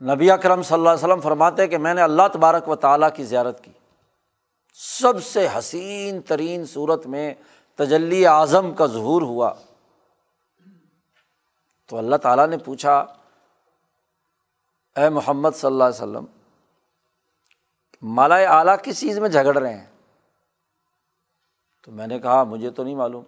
نبی 0.00 0.30
اکرم 0.30 0.62
صلی 0.62 0.74
اللہ 0.74 0.88
علیہ 0.88 1.04
وسلم 1.04 1.20
فرماتے 1.20 1.66
کہ 1.66 1.78
میں 1.78 1.94
نے 1.94 2.02
اللہ 2.02 2.22
تبارک 2.32 2.68
و 2.68 2.76
تعالیٰ 2.76 3.08
کی 3.14 3.24
زیارت 3.24 3.64
کی۔ 3.64 3.72
سب 4.74 5.24
سے 5.24 5.48
حسین 5.58 6.20
ترین 6.20 6.66
صورت 6.66 7.06
میں 7.06 7.34
تجلی 7.74 8.26
اعظم 8.26 8.74
کا 8.74 8.86
ظہور 8.86 9.22
ہوا۔ 9.22 9.52
تو 11.88 11.98
اللہ 11.98 12.16
تعالیٰ 12.16 12.46
نے 12.46 12.58
پوچھا 12.58 13.04
اے 14.96 15.08
محمد 15.08 15.50
صلی 15.54 15.66
اللہ 15.66 15.84
علیہ 15.84 16.02
وسلم، 16.02 16.24
مالا 18.02 18.36
اعلیٰ 18.36 18.76
کس 18.82 19.00
چیز 19.00 19.18
میں 19.18 19.28
جھگڑ 19.28 19.58
رہے 19.58 19.74
ہیں؟ 19.74 19.86
تو 21.84 21.92
میں 21.92 22.06
نے 22.06 22.18
کہا، 22.18 22.44
مجھے 22.44 22.70
تو 22.70 22.84
نہیں 22.84 22.94
معلوم۔ 22.94 23.24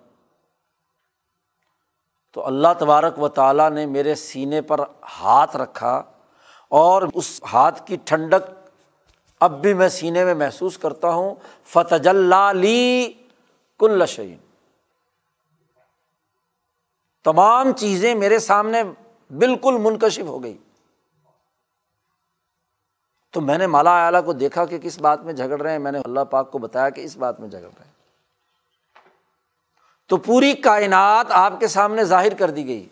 تو 2.33 2.47
اللہ 2.47 2.69
تبارک 2.79 3.19
و 3.19 3.29
تعالیٰ 3.29 3.71
نے 3.71 3.87
میرے 3.87 4.15
سینے 4.15 4.63
پر 4.63 4.81
ہاتھ 5.21 5.57
رکھا 5.57 6.03
اور 6.69 7.03
اس 7.15 7.41
ہاتھ 7.53 7.87
کی 7.87 7.97
ٹھنڈک 8.05 8.69
اب 9.41 9.61
بھی 9.61 9.75
میں 9.75 9.89
سینے 9.89 10.25
میں 10.25 10.35
محسوس 10.35 10.79
کرتا 10.79 11.09
ہوں۔ 11.09 11.35
فتح 11.65 12.13
لی 12.53 13.13
کل 13.79 14.07
شعین 14.07 14.39
تمام 17.25 17.73
چیزیں 17.73 18.15
میرے 18.15 18.39
سامنے 18.39 18.83
بالکل 19.31 19.79
منکشف 19.79 20.23
ہو 20.23 20.43
گئی۔ 20.43 20.59
تو 23.35 23.41
میں 23.41 23.59
نے 23.59 23.67
مالا 23.67 24.07
اعلیٰ 24.07 24.25
کو 24.25 24.33
دیکھا 24.33 24.65
کہ 24.65 24.79
کس 24.79 24.99
بات 24.99 25.23
میں 25.23 25.33
جھگڑ 25.33 25.61
رہے 25.61 25.73
ہیں۔ 25.73 25.79
میں 25.79 25.93
نے 25.93 25.99
اللہ 26.05 26.21
پاک 26.21 26.51
کو 26.51 26.59
بتایا 26.59 26.91
کہ 26.91 27.01
اس 27.01 27.17
بات 27.17 27.41
میں 27.41 27.49
جھگڑ 27.49 27.71
رہے 27.79 27.85
ہیں۔ 27.85 27.93
تو 30.09 30.17
پوری 30.17 30.53
کائنات 30.53 31.27
آپ 31.31 31.61
کے 31.61 31.69
سامنے 31.69 32.05
ظاہر 32.05 32.35
کر 32.35 32.51
دی 32.51 32.67
گئی۔ 32.67 32.89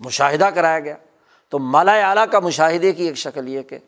مشاہدہ 0.00 0.44
کرایا 0.44 0.80
گیا۔ 0.80 0.96
تو 1.48 1.58
مالا 1.58 2.08
اعلیٰ 2.08 2.24
کا 2.32 2.40
مشاہدے 2.40 2.92
کی 2.92 3.04
ایک 3.04 3.16
شکل 3.16 3.48
یہ 3.48 3.62
کہ 3.62 3.78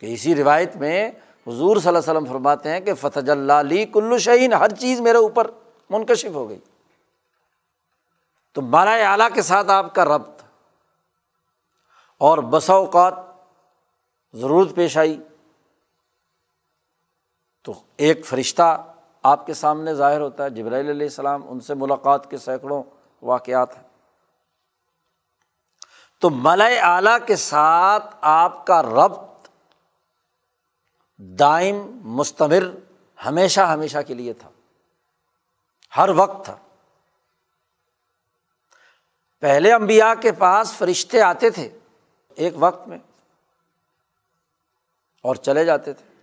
اسی 0.00 0.34
روایت 0.34 0.76
میں 0.76 1.10
حضور 1.46 1.76
صلی 1.76 1.88
اللہ 1.88 1.98
علیہ 1.98 1.98
وسلم 1.98 2.24
فرماتے 2.24 2.70
ہیں 2.70 2.80
کہ 2.80 2.94
فتح 2.94 3.30
اللہ 3.30 3.52
علی 3.52 3.84
کلو 3.84 4.18
شہین 4.18 4.52
ہر 4.52 4.68
چیز 4.68 5.00
میرے 5.00 5.18
اوپر 5.18 5.50
منکشف 5.90 6.34
ہو 6.34 6.48
گئی۔ 6.48 6.58
تو 8.52 8.60
مالا 8.60 9.12
اعلیٰ 9.12 9.28
کے 9.34 9.42
ساتھ 9.42 9.70
آپ 9.70 9.94
کا 9.94 10.04
ربط 10.04 10.42
اور 12.18 12.38
بسا 12.38 12.72
اوقات 12.72 13.14
ضرورت 14.32 14.68
پیش 14.74 14.98
آئی۔ 14.98 15.22
تو 17.64 17.72
ایک 17.96 18.26
فرشتہ 18.26 18.94
آپ 19.22 19.46
کے 19.46 19.54
سامنے 19.54 19.94
ظاہر 19.94 20.20
ہوتا 20.20 20.44
ہے، 20.44 20.50
جبرائیل 20.50 20.90
علیہ 20.90 21.06
السلام 21.06 21.42
ان 21.48 21.60
سے 21.60 21.74
ملاقات 21.74 22.30
کے 22.30 22.38
سینکڑوں 22.38 22.82
واقعات 23.22 23.76
ہیں۔ 23.76 23.84
تو 26.20 26.30
ملئے 26.30 26.78
اعلیٰ 26.80 27.18
کے 27.26 27.36
ساتھ 27.36 28.16
آپ 28.20 28.66
کا 28.66 28.82
ربط 28.82 29.48
دائم، 31.18 32.00
مستمر، 32.04 32.70
ہمیشہ 33.26 33.60
ہمیشہ 33.60 33.98
کے 34.06 34.14
لیے 34.14 34.32
تھا۔ 34.32 34.50
ہر 35.96 36.08
وقت 36.08 36.44
تھا۔ 36.44 36.56
پہلے 39.40 39.72
امبیا 39.72 40.14
کے 40.14 40.32
پاس 40.32 40.72
فرشتے 40.72 41.20
آتے 41.20 41.50
تھے 41.50 41.68
ایک 42.34 42.52
وقت 42.56 42.88
میں 42.88 42.98
اور 45.22 45.34
چلے 45.34 45.64
جاتے 45.64 45.92
تھے۔ 45.92 46.14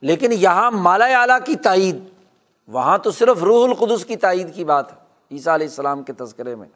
لیکن 0.00 0.32
یہاں 0.32 0.70
مالا 0.70 1.04
اعلیٰ 1.04 1.38
کی 1.44 1.56
تائید، 1.56 1.98
وہاں 2.66 2.98
تو 2.98 3.10
صرف 3.10 3.42
روح 3.42 3.68
القدس 3.68 4.04
کی 4.04 4.16
تائید 4.16 4.54
کی 4.54 4.64
بات 4.64 4.92
ہے، 4.92 4.96
عیسیٰ 5.30 5.54
علیہ 5.54 5.66
السلام 5.66 6.02
کے 6.02 6.12
تذکرے 6.12 6.54
میں۔ 6.54 6.68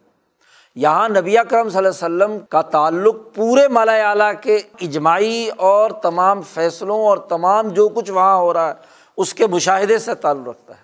یہاں 0.74 1.08
نبی 1.08 1.38
اکرم 1.38 1.68
صلی 1.68 1.78
اللہ 1.78 1.88
علیہ 1.88 2.24
وسلم 2.24 2.46
کا 2.46 2.62
تعلق 2.62 3.14
پورے 3.34 3.68
مالا 3.68 3.92
اعلیٰ 3.92 4.32
کے 4.42 4.56
اجماعی 4.56 5.48
اور 5.56 5.90
تمام 5.90 6.42
فیصلوں 6.42 7.00
اور 7.00 7.18
تمام 7.18 7.68
جو 7.68 7.88
کچھ 7.88 8.10
وہاں 8.10 8.36
ہو 8.36 8.52
رہا 8.52 8.68
ہے، 8.68 8.74
اس 9.16 9.34
کے 9.34 9.46
مشاہدے 9.46 9.98
سے 9.98 10.14
تعلق 10.14 10.48
رکھتا 10.48 10.76
ہے۔ 10.76 10.82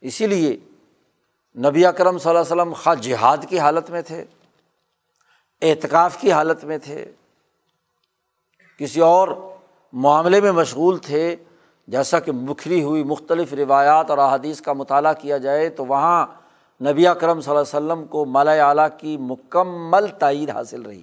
اسی 0.00 0.26
لیے 0.26 0.56
نبی 1.56 1.86
اکرم 1.86 2.18
صلی 2.18 2.30
اللہ 2.30 2.40
علیہ 2.40 2.52
وسلم 2.52 2.72
خواہ 2.72 2.94
جہاد 2.94 3.36
کی 3.48 3.58
حالت 3.58 3.90
میں 3.90 4.02
تھے، 4.02 4.24
اعتکاف 5.62 6.16
کی 6.20 6.32
حالت 6.32 6.64
میں 6.64 6.78
تھے، 6.78 7.12
کسی 8.78 9.00
اور 9.00 9.28
معاملے 9.92 10.40
میں 10.40 10.52
مشغول 10.52 10.98
تھے، 10.98 11.36
جیسا 11.88 12.18
کہ 12.20 12.32
بکھری 12.32 12.82
ہوئی 12.82 13.04
مختلف 13.04 13.52
روایات 13.52 14.10
اور 14.10 14.18
احادیث 14.18 14.60
کا 14.60 14.72
مطالعہ 14.72 15.12
کیا 15.12 15.38
جائے 15.38 15.68
تو 15.68 15.86
وہاں 15.86 16.26
نبی 16.80 17.06
اکرم 17.06 17.40
صلی 17.40 17.50
اللہ 17.50 17.60
علیہ 17.60 17.76
وسلم 17.76 18.06
کو 18.06 18.24
مالا 18.24 18.52
اعلیٰ 18.68 18.88
کی 18.98 19.16
مکمل 19.16 20.06
تائید 20.08 20.50
حاصل 20.50 20.82
رہی۔ 20.82 21.02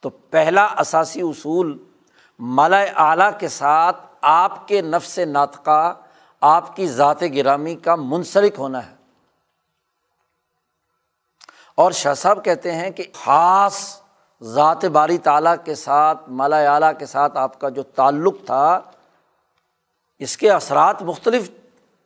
تو 0.00 0.10
پہلا 0.10 0.64
اثاثی 0.64 1.20
اصول 1.20 1.78
مالا 2.38 2.80
اعلیٰ 2.96 3.30
کے 3.38 3.48
ساتھ 3.48 3.96
آپ 4.20 4.68
کے 4.68 4.80
نفس 4.82 5.18
ناطقہ 5.18 5.94
آپ 6.40 6.76
کی 6.76 6.88
ذات 6.88 7.22
گرامی 7.22 7.74
کا 7.74 7.94
منسلک 7.94 8.54
ہونا 8.58 8.90
ہے۔ 8.90 8.94
اور 11.74 11.92
شاہ 11.92 12.14
صاحب 12.14 12.44
کہتے 12.44 12.72
ہیں 12.72 12.90
کہ 12.90 13.04
خاص 13.14 14.02
ذات 14.42 14.84
باری 14.84 15.18
تعالیٰ 15.18 15.54
کے 15.64 15.74
ساتھ، 15.74 16.28
مالا 16.28 16.74
اعلیٰ 16.74 16.92
کے 16.98 17.06
ساتھ 17.06 17.36
آپ 17.36 17.60
کا 17.60 17.68
جو 17.68 17.82
تعلق 17.82 18.34
تھا، 18.46 18.80
اس 20.18 20.36
کے 20.36 20.50
اثرات 20.50 21.02
مختلف 21.02 21.50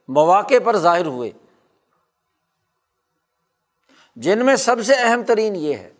مواقع 0.08 0.54
پر 0.64 0.76
ظاہر 0.76 1.06
ہوئے۔ 1.06 1.30
جن 4.16 4.46
میں 4.46 4.56
سب 4.56 4.76
سے 4.84 4.94
اہم 4.94 5.22
ترین 5.22 5.56
یہ 5.56 5.74
ہے 5.74 5.92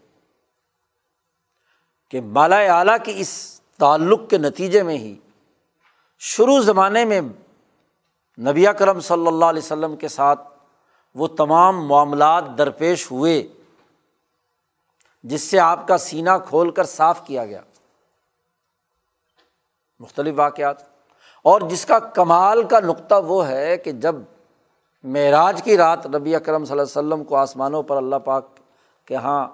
کہ 2.11 2.21
بالا 2.21 2.57
اعلیٰ 2.57 2.97
کی 3.05 3.13
اس 3.17 3.61
تعلق 3.79 4.21
کے 4.31 4.39
نتیجے 4.39 4.83
میں 4.83 4.99
ہی 4.99 5.19
شروع 6.19 6.61
زمانے 6.61 7.05
میں 7.05 7.21
نبی 8.39 8.67
کرم 8.79 9.01
صلی 9.01 9.27
اللہ 9.27 9.45
علیہ 9.45 9.63
وسلم 9.63 9.97
کے 9.97 10.09
ساتھ 10.09 10.41
وہ 11.15 11.27
تمام 11.27 11.87
معاملات 11.87 12.45
درپیش 12.59 13.11
ہوئے، 13.11 13.49
جس 15.23 15.43
سے 15.43 15.59
آپ 15.59 15.89
کا 15.89 15.99
سینہ 15.99 16.31
کھول 16.49 16.71
کر 16.71 16.85
صاف 16.85 17.27
کیا 17.27 17.47
گیا۔ 17.47 17.61
مختلف 20.01 20.35
واقعات۔ 20.37 20.77
اور 21.43 21.61
جس 21.61 21.87
کا 21.87 21.99
کمال 21.99 22.69
کا 22.69 22.81
نقطہ 22.81 23.15
وہ 23.15 23.49
ہے 23.49 23.77
کہ 23.77 23.93
جب 23.93 24.15
معراج 25.05 25.63
کی 25.63 25.77
رات 25.77 26.07
نبی 26.07 26.35
اکرم 26.35 26.65
صلی 26.65 26.79
اللہ 26.79 26.99
علیہ 26.99 27.09
وسلم 27.09 27.25
کو 27.25 27.37
آسمانوں 27.37 27.83
پر 27.83 27.97
اللہ 27.97 28.17
پاک 28.17 28.47
کے 29.07 29.15
یہاں 29.15 29.49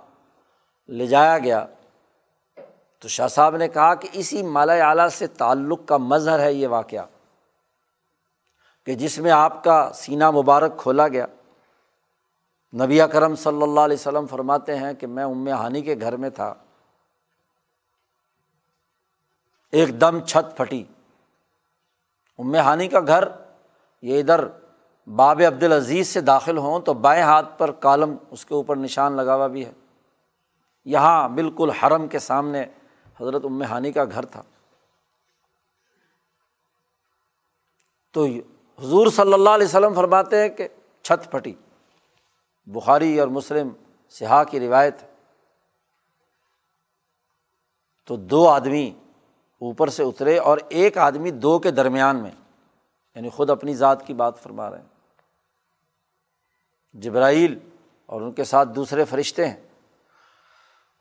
لے 0.89 1.07
جایا 1.07 1.39
گیا، 1.39 1.67
تو 2.99 3.09
شاہ 3.09 3.29
صاحب 3.29 3.57
نے 3.57 3.69
کہا 3.69 3.95
کہ 3.95 4.09
اسی 4.13 4.43
مالا 4.43 4.73
اعلیٰ 4.73 5.09
سے 5.09 5.27
تعلق 5.27 5.81
کا 5.87 5.97
مظہر 5.97 6.41
ہے 6.41 6.53
یہ 6.53 6.69
واقعہ۔ 6.69 7.05
کہ 8.89 8.95
جس 8.95 9.19
میں 9.19 9.31
آپ 9.31 9.65
کا 9.65 9.91
سینہ 9.95 10.31
مبارک 10.31 10.77
کھولا 10.79 11.09
گیا۔ 11.09 11.27
نبی 12.75 13.01
کرم 13.13 13.37
صلی 13.37 13.63
اللہ 13.63 13.81
علیہ 13.81 13.97
وسلم 14.01 14.27
فرماتے 14.27 14.79
ہیں 14.79 14.93
کہ 14.93 15.07
میں 15.07 15.25
ام 15.25 15.49
ہانی 15.49 15.83
کے 15.83 15.95
گھر 16.01 16.17
میں 16.17 16.31
تھا۔ 16.31 16.55
ایک 19.73 20.01
دم 20.01 20.21
چھت 20.21 20.57
پھٹی۔ 20.57 20.85
ام 22.39 22.55
ہانی 22.55 22.89
کا 22.89 23.01
گھر 23.01 23.25
یہ 24.03 24.21
ادھر 24.21 24.45
باب 25.07 25.43
عبد 25.47 25.63
العزیز 25.63 26.09
سے 26.09 26.21
داخل 26.21 26.59
ہوں 26.59 26.81
تو 26.81 26.95
بائیں 26.95 27.23
ہاتھ 27.23 27.59
پر 27.59 27.71
کالم 27.71 28.17
اس 28.31 28.45
کے 28.45 28.55
اوپر 28.55 28.77
نشان 28.77 29.13
لگا 29.13 29.35
ہوا 29.35 29.47
بھی 29.47 29.67
ہے۔ 29.67 29.73
یہاں 30.85 31.29
بالکل 31.29 31.71
حرم 31.71 32.09
کے 32.09 32.19
سامنے 32.19 32.65
حضرت 33.21 33.45
ام 33.45 33.63
ہانی 33.63 33.93
کا 33.93 34.05
گھر 34.05 34.25
تھا۔ 34.25 34.43
تو 38.13 38.27
حضور 38.79 39.07
صلی 39.07 39.33
اللہ 39.33 39.51
علیہ 39.51 39.67
وسلم 39.67 39.95
فرماتے 39.95 40.43
ہیں 40.43 40.49
کہ 40.49 40.69
چھت 41.03 41.31
پھٹی۔ 41.31 41.55
بخاری 42.67 43.21
اور 43.21 43.29
مسلم 43.29 43.69
سیاح 44.09 44.45
کی 44.45 44.61
روایت۔ 44.61 44.95
تو 48.07 48.17
دو 48.17 48.49
آدمی 48.49 48.95
اوپر 49.61 49.89
سے 49.89 50.03
اترے 50.03 50.39
اور 50.39 50.59
ایک 50.69 50.99
آدمی 50.99 51.31
دو 51.31 51.59
کے 51.59 51.71
درمیان 51.71 52.23
میں 52.23 52.31
یعنی 53.15 53.29
خود 53.29 53.51
اپنی 53.51 53.75
ذات 53.75 54.07
کی 54.07 54.15
بات 54.15 54.39
فرما 54.43 54.71
رہے 54.71 54.79
ہیں۔ 54.79 54.87
جبرائیل 56.93 57.59
اور 58.07 58.21
ان 58.21 58.33
کے 58.33 58.45
ساتھ 58.45 58.69
دوسرے 58.69 59.05
فرشتے 59.05 59.49
ہیں۔ 59.49 59.57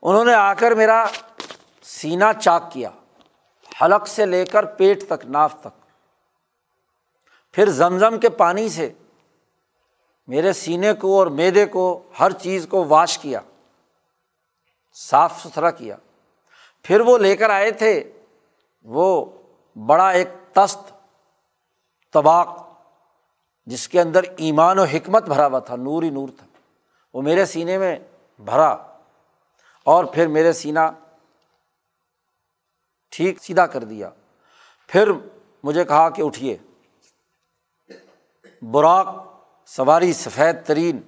انہوں 0.02 0.24
نے 0.24 0.34
آ 0.34 0.54
کر 0.54 0.70
میرا 0.70 1.06
سینہ 1.82 2.40
چاک 2.40 2.72
کیا، 2.72 2.90
حلق 3.82 4.08
سے 4.08 4.26
لے 4.26 4.44
کر 4.44 4.64
پیٹ 4.64 5.04
تک، 5.08 5.26
ناف 5.26 5.60
تک۔ 5.60 5.77
پھر 7.58 7.70
زمزم 7.70 8.18
کے 8.18 8.28
پانی 8.28 8.68
سے 8.68 8.92
میرے 10.26 10.52
سینے 10.52 10.92
کو 10.92 11.18
اور 11.18 11.26
میدے 11.26 11.66
کو 11.66 12.02
ہر 12.20 12.32
چیز 12.32 12.66
کو 12.70 12.84
واش 12.84 13.18
کیا، 13.18 13.40
صاف 14.94 15.42
ستھرا 15.42 15.70
کیا۔ 15.70 15.96
پھر 16.82 17.00
وہ 17.00 17.18
لے 17.18 17.36
کر 17.36 17.50
آئے 17.50 17.70
تھے، 17.70 18.12
وہ 18.82 19.24
بڑا 19.86 20.08
ایک 20.08 20.28
تست 20.52 20.92
طباق 22.12 22.68
جس 23.66 23.88
کے 23.88 24.00
اندر 24.00 24.22
ایمان 24.36 24.78
و 24.78 24.84
حکمت 24.84 25.22
بھرا 25.22 25.46
ہوا 25.46 25.58
تھا، 25.58 25.76
نور 25.76 26.02
ہی 26.02 26.10
نور 26.10 26.28
تھا۔ 26.38 26.46
وہ 27.14 27.22
میرے 27.22 27.46
سینے 27.46 27.78
میں 27.78 27.98
بھرا 28.38 28.76
اور 29.84 30.04
پھر 30.04 30.26
میرے 30.26 30.52
سینہ 30.52 30.90
ٹھیک 33.10 33.42
سیدھا 33.42 33.66
کر 33.66 33.84
دیا۔ 33.84 34.10
پھر 34.86 35.10
مجھے 35.62 35.84
کہا 35.84 36.10
کہ 36.10 36.22
اٹھیے۔ 36.22 36.56
براق 38.62 39.08
سواری 39.66 40.12
سفید 40.12 40.56
ترین، 40.66 41.00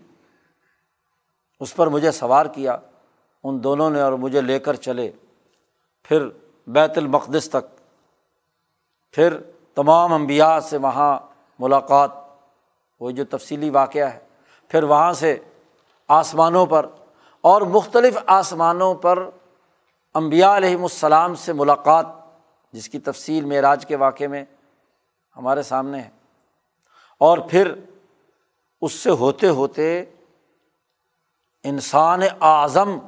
اس 1.60 1.74
پر 1.74 1.86
مجھے 1.86 2.10
سوار 2.10 2.46
کیا، 2.46 2.76
ان 3.42 3.64
دونوں 3.64 3.90
نے 3.90 4.00
اور 4.00 4.12
مجھے 4.12 4.40
لے 4.40 4.58
کر 4.58 4.74
چلے، 4.74 5.12
پھر 6.02 6.28
بیت 6.66 6.98
المقدس 6.98 7.50
تک، 7.50 7.78
پھر 9.12 9.36
تمام 9.74 10.12
انبیاء 10.12 10.60
سے 10.60 10.76
وہاں 10.76 11.18
ملاقات، 11.58 12.10
وہ 13.00 13.10
جو 13.10 13.24
تفصیلی 13.24 13.70
واقعہ 13.70 14.06
ہے، 14.06 14.18
پھر 14.68 14.82
وہاں 14.82 15.12
سے 15.12 15.38
آسمانوں 16.08 16.66
پر 16.66 16.86
اور 17.40 17.62
مختلف 17.62 18.18
آسمانوں 18.26 18.94
پر 18.94 19.28
امبیا 20.14 20.56
علیہم 20.56 20.82
السلام 20.82 21.34
سے 21.34 21.52
ملاقات، 21.52 22.06
جس 22.72 22.88
کی 22.88 22.98
تفصیل 22.98 23.44
معراج 23.44 23.86
کے 23.86 23.96
واقعے 23.96 24.26
میں 24.26 24.44
ہمارے 25.36 25.62
سامنے 25.62 26.00
ہے۔ 26.00 26.19
اور 27.20 27.38
پھر 27.38 27.74
اس 28.80 28.92
سے 28.92 29.10
ہوتے 29.10 29.48
ہوتے 29.48 30.04
انسان 31.62 32.20
اعظم 32.40 32.98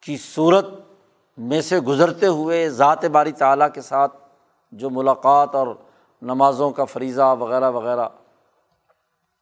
کی 0.00 0.16
صورت 0.16 0.66
میں 1.38 1.60
سے 1.60 1.80
گزرتے 1.80 2.26
ہوئے 2.26 2.70
ذات 2.70 3.04
باری 3.04 3.32
تعلیٰ 3.32 3.68
کے 3.74 3.80
ساتھ 3.80 4.16
جو 4.72 4.90
ملاقات 4.90 5.54
اور 5.54 5.66
نمازوں 6.22 6.70
کا 6.70 6.84
فریضہ 6.84 7.34
وغیرہ 7.38 7.70
وغیرہ، 7.70 8.08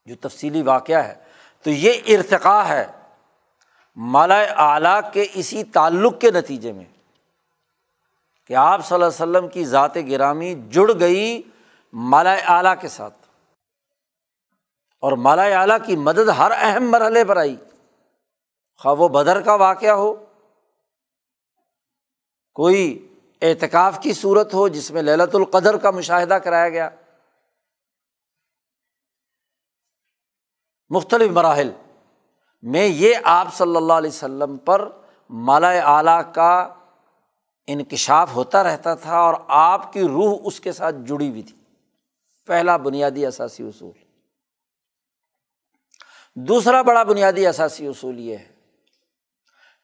جو 0.06 0.14
تفصیلی 0.20 0.62
واقعہ 0.62 0.96
ہے، 0.96 1.14
تو 1.62 1.70
یہ 1.70 1.92
ارتقا 2.06 2.68
ہے 2.68 2.86
مالا 3.96 4.40
اعلیٰ 4.40 5.00
کے 5.12 5.26
اسی 5.34 5.64
تعلق 5.64 6.20
کے 6.20 6.30
نتیجے 6.30 6.72
میں 6.72 6.84
کہ 8.46 8.54
آپ 8.54 8.86
صلی 8.86 8.94
اللہ 8.94 9.06
علیہ 9.06 9.22
وسلم 9.22 9.48
کی 9.48 9.64
ذات 9.64 9.96
گرامی 9.96 10.54
جڑ 10.70 10.90
گئی 11.00 11.42
مالا 11.94 12.32
اعلیٰ 12.32 12.74
کے 12.80 12.88
ساتھ۔ 12.88 13.14
اور 15.00 15.12
مالا 15.12 15.42
اعلیٰ 15.42 15.78
کی 15.86 15.96
مدد 15.96 16.28
ہر 16.38 16.52
اہم 16.54 16.90
مرحلے 16.90 17.24
پر 17.24 17.36
آئی۔ 17.36 17.56
خواہ 18.78 18.94
وہ 18.94 19.08
بدر 19.08 19.40
کا 19.40 19.54
واقعہ 19.54 19.90
ہو، 19.90 20.24
کوئی 22.54 23.14
اعتکاف 23.42 23.98
کی 24.00 24.12
صورت 24.12 24.54
ہو 24.54 24.68
جس 24.68 24.90
میں 24.90 25.02
للت 25.02 25.34
القدر 25.34 25.76
کا 25.76 25.90
مشاہدہ 25.90 26.34
کرایا 26.34 26.68
گیا۔ 26.68 26.90
مختلف 30.90 31.30
مراحل 31.30 31.70
میں 32.62 32.86
یہ 32.86 33.14
آپ 33.24 33.54
صلی 33.54 33.76
اللہ 33.76 33.92
علیہ 33.92 34.10
وسلم 34.10 34.56
پر 34.56 34.88
مالا 35.30 35.70
اعلیٰ 35.70 36.22
کا 36.34 36.74
انکشاف 37.66 38.34
ہوتا 38.34 38.62
رہتا 38.62 38.94
تھا 38.94 39.18
اور 39.18 39.34
آپ 39.46 39.92
کی 39.92 40.02
روح 40.02 40.38
اس 40.44 40.60
کے 40.60 40.72
ساتھ 40.72 40.96
جڑی 41.06 41.30
ہوئی 41.30 41.42
تھی۔ 41.42 41.63
پہلا 42.46 42.76
بنیادی 42.76 43.26
اثاثی 43.26 43.62
اصول۔ 43.62 43.90
دوسرا 46.34 46.82
بڑا 46.82 47.02
بنیادی 47.02 47.46
اثاثی 47.46 47.86
اصول 47.86 48.18
یہ 48.18 48.36
ہے 48.36 48.48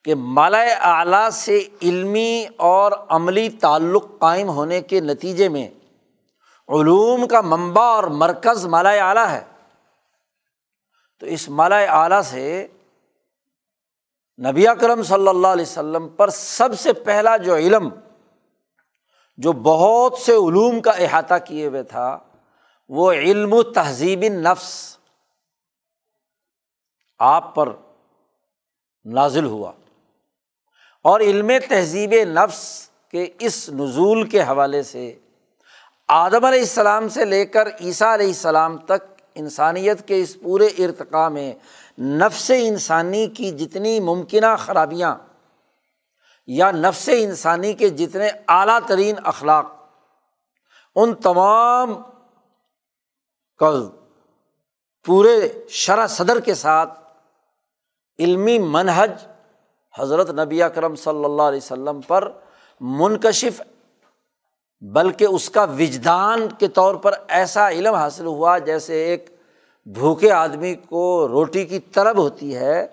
کہ 0.04 0.14
مالا 0.14 0.61
اعلیٰ 0.80 1.30
سے 1.30 1.68
علمی 1.82 2.46
اور 2.56 2.92
عملی 3.08 3.48
تعلق 3.48 4.04
قائم 4.18 4.48
ہونے 4.48 4.80
کے 4.80 5.00
نتیجے 5.00 5.48
میں 5.48 5.68
علوم 6.68 7.26
کا 7.26 7.40
منبع 7.40 7.82
اور 7.82 8.04
مرکز 8.04 8.66
مالا 8.66 8.90
اعلیٰ 8.90 9.28
ہے۔ 9.28 9.44
تو 11.18 11.26
اس 11.26 11.48
مالا 11.48 11.76
اعلیٰ 11.76 12.22
سے 12.22 12.66
نبی 14.50 14.68
اکرم 14.68 15.02
صلی 15.02 15.28
اللہ 15.28 15.46
علیہ 15.46 15.62
وسلم 15.62 16.08
پر 16.08 16.30
سب 16.30 16.78
سے 16.78 16.92
پہلا 16.92 17.36
جو 17.36 17.56
علم 17.56 17.88
جو 19.36 19.52
بہت 19.52 20.18
سے 20.18 20.32
علوم 20.32 20.80
کا 20.80 20.90
احاطہ 20.90 21.34
کیے 21.44 21.66
ہوئے 21.66 21.82
تھا 21.82 22.18
وہ 22.93 23.12
علم 23.12 23.53
و 23.53 23.62
تہذیب 23.62 24.24
نفس 24.24 24.97
آپ 27.18 27.55
پر 27.55 27.68
نازل 29.05 29.45
ہوا 29.45 29.72
اور 31.03 31.20
علم 31.20 31.51
تہذیب 31.68 32.14
نفس 32.26 32.88
کے 33.11 33.30
اس 33.38 33.68
نزول 33.68 34.28
کے 34.28 34.43
حوالے 34.43 34.82
سے 34.82 35.18
آدم 36.09 36.45
علیہ 36.45 36.61
السلام 36.61 37.09
سے 37.09 37.24
لے 37.24 37.47
کر 37.47 37.68
عیسیٰ 37.80 38.12
علیہ 38.12 38.26
السلام 38.26 38.76
تک 38.76 39.22
انسانیت 39.34 40.09
کے 40.09 40.20
اس 40.20 40.41
پورے 40.43 40.66
ارتقاء 40.66 41.28
میں 41.28 41.55
نفس 41.99 42.51
انسانی 42.59 43.26
کی 43.26 43.51
جتنی 43.51 44.01
ممکنہ 44.01 44.57
خرابیاں 44.59 45.16
یا 46.47 46.70
نفس 46.70 47.09
انسانی 47.12 47.72
کے 47.72 47.88
جتنے 47.88 48.30
اعلیٰ 48.49 48.78
ترین 48.86 49.16
اخلاق، 49.24 49.66
ان 50.97 51.14
تمام 51.14 51.95
کا 53.61 53.70
پورے 55.06 55.36
شرح 55.68 56.06
صدر 56.06 56.40
کے 56.40 56.54
ساتھ 56.54 56.98
علمی 58.18 58.58
منہج 58.58 59.11
حضرت 59.94 60.30
نبی 60.30 60.62
اکرم 60.62 60.94
صلی 60.94 61.24
اللہ 61.24 61.42
علیہ 61.42 61.61
وسلم 61.62 62.00
پر 62.00 62.28
منکشف، 62.80 63.61
بلکہ 64.82 65.24
اس 65.24 65.48
کا 65.50 65.64
وجدان 65.78 66.46
کے 66.58 66.68
طور 66.68 66.94
پر 66.94 67.14
ایسا 67.28 67.68
علم 67.70 67.94
حاصل 67.94 68.26
ہوا 68.26 68.56
جیسے 68.58 69.02
ایک 69.04 69.28
بھوکے 69.86 70.30
آدمی 70.32 70.74
کو 70.74 71.28
روٹی 71.28 71.64
کی 71.64 71.78
طلب 71.94 72.18
ہوتی 72.18 72.54
ہے، 72.56 72.86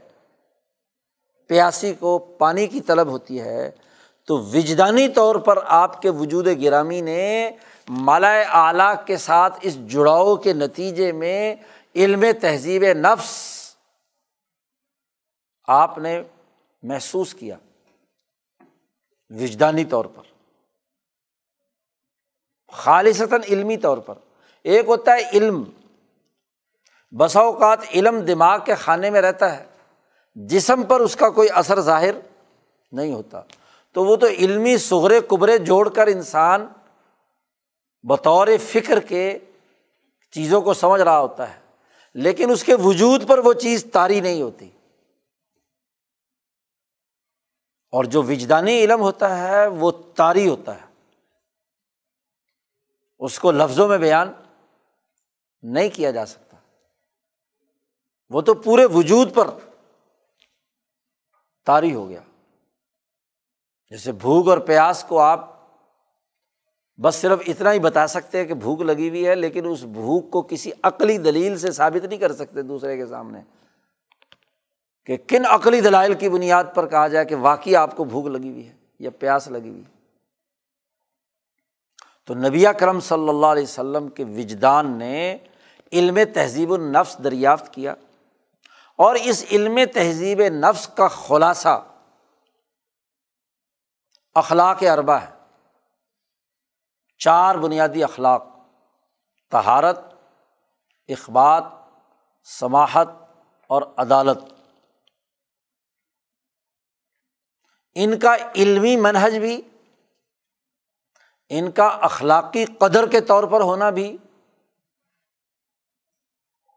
پیاسی 1.49 1.93
کو 1.93 2.17
پانی 2.39 2.67
کی 2.67 2.81
طلب 2.81 3.07
ہوتی 3.07 3.39
ہے، 3.41 3.69
تو 4.27 4.37
وجدانی 4.53 5.07
طور 5.07 5.35
پر 5.35 5.59
آپ 5.63 6.01
کے 6.01 6.09
وجود 6.09 6.47
گرامی 6.61 7.01
نے 7.01 7.49
مالا 7.89 8.39
اعلیٰ 8.39 8.93
کے 9.05 9.17
ساتھ 9.17 9.59
اس 9.61 9.87
جڑاؤ 9.87 10.35
کے 10.35 10.53
نتیجے 10.53 11.11
میں 11.11 11.55
علم 11.95 12.25
تہذیب 12.41 12.83
نفس 12.83 13.57
آپ 15.67 15.97
نے 15.97 16.21
محسوس 16.83 17.33
کیا 17.33 17.57
وجدانی 19.29 19.85
طور 19.85 20.05
پر، 20.05 20.23
خالصتاً 22.73 23.41
علمی 23.47 23.77
طور 23.77 23.97
پر۔ 23.97 24.13
ایک 24.63 24.85
ہوتا 24.87 25.13
ہے 25.13 25.29
علم 25.29 25.63
بسا 27.11 27.39
اوقات 27.39 27.79
علم 27.93 28.19
دماغ 28.19 28.59
کے 28.65 28.75
خانے 28.75 29.09
میں 29.09 29.21
رہتا 29.21 29.57
ہے، 29.57 29.65
جسم 30.35 30.83
پر 30.83 30.99
اس 30.99 31.15
کا 31.15 31.29
کوئی 31.29 31.49
اثر 31.49 31.81
ظاہر 31.81 32.15
نہیں 32.91 33.13
ہوتا۔ 33.13 33.41
تو 33.91 34.05
وہ 34.05 34.15
تو 34.15 34.27
علمی 34.27 34.77
سغرے 34.77 35.19
کبرے 35.21 35.57
جوڑ 35.57 35.89
کر 35.89 36.07
انسان 36.07 36.67
بطور 38.07 38.47
فکر 38.69 38.99
کے 38.99 39.39
چیزوں 40.31 40.61
کو 40.61 40.73
سمجھ 40.73 41.01
رہا 41.01 41.19
ہوتا 41.19 41.55
ہے، 41.55 41.59
لیکن 42.13 42.51
اس 42.51 42.63
کے 42.63 42.75
وجود 42.75 43.27
پر 43.27 43.37
وہ 43.37 43.53
چیز 43.53 43.85
تاری 43.93 44.19
نہیں 44.19 44.41
ہوتی۔ 44.41 44.69
اور 47.91 48.03
جو 48.03 48.23
وجدانی 48.23 48.79
علم 48.79 49.01
ہوتا 49.01 49.47
ہے، 49.47 49.67
وہ 49.67 49.91
تاری 50.15 50.49
ہوتا 50.49 50.81
ہے۔ 50.81 50.85
اس 53.19 53.39
کو 53.39 53.51
لفظوں 53.51 53.87
میں 53.87 53.97
بیان 53.97 54.33
نہیں 55.61 55.89
کیا 55.89 56.11
جا 56.11 56.25
سکتا۔ 56.25 56.57
وہ 58.29 58.41
تو 58.41 58.53
پورے 58.53 58.85
وجود 58.85 59.35
پر 59.35 59.47
تاری 61.65 61.93
ہو 61.93 62.09
گیا۔ 62.09 62.21
جیسے 63.89 64.11
بھوک 64.11 64.47
اور 64.47 64.57
پیاس 64.57 65.05
کو 65.07 65.19
آپ 65.19 65.56
بس 67.01 67.15
صرف 67.15 67.39
اتنا 67.47 67.73
ہی 67.73 67.79
بتا 67.79 68.07
سکتے 68.07 68.37
ہیں 68.37 68.45
کہ 68.45 68.53
بھوک 68.53 68.81
لگی 68.81 69.09
ہوئی 69.09 69.27
ہے، 69.27 69.35
لیکن 69.35 69.67
اس 69.69 69.83
بھوک 69.83 70.31
کو 70.31 70.41
کسی 70.41 70.71
عقلی 70.83 71.17
دلیل 71.17 71.57
سے 71.57 71.71
ثابت 71.71 72.05
نہیں 72.05 72.19
کر 72.19 72.33
سکتے 72.33 72.61
دوسرے 72.61 72.97
کے 72.97 73.05
سامنے۔ 73.05 73.41
کہ 75.05 75.17
کن 75.27 75.45
عقلی 75.45 75.81
دلائل 75.81 76.13
کی 76.13 76.29
بنیاد 76.29 76.63
پر 76.75 76.87
کہا 76.87 77.07
جائے 77.07 77.25
کہ 77.25 77.35
واقعی 77.35 77.75
آپ 77.75 77.97
کو 77.97 78.03
بھوک 78.03 78.25
لگی 78.25 78.49
ہوئی 78.49 78.67
ہے 78.67 78.73
یا 78.99 79.09
پیاس 79.09 79.47
لگی 79.47 79.69
ہوئی 79.69 79.81
ہے۔ 79.81 79.97
تو 82.25 82.33
نبی 82.33 82.65
کرم 82.79 82.99
صلی 82.99 83.29
اللہ 83.29 83.45
علیہ 83.45 83.63
وسلم 83.63 84.07
کے 84.07 84.23
وجدان 84.23 84.97
نے 84.97 85.37
علم 85.91 86.17
تہذیب 86.33 86.73
النفس 86.73 87.17
دریافت 87.23 87.73
کیا۔ 87.73 87.95
اور 88.95 89.15
اس 89.15 89.45
علم 89.51 89.79
تہذیب 89.93 90.41
نفس 90.41 90.87
کا 90.87 91.07
خلاصہ 91.07 91.83
اخلاق 94.35 94.83
اربا 94.83 95.21
ہے۔ 95.21 95.36
چار 97.17 97.55
بنیادی 97.55 98.03
اخلاق 98.03 98.45
تہارت 99.51 99.99
اخبات 101.07 101.63
سماہت 102.43 103.07
اور 103.67 103.81
عدالت۔ 103.97 104.37
ان 107.95 108.19
کا 108.19 108.35
علمی 108.55 108.95
منہج 108.95 109.37
بھی، 109.37 109.61
ان 111.49 111.71
کا 111.71 111.87
اخلاقی 111.87 112.65
قدر 112.65 113.09
کے 113.09 113.21
طور 113.21 113.43
پر 113.43 113.61
ہونا 113.61 113.89
بھی 113.89 114.17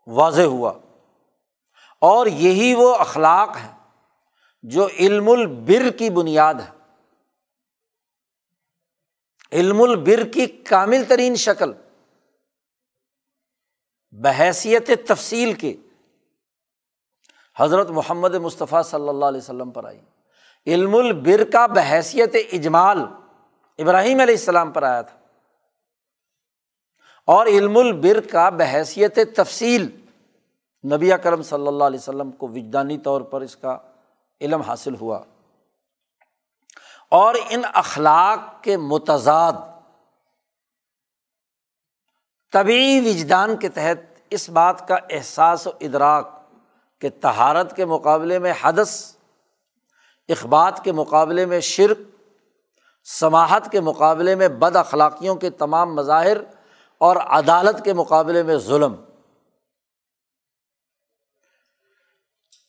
واضح 0.06 0.42
ہوا۔ 0.42 0.72
اور 2.00 2.26
یہی 2.26 2.74
وہ 2.74 2.94
اخلاق 2.94 3.56
ہے 3.56 3.72
جو 4.62 4.86
علم 4.86 5.28
البر 5.28 5.90
کی 5.90 6.10
بنیاد 6.10 6.54
ہے۔ 6.54 6.79
علم 9.52 9.82
البر 9.82 10.26
کی 10.26 10.46
کامل 10.46 11.04
ترین 11.08 11.34
شکل۔ 11.34 11.72
بحیثیت 14.10 15.08
تفصیل 15.08 15.52
کے 15.52 15.76
حضرت 17.56 17.90
محمد 17.90 18.34
مصطفیٰ 18.34 18.82
صلی 18.82 19.08
اللہ 19.08 19.24
علیہ 19.24 19.40
وسلم 19.40 19.70
پر 19.70 19.84
آئی۔ 19.84 20.00
علم 20.66 20.94
البر 20.94 21.44
کا 21.52 21.66
بحیثیت 21.66 22.36
اجمال 22.52 22.98
ابراہیم 23.78 24.20
علیہ 24.20 24.34
السلام 24.34 24.70
پر 24.70 24.82
آیا 24.82 25.02
تھا۔ 25.02 25.18
اور 27.26 27.46
علم 27.46 27.76
البر 27.76 28.20
کا 28.20 28.48
بحیثیت 28.48 29.18
تفصیل 29.36 30.00
نبی 30.84 31.10
کرم 31.22 31.42
صلی 31.42 31.66
اللہ 31.66 31.84
علیہ 31.84 31.98
وسلم 31.98 32.30
کو 32.30 32.48
وجدانی 32.48 32.98
طور 32.98 33.20
پر 33.20 33.40
اس 33.40 33.56
کا 33.56 33.78
علم 34.40 34.60
حاصل 34.60 34.94
ہوا۔ 34.94 35.24
اور 37.10 37.34
ان 37.48 37.62
اخلاق 37.74 38.62
کے 38.62 38.76
متضاد 38.76 39.52
طبی 42.52 43.00
وجدان 43.00 43.56
کے 43.56 43.68
تحت 43.68 44.20
اس 44.30 44.48
بات 44.48 44.88
کا 44.88 44.96
احساس 45.10 45.66
و 45.66 45.70
ادراک 45.80 46.40
کہ 47.00 47.08
تہارت 47.20 47.76
کے 47.76 47.84
مقابلے 47.84 48.38
میں 48.38 48.52
حدث، 48.62 49.16
اخبات 50.28 50.84
کے 50.84 50.92
مقابلے 50.92 51.46
میں 51.46 51.60
شرک 51.60 51.98
سماہت 53.04 53.72
کے 53.72 53.80
مقابلے 53.80 54.34
میں 54.34 54.48
بد 54.48 54.76
اخلاقیوں 54.76 55.34
کے 55.34 55.50
تمام 55.50 55.94
مظاہر 55.94 56.36
اور 56.98 57.16
عدالت 57.16 57.84
کے 57.84 57.92
مقابلے 57.92 58.42
میں 58.42 58.56
ظلم۔ 58.56 58.94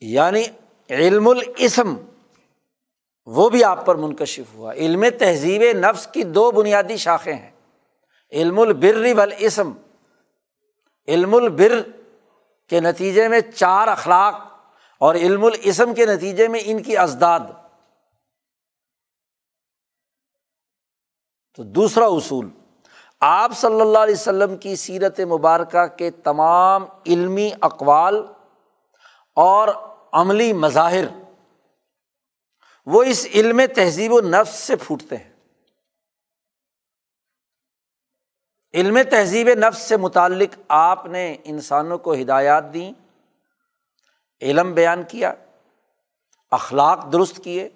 یعنی 0.02 0.44
علم 0.90 1.28
الاسم 1.28 1.96
وہ 3.26 3.50
بھی 3.50 3.64
آپ 3.64 3.86
پر 3.86 3.96
منکشف 3.96 4.56
ہوا۔ 4.56 4.74
علم 4.74 5.06
تہذیب 5.20 5.62
نفس 5.62 6.08
کی 6.08 6.24
دو 6.24 6.52
بنیادی 6.52 6.98
شاخیں 6.98 7.34
ہیں۔ 7.34 7.52
علم 8.32 8.60
البر 8.60 9.06
والاسم۔ 9.18 9.72
علم 11.08 11.36
البر 11.36 11.82
کے 12.70 12.80
نتیجے 12.80 13.28
میں 13.28 13.40
چار 13.56 13.88
اخلاق 13.88 14.36
اور 15.00 15.16
علم 15.16 15.46
الاسم 15.46 15.94
کے 15.94 16.06
نتیجے 16.06 16.48
میں 16.48 16.60
ان 16.64 16.84
کی 16.84 16.98
ازداد۔ 16.98 17.40
تو 21.56 21.64
دوسرا 21.64 22.06
اصول۔ 22.06 22.50
آپ 23.20 23.52
صلی 23.56 23.82
اللہ 23.82 24.00
علیہ 24.00 24.16
وسلم 24.16 24.58
کی 24.58 24.76
سیرت 24.76 25.20
مبارکہ 25.20 25.88
کے 25.88 26.12
تمام 26.12 26.86
علمی 27.06 27.52
اقوال 27.62 28.26
اور 29.36 29.68
عملی 30.14 30.54
مظاہر 30.54 31.21
وہ 32.86 33.04
اس 33.04 33.28
علم 33.34 33.62
تہذیب 33.76 34.14
و 34.14 34.22
نفس 34.22 34.56
سے 34.56 34.76
پھوٹتے 34.76 35.18
ہیں۔ 35.18 35.32
علم 38.74 38.98
تہذیب 39.10 39.50
نفس 39.50 39.82
سے 39.82 39.98
متعلق 39.98 40.60
آپ 40.68 41.06
نے 41.06 41.38
انسانوں 41.44 41.98
کو 41.98 42.14
ہدایات 42.14 42.74
دیں، 42.74 42.92
علم 44.42 44.74
بیان 44.74 45.04
کیا، 45.04 45.34
اخلاق 46.52 47.12
درست 47.12 47.44
کیے، 47.44 47.70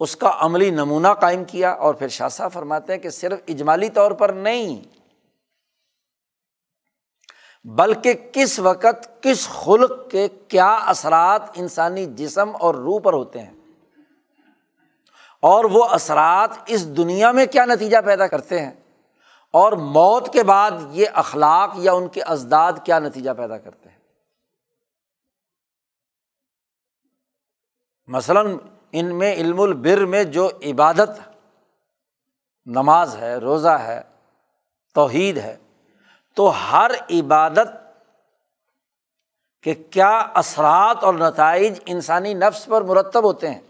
اس 0.00 0.16
کا 0.16 0.32
عملی 0.38 0.70
نمونہ 0.70 1.08
قائم 1.20 1.44
کیا 1.44 1.70
اور 1.70 1.94
پھر 1.94 2.08
شاہ 2.08 2.28
صاحب 2.28 2.52
فرماتے 2.52 2.92
ہیں 2.92 3.00
کہ 3.00 3.10
صرف 3.10 3.40
اجمالی 3.48 3.90
طور 3.90 4.10
پر 4.10 4.28
نہیں 4.28 4.95
بلکہ 7.66 8.14
کس 8.32 8.58
وقت، 8.58 9.22
کس 9.22 9.48
خلق 9.48 10.10
کے 10.10 10.28
کیا 10.28 10.74
اثرات 10.74 11.42
انسانی 11.54 12.06
جسم 12.06 12.56
اور 12.60 12.74
روح 12.74 13.00
پر 13.00 13.12
ہوتے 13.12 13.42
ہیں؟ 13.42 13.54
اور 15.40 15.64
وہ 15.64 15.84
اثرات 15.84 16.50
اس 16.66 16.96
دنیا 16.96 17.32
میں 17.32 17.46
کیا 17.46 17.64
نتیجہ 17.64 17.96
پیدا 18.04 18.26
کرتے 18.26 18.60
ہیں؟ 18.60 18.72
اور 19.50 19.72
موت 19.72 20.32
کے 20.32 20.42
بعد 20.42 20.70
یہ 20.90 21.06
اخلاق 21.14 21.70
یا 21.76 21.92
ان 21.92 22.08
کے 22.08 22.22
ازداد 22.22 22.72
کیا 22.84 22.98
نتیجہ 22.98 23.30
پیدا 23.30 23.58
کرتے 23.58 23.88
ہیں؟ 23.88 23.98
مثلاً 28.06 28.58
ان 28.92 29.18
میں 29.18 29.34
علم 29.34 29.60
البر 29.60 30.04
میں 30.04 30.24
جو 30.24 30.50
عبادت، 30.66 31.10
نماز 32.66 33.16
ہے، 33.16 33.36
روزہ 33.36 33.68
ہے، 33.68 34.02
توحید 34.94 35.36
ہے 35.36 35.56
تو 36.36 36.52
ہر 36.72 36.90
عبادت 37.10 37.68
کے 39.62 39.74
کیا 39.74 40.18
اثرات 40.34 41.04
اور 41.04 41.14
نتائج 41.14 41.80
انسانی 41.86 42.34
نفس 42.34 42.66
پر 42.66 42.82
مرتب 42.82 43.24
ہوتے 43.24 43.50
ہیں؟ 43.50 43.60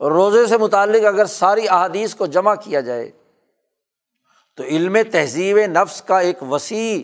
روزے 0.00 0.46
سے 0.46 0.58
متعلق 0.58 1.06
اگر 1.06 1.24
ساری 1.24 1.68
احادیث 1.68 2.14
کو 2.14 2.26
جمع 2.26 2.54
کیا 2.54 2.80
جائے، 2.80 3.10
تو 4.56 4.62
علم 4.62 4.96
تہذیب 5.12 5.58
نفس 5.58 6.02
کا 6.02 6.18
ایک 6.18 6.42
وسیع 6.42 7.02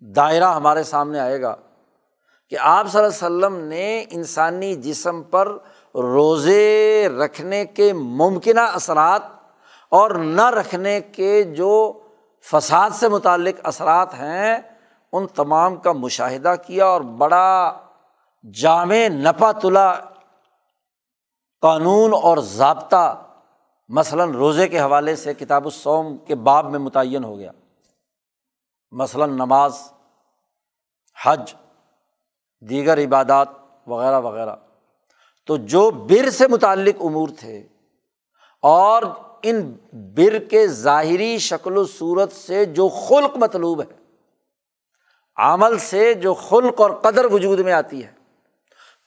دائرہ 0.00 0.54
ہمارے 0.54 0.82
سامنے 0.82 1.20
آئے 1.20 1.42
گا 1.42 1.54
کہ 2.48 2.56
آپ 2.60 2.88
صلی 2.88 3.00
اللہ 3.00 3.26
علیہ 3.26 3.46
وسلم 3.46 3.56
نے 3.68 4.04
انسانی 4.10 4.74
جسم 4.74 5.22
پر 5.22 5.48
روزے 5.94 7.08
رکھنے 7.24 7.64
کے 7.64 7.92
ممکنہ 7.92 8.60
اثرات 8.60 9.22
اور 9.88 10.10
نہ 10.10 10.50
رکھنے 10.50 11.00
کے 11.00 11.42
جو 11.42 12.00
فساد 12.50 12.90
سے 12.90 13.08
متعلق 13.08 13.60
اثرات 13.64 14.14
ہیں، 14.14 14.58
ان 15.12 15.26
تمام 15.26 15.76
کا 15.76 15.92
مشاہدہ 15.92 16.54
کیا 16.66 16.86
اور 16.86 17.00
بڑا 17.00 17.78
جامع 18.52 18.96
نپا 19.08 19.52
تلا 19.52 19.94
قانون 21.60 22.14
اور 22.22 22.38
ضابطہ 22.38 23.22
مثلاً 23.88 24.30
روزے 24.30 24.68
کے 24.68 24.80
حوالے 24.80 25.16
سے 25.16 25.34
کتاب 25.34 25.64
السوم 25.64 26.16
کے 26.16 26.34
باب 26.34 26.70
میں 26.70 26.78
متعین 26.78 27.24
ہو 27.24 27.38
گیا۔ 27.38 27.52
مثلاً 28.90 29.30
نماز، 29.30 29.92
حج، 31.24 31.54
دیگر 32.60 32.98
عبادات 32.98 33.48
وغیرہ 33.86 34.20
وغیرہ۔ 34.20 34.56
تو 35.46 35.56
جو 35.56 35.90
بر 35.90 36.30
سے 36.30 36.48
متعلق 36.48 36.94
امور 37.00 37.28
تھے 37.40 37.66
اور 38.62 39.02
ان 39.50 39.76
بر 39.92 40.38
کے 40.38 40.66
ظاہری 40.66 41.38
شکل 41.38 41.76
و 41.76 41.84
صورت 41.84 42.32
سے 42.32 42.64
جو 42.64 42.88
خلق 42.88 43.36
مطلوب 43.36 43.80
ہے، 43.80 43.96
عمل 45.36 45.78
سے 45.78 46.14
جو 46.14 46.34
خلق 46.34 46.80
اور 46.80 46.90
قدر 46.90 47.24
وجود 47.24 47.58
میں 47.58 47.72
آتی 47.72 48.04
ہے، 48.04 48.12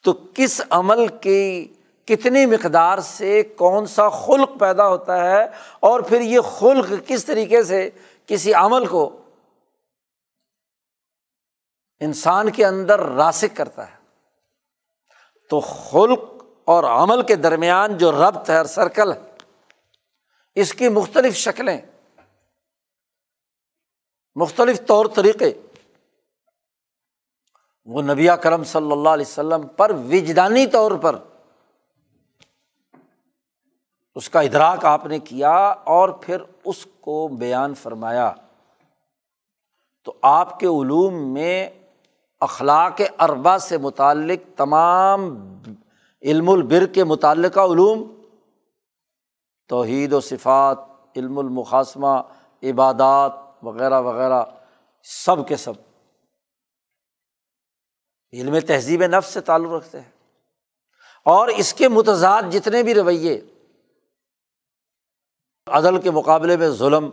تو 0.03 0.13
کس 0.33 0.61
عمل 0.69 1.07
کی 1.07 1.73
کتنی 2.05 2.45
مقدار 2.45 2.97
سے 2.97 3.43
کون 3.43 3.85
سا 3.85 4.09
خلق 4.09 4.59
پیدا 4.59 4.87
ہوتا 4.87 5.31
ہے 5.31 5.45
اور 5.79 5.99
پھر 5.99 6.21
یہ 6.21 6.39
خلق 6.41 7.07
کس 7.07 7.25
طریقے 7.25 7.63
سے 7.63 7.89
کسی 8.27 8.53
عمل 8.53 8.85
کو 8.85 9.21
انسان 11.99 12.49
کے 12.49 12.65
اندر 12.65 12.99
راسک 12.99 13.57
کرتا 13.57 13.87
ہے۔ 13.87 13.99
تو 15.49 15.59
خلق 15.59 16.19
اور 16.65 16.83
عمل 16.83 17.21
کے 17.21 17.35
درمیان 17.35 17.97
جو 17.97 18.11
ربط 18.11 18.49
ہے 18.49 18.57
اور 18.57 18.65
سرکل 18.65 19.13
ہے 19.13 19.28
اس 20.55 20.73
کی 20.73 20.89
مختلف 20.89 21.35
شکلیں، 21.35 21.81
مختلف 24.35 24.81
طور 24.87 25.05
طریقے۔ 25.05 25.53
وہ 27.85 28.01
نبی 28.01 28.27
کرم 28.43 28.63
صلی 28.63 28.91
اللہ 28.91 29.09
علیہ 29.09 29.25
وسلم 29.25 29.67
پر 29.67 29.91
وجدانی 29.91 30.67
طور 30.67 30.91
پر 30.91 31.15
اس 34.15 34.29
کا 34.29 34.41
ادراک 34.41 34.85
آپ 34.85 35.05
نے 35.05 35.19
کیا 35.19 35.55
اور 35.69 36.09
پھر 36.09 36.37
اس 36.65 36.87
کو 37.01 37.27
بیان 37.27 37.73
فرمایا۔ 37.73 38.33
تو 40.03 40.13
آپ 40.21 40.59
کے 40.59 40.65
علوم 40.65 41.33
میں 41.33 41.69
اخلاق 42.39 43.01
اربا 43.19 43.57
سے 43.57 43.77
متعلق 43.77 44.57
تمام 44.57 45.37
علم 46.21 46.49
البر 46.49 46.85
کے 46.85 47.03
متعلقہ 47.03 47.59
علوم 47.59 48.18
توحید 49.69 50.13
و 50.13 50.21
صفات، 50.21 50.77
علم 51.15 51.39
المقاسمہ 51.39 52.21
عبادات 52.63 53.31
وغیرہ 53.63 54.01
وغیرہ، 54.01 54.43
سب 55.03 55.47
کے 55.47 55.55
سب۔ 55.55 55.73
علم 58.33 58.59
تہذیب 58.59 59.05
نفس 59.05 59.29
سے 59.29 59.41
تعلق 59.41 59.71
رکھتے 59.71 60.01
ہیں۔ 60.01 60.11
اور 61.25 61.47
اس 61.47 61.73
کے 61.73 61.89
متضاد 61.89 62.43
جتنے 62.51 62.83
بھی 62.83 62.93
رویے، 62.93 63.41
عدل 65.67 66.01
کے 66.01 66.11
مقابلے 66.11 66.57
میں 66.57 66.69
ظلم 66.69 67.09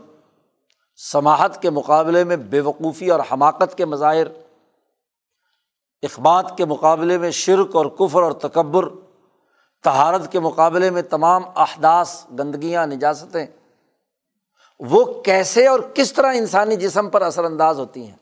سماہت 0.97 1.63
کے 1.63 1.71
مقابلے 1.71 2.25
میں 2.25 2.37
بے 2.37 2.61
وقوفی 2.61 3.11
اور 3.11 3.21
حماقت 3.33 3.77
کے 3.77 3.85
مظاہر، 3.85 4.27
اخبات 6.03 6.53
کے 6.57 6.65
مقابلے 6.65 7.19
میں 7.19 7.31
شرک 7.31 7.77
اور 7.77 7.87
کفر 7.87 8.23
اور 8.23 8.33
تکبر 8.33 8.85
تہارت 9.87 10.33
کے 10.33 10.41
مقابلے 10.41 10.91
میں 10.91 11.03
تمام 11.03 11.43
احداث، 11.57 12.25
گندگیاں، 12.39 12.87
نجاستیں، 12.87 13.47
وہ 14.81 15.23
کیسے 15.23 15.67
اور 15.67 15.81
کس 15.95 16.13
طرح 16.13 16.33
انسانی 16.35 16.77
جسم 16.77 17.11
پر 17.11 17.23
اثر 17.23 17.45
انداز 17.45 17.79
ہوتی 17.79 18.07
ہیں؟ 18.07 18.17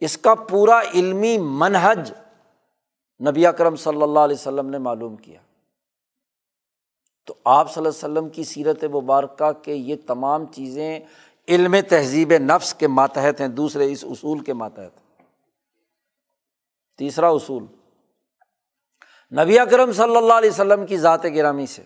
اس 0.00 0.18
کا 0.18 0.34
پورا 0.34 0.80
علمی 0.94 1.38
منہج 1.38 2.12
نبی 3.28 3.46
اکرم 3.46 3.76
صلی 3.76 4.02
اللہ 4.02 4.18
علیہ 4.18 4.36
وسلم 4.36 4.70
نے 4.70 4.78
معلوم 4.78 5.16
کیا۔ 5.16 5.40
تو 7.26 7.34
آپ 7.44 7.72
صلی 7.72 7.80
اللہ 7.80 7.88
علیہ 7.88 8.12
وسلم 8.12 8.28
کی 8.28 8.44
سیرت 8.44 8.84
مبارکہ 8.84 9.52
کے 9.62 9.74
یہ 9.74 9.96
تمام 10.06 10.46
چیزیں 10.46 11.00
علم 11.48 11.76
تہذیب 11.88 12.32
نفس 12.32 12.74
کے 12.74 12.88
ماتحت 12.88 13.40
ہیں، 13.40 13.48
دوسرے 13.48 13.92
اس 13.92 14.04
اصول 14.04 14.38
کے 14.38 14.52
ماتحت 14.52 15.00
تیسرا 16.98 17.28
اصول 17.28 17.64
نبی 19.32 19.58
اکرم 19.58 19.92
صلی 19.92 20.16
اللہ 20.16 20.32
علیہ 20.32 20.50
وسلم 20.50 20.86
کی 20.86 20.96
ذات 20.96 21.24
گرامی 21.24 21.66
سے 21.66 21.82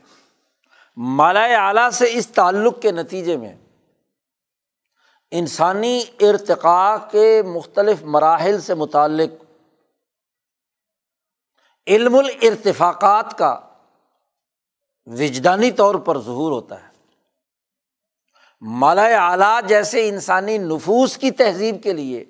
مالا 0.97 1.68
اعلیٰ 1.68 1.91
سے 1.91 2.07
اس 2.12 2.28
تعلق 2.28 2.82
کے 2.82 2.93
نتیجے 2.93 3.36
میں 3.36 3.57
انسانی 5.30 6.05
ارتقاء 6.20 6.97
کے 7.11 7.43
مختلف 7.43 8.03
مراحل 8.03 8.61
سے 8.61 8.74
متعلق 8.74 9.45
علم 11.86 12.14
الرتفاقات 12.14 13.39
کا 13.39 13.61
وجدانی 15.07 15.70
طور 15.70 15.95
پر 15.95 16.20
ظہور 16.20 16.53
ہوتا 16.53 16.82
ہے۔ 16.82 16.89
مالا 18.61 19.30
اعلیٰ 19.30 19.61
جیسے 19.66 20.09
انسانی 20.09 20.59
نفوس 20.59 21.18
کی 21.18 21.30
تہذیب 21.30 21.82
کے 21.82 21.93
لیے 21.93 22.24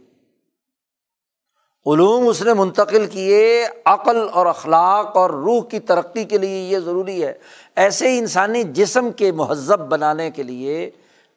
علوم 1.92 2.28
اس 2.28 2.42
نے 2.42 2.54
منتقل 2.54 3.06
کیے 3.06 3.66
عقل 3.84 4.28
اور 4.32 4.46
اخلاق 4.46 5.16
اور 5.16 5.30
روح 5.30 5.64
کی 5.64 5.80
ترقی 5.80 6.24
کے 6.24 6.38
لیے، 6.38 6.60
یہ 6.60 6.78
ضروری 6.78 7.24
ہے۔ 7.24 7.32
ایسے 7.76 8.18
انسانی 8.18 8.62
جسم 8.62 9.12
کے 9.12 9.32
مہذب 9.32 9.80
بنانے 9.80 10.30
کے 10.30 10.42
لیے، 10.42 10.90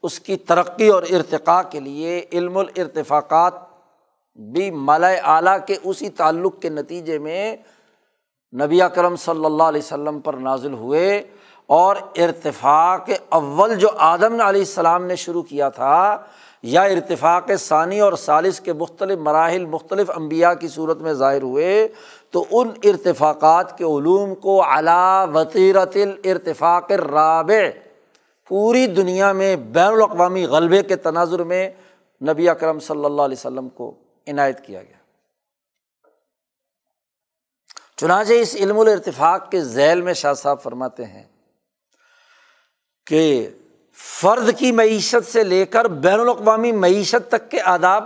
اس 0.03 0.19
کی 0.19 0.35
ترقی 0.35 0.87
اور 0.87 1.03
ارتقاء 1.03 1.61
کے 1.69 1.79
لیے 1.79 2.25
علم 2.33 2.57
الرتفاقات 2.57 3.53
بھی 4.35 4.71
مالا 4.71 5.07
اعلیٰ 5.07 5.57
کے 5.65 5.75
اسی 5.83 6.09
تعلق 6.09 6.61
کے 6.61 6.69
نتیجے 6.69 7.19
میں 7.19 7.55
نبی 8.61 8.81
اکرم 8.81 9.15
صلی 9.15 9.45
اللہ 9.45 9.63
علیہ 9.63 9.81
وسلم 9.81 10.19
پر 10.19 10.33
نازل 10.33 10.73
ہوئے 10.73 11.21
اور 11.67 11.95
ارتفاق 12.15 13.09
اول 13.29 13.75
جو 13.75 13.87
آدم 13.97 14.33
علیہ 14.41 14.61
السلام 14.61 15.05
نے 15.05 15.15
شروع 15.15 15.41
کیا 15.41 15.69
تھا 15.69 16.17
یا 16.63 16.81
ارتفاق 16.83 17.49
ثانی 17.59 17.99
اور 17.99 18.13
سالس 18.13 18.59
کے 18.59 18.73
مختلف 18.73 19.19
مراحل، 19.19 19.65
مختلف 19.65 20.11
انبیاء 20.15 20.53
کی 20.53 20.67
صورت 20.67 20.97
میں 20.97 21.13
ظاہر 21.13 21.41
ہوئے، 21.41 21.87
تو 22.29 22.45
ان 22.51 22.71
ارتفاقات 22.83 23.77
کے 23.77 23.83
علوم 23.83 24.35
کو 24.35 24.61
علا 24.63 25.23
وطیرت 25.23 25.97
الرتفاق 25.97 26.91
رابع 26.91 27.61
پوری 28.49 28.85
دنیا 28.87 29.31
میں 29.31 29.55
بین 29.55 29.93
الاقوامی 29.93 30.45
غلبے 30.45 30.81
کے 30.83 30.95
تناظر 30.95 31.43
میں 31.43 31.69
نبی 32.21 32.49
اکرم 32.49 32.79
صلی 32.79 33.05
اللہ 33.05 33.21
علیہ 33.21 33.37
وسلم 33.37 33.69
کو 33.69 33.93
عنایت 34.27 34.65
کیا 34.65 34.81
گیا۔ 34.83 34.97
چنانچہ 37.97 38.33
اس 38.33 38.55
علم 38.55 38.79
الرتفاق 38.79 39.49
کے 39.51 39.61
ذیل 39.61 40.01
میں 40.01 40.13
شاہ 40.13 40.33
صاحب 40.33 40.61
فرماتے 40.61 41.05
ہیں 41.05 41.23
کہ 43.07 43.49
فرد 43.97 44.49
کی 44.59 44.71
معیشت 44.71 45.31
سے 45.31 45.43
لے 45.43 45.65
کر 45.65 45.85
بین 45.85 46.19
الاقوامی 46.19 46.71
معیشت 46.71 47.29
تک 47.29 47.49
کے 47.51 47.61
آداب، 47.61 48.03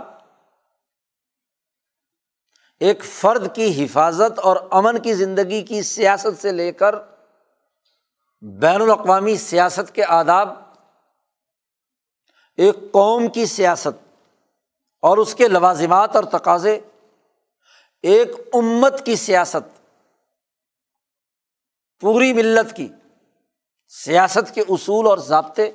ایک 2.80 3.04
فرد 3.04 3.54
کی 3.54 3.84
حفاظت 3.84 4.38
اور 4.38 4.56
امن 4.70 4.98
کی 4.98 5.14
زندگی 5.14 5.62
کی 5.62 5.82
سیاست 5.82 6.40
سے 6.42 6.52
لے 6.52 6.72
کر 6.72 6.94
بین 8.42 8.82
الاقوامی 8.82 9.36
سیاست 9.36 9.94
کے 9.94 10.04
آداب، 10.04 10.48
ایک 12.58 12.76
قوم 12.92 13.28
کی 13.28 13.46
سیاست 13.46 14.04
اور 15.02 15.18
اس 15.18 15.34
کے 15.34 15.48
لوازمات 15.48 16.16
اور 16.16 16.24
تقاضے، 16.24 16.78
ایک 18.04 18.30
امت 18.52 19.04
کی 19.06 19.16
سیاست، 19.16 19.74
پوری 22.02 22.32
ملت 22.32 22.76
کی 22.76 22.88
سیاست 23.88 24.54
کے 24.54 24.60
اصول 24.60 25.06
اور 25.06 25.18
ضابطے 25.18 25.70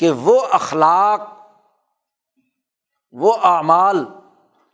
کہ 0.00 0.10
وہ 0.10 0.40
اخلاق، 0.40 1.20
وہ 3.10 3.36
اعمال 3.42 4.04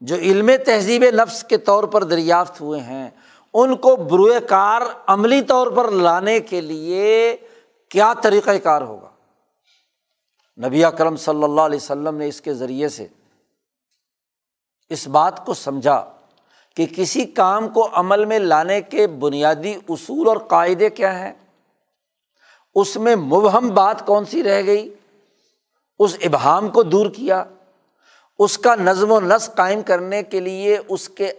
جو 0.01 0.16
علم 0.16 0.51
تہذیب 0.66 1.05
نفس 1.05 1.44
کے 1.44 1.59
طور 1.59 1.85
پر 1.85 2.05
دریافت 2.05 2.60
ہوئے 2.60 2.81
ہیں، 2.81 3.10
ان 3.55 3.77
کو 3.77 3.97
بروئے 3.97 4.40
کار 4.40 4.82
عملی 5.06 5.43
طور 5.43 5.66
پر 5.66 5.90
لانے 5.90 6.40
کے 6.40 6.60
لیے 6.60 7.36
کیا 7.89 8.12
طریقۂ 8.23 8.51
کار 8.62 8.82
ہوگا؟ 8.82 9.10
نبی 10.66 10.85
اکرم 10.85 11.16
صلی 11.16 11.43
اللہ 11.43 11.60
علیہ 11.60 11.77
وسلم 11.77 12.16
نے 12.16 12.28
اس 12.28 12.40
کے 12.40 12.55
ذریعے 12.55 12.89
سے 12.89 13.06
اس 14.89 15.09
بات 15.09 15.47
کو 15.47 15.55
سمجھا۔ 15.55 16.17
کہ 16.78 16.86
کسی 16.96 17.24
کام 17.24 17.68
کو 17.68 17.88
عمل 17.92 18.24
میں 18.24 18.38
لانے 18.38 18.82
کے 18.82 19.06
بنیادی 19.06 19.74
اصول 19.88 20.28
اور 20.28 20.36
قاعدے 20.36 20.90
کیا 20.90 21.18
ہیں؟ 21.18 21.32
اس 22.74 22.96
میں 22.96 23.16
مبہم 23.16 23.68
بات 23.68 24.06
کون 24.06 24.24
سی 24.24 24.42
رہ 24.42 24.66
گئی؟ 24.66 24.94
اس 25.98 26.16
ابہام 26.22 26.68
کو 26.68 26.82
دور 26.82 27.10
کیا؟ 27.10 27.44
اس 28.38 28.59
کا 28.59 28.74
نظم 28.74 29.12
و 29.12 29.20
نسق 29.20 29.56
قائم 29.56 29.82
کرنے 29.82 30.22
کے 30.22 30.40
لیے 30.40 30.78
اس 30.88 31.09
کے 31.09 31.32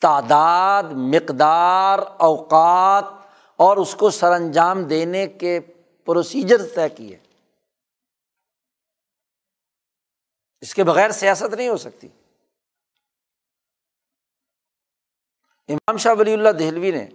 تعداد، 0.00 0.82
مقدار، 0.82 1.98
اوقات 2.16 3.04
اور 3.56 3.76
اس 3.76 3.94
کو 3.94 4.10
سر 4.10 4.32
انجام 4.32 4.82
دینے 4.82 5.26
کے 5.26 5.60
پروسیجر 6.04 6.62
طے 6.74 6.88
کیے۔ 6.88 7.18
اس 10.60 10.74
کے 10.74 10.84
بغیر 10.84 11.10
سیاست 11.10 11.54
نہیں 11.54 11.68
ہو 11.68 11.76
سکتی۔ 11.76 12.08
امام 15.70 15.96
شاہ 15.96 16.14
ولی 16.18 16.32
اللہ 16.32 16.48
دہلوی 16.48 16.90
نے 16.90 17.08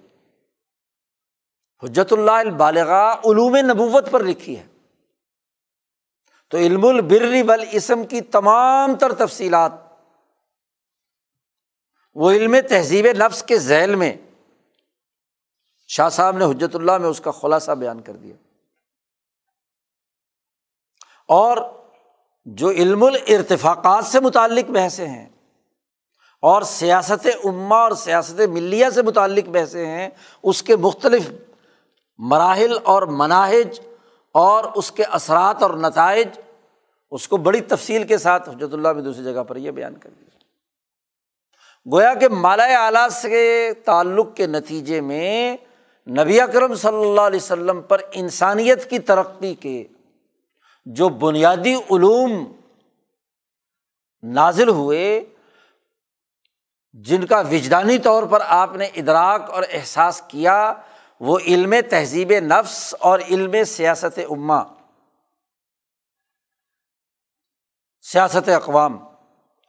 حجت 1.84 2.14
اللہ 2.14 2.32
البالغ 2.32 2.91
علوم 2.91 3.56
نبوت 3.56 4.11
پر 4.11 4.23
لکھی 4.23 4.60
ہے۔ 4.60 4.68
تو 6.49 6.57
علم 6.57 6.86
البری 6.86 7.41
والاسم 7.41 8.03
کی 8.03 8.22
تمام 8.22 8.95
تر 8.95 9.14
تفصیلات 9.14 9.72
وہ 12.15 12.32
علم 12.32 12.56
تہذیب 12.69 13.06
نفس 13.06 13.44
کے 13.44 13.60
ذیل 13.60 13.95
میں 13.95 14.18
شاہ 15.88 16.10
صاحب 16.10 16.38
نے 16.38 16.45
حجرت 16.45 16.76
اللہ 16.76 16.98
میں 16.98 17.10
اس 17.10 17.19
کا 17.19 17.32
خلاصہ 17.32 17.72
بیان 17.72 18.02
کر 18.02 18.14
دیا۔ 18.14 18.36
اور 21.27 21.57
جو 22.45 22.69
علم 22.69 23.03
الرتفاقات 23.03 24.06
سے 24.06 24.19
متعلق 24.19 24.72
بحثیں 24.72 25.07
ہیں 25.07 25.30
اور 26.44 26.62
سیاست 26.62 27.28
عما 27.45 27.78
اور 27.78 27.91
سیاست 27.91 28.40
ملیہ 28.49 28.90
سے 28.95 29.02
متعلق 29.02 29.49
بحثیں 29.49 29.86
ہیں، 29.86 30.10
اس 30.44 30.64
کے 30.64 30.76
مختلف 30.76 31.32
مراحل 32.20 32.78
اور 32.84 33.03
مناہج 33.14 33.80
اور 34.36 34.64
اس 34.76 34.91
کے 34.91 35.03
اثرات 35.03 35.64
اور 35.64 35.72
نتائج، 35.78 36.28
اس 37.12 37.28
کو 37.28 37.38
بڑی 37.38 37.62
تفصیل 37.62 38.03
کے 38.03 38.18
ساتھ 38.18 38.49
حجرت 38.49 38.74
اللہ 38.74 38.94
میں 38.94 39.02
دوسری 39.02 39.24
جگہ 39.24 39.44
پر 39.44 39.56
یہ 39.56 39.72
بیان 39.72 39.95
کر 39.99 40.10
دیا 40.10 40.24
گویا 41.86 42.14
کہ 42.14 42.30
مالا 42.30 42.64
اعلیٰ 42.86 43.07
سے 43.10 43.72
تعلق 43.86 44.36
کے 44.36 44.48
نتیجے 44.48 45.02
میں 45.02 45.56
نبی 46.07 46.40
اکرم 46.41 46.74
صلی 46.76 47.02
اللہ 47.02 47.22
علیہ 47.22 47.40
وسلم 47.40 47.82
پر 47.82 48.02
انسانیت 48.14 48.90
کی 48.90 48.99
ترقی 48.99 49.53
کے 49.56 49.84
جو 50.86 51.10
بنیادی 51.10 51.74
علوم 51.74 52.44
نازل 54.24 54.70
ہوئے 54.70 55.24
جن 57.03 57.26
کا 57.26 57.39
وجدانی 57.39 57.97
طور 57.97 58.23
پر 58.23 58.39
آپ 58.47 58.76
نے 58.76 58.85
ادراک 58.85 59.51
اور 59.51 59.63
احساس 59.72 60.22
کیا، 60.27 60.73
وہ 61.19 61.39
علم 61.39 61.73
تہذیب 61.89 62.31
نفس 62.31 62.95
اور 62.99 63.19
علم 63.19 63.63
سیاست 63.63 64.19
عما 64.31 64.63
سیاست 68.01 68.49
اقوام۔ 68.49 68.97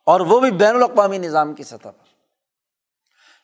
اور 0.07 0.20
وہ 0.20 0.40
بھی 0.40 0.51
بین 0.51 0.74
الاقوامی 0.74 1.19
نظام 1.19 1.55
کی 1.55 1.62
سطح 1.62 1.77
پر۔ 1.77 2.07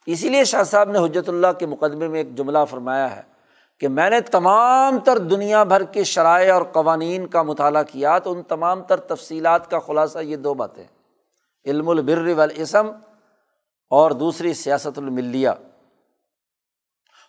اسی 0.07 0.29
لیے 0.29 0.45
شاہ 0.45 0.63
صاحب 0.63 0.91
نے 0.91 0.99
حجرت 0.99 1.29
اللہ 1.29 1.53
کے 1.59 1.67
مقدمے 1.67 2.09
میں 2.09 2.21
ایک 2.21 2.35
جملہ 2.35 2.59
فرمایا 2.71 3.17
ہے 3.17 3.23
کہ 3.81 3.89
میں 3.89 4.11
نے 4.11 4.21
تمام 4.21 4.99
تر 4.99 5.19
دنیا 5.19 5.65
بھر 5.65 5.83
کے 5.83 6.05
شرائع 6.05 6.55
اور 6.55 6.63
قوانین 6.63 7.27
کا 7.27 7.43
مطالعہ 7.43 7.83
کیا، 7.83 8.19
تو 8.19 8.33
ان 8.33 8.43
تمام 8.43 8.83
تر 8.83 9.01
تفصیلات 9.01 9.71
کا 9.71 9.79
خلاصہ 9.79 10.19
یہ 10.19 10.37
دو 10.37 10.55
باتیں۔ 10.55 10.85
علم 11.65 11.89
البر 11.89 12.33
والاسم 12.37 12.91
اور 13.93 14.11
دوسری 14.11 14.55
سیاست 14.55 14.99
الملیہ۔ 14.99 15.51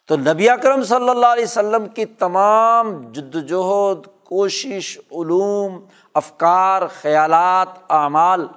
تو 0.07 0.17
نبی 0.17 0.49
اکرم 0.49 0.83
صلی 0.83 1.09
اللہ 1.09 1.25
علیہ 1.25 1.43
وسلم 1.43 1.85
کی 1.85 2.05
تمام 2.05 3.11
جد 3.11 3.35
وجہد 3.35 4.07
کوشش، 4.23 4.97
علوم، 4.97 5.85
افکار، 6.13 6.81
خیالات، 6.87 7.67
اعمال 7.89 8.47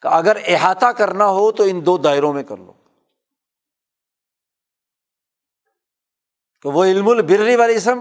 کا 0.00 0.08
اگر 0.08 0.36
احاطہ 0.46 0.86
کرنا 0.86 1.26
ہو 1.26 1.52
تو 1.52 1.64
ان 1.64 1.86
دو 1.86 1.98
دائروں 1.98 2.32
میں 2.32 2.42
کر 2.42 2.56
لو۔ 2.56 2.72
کہ 6.62 6.68
وہ 6.68 6.84
علم 6.84 7.08
البری 7.08 7.56
والاسم 7.56 8.00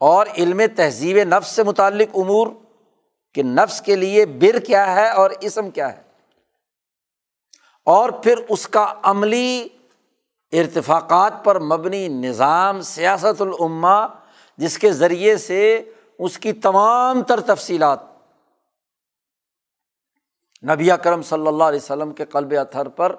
اور 0.00 0.26
علم 0.38 0.60
تہذیب 0.76 1.16
نفس 1.16 1.48
سے 1.48 1.62
متعلق 1.62 2.08
امور 2.14 2.46
کہ 3.34 3.42
نفس 3.42 3.80
کے 3.80 3.96
لیے 3.96 4.26
بر 4.26 4.58
کیا 4.58 4.94
ہے 4.94 5.10
اور 5.10 5.30
اسم 5.40 5.70
کیا 5.70 5.96
ہے۔ 5.96 6.07
اور 7.88 8.10
پھر 8.10 8.38
اس 8.48 8.68
کا 8.68 8.94
عملی 9.02 9.68
ارتفاقات 10.52 11.32
پر 11.44 11.58
مبنی 11.58 12.08
نظام 12.08 12.80
سیاست 12.80 13.42
العما 13.42 14.06
جس 14.56 14.78
کے 14.78 14.92
ذریعے 14.92 15.36
سے 15.36 15.90
اس 16.18 16.38
کی 16.38 16.52
تمام 16.52 17.22
تر 17.22 17.40
تفصیلات 17.40 18.00
نبی 20.62 20.88
کرم 21.04 21.22
صلی 21.22 21.46
اللہ 21.46 21.64
علیہ 21.64 21.80
وسلم 21.82 22.12
کے 22.12 22.24
قلب 22.24 22.54
اتھر 22.60 22.88
پر 22.88 23.16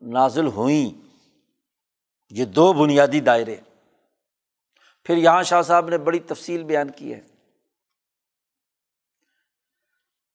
نازل 0.00 0.46
ہوئیں۔ 0.46 1.08
یہ 2.30 2.44
دو 2.44 2.72
بنیادی 2.72 3.20
دائرے۔ 3.20 3.56
پھر 5.04 5.16
یہاں 5.16 5.42
شاہ 5.42 5.62
صاحب 5.62 5.88
نے 5.88 5.98
بڑی 5.98 6.18
تفصیل 6.18 6.64
بیان 6.64 6.90
کی 6.90 7.14
ہے 7.14 7.20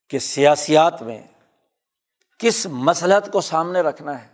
کہ 0.09 0.19
سیاسیات 0.19 1.01
میں 1.01 1.27
کس 2.39 2.65
مسلحت 2.65 3.31
کو 3.31 3.41
سامنے 3.41 3.81
رکھنا 3.81 4.21
ہے؟ 4.21 4.27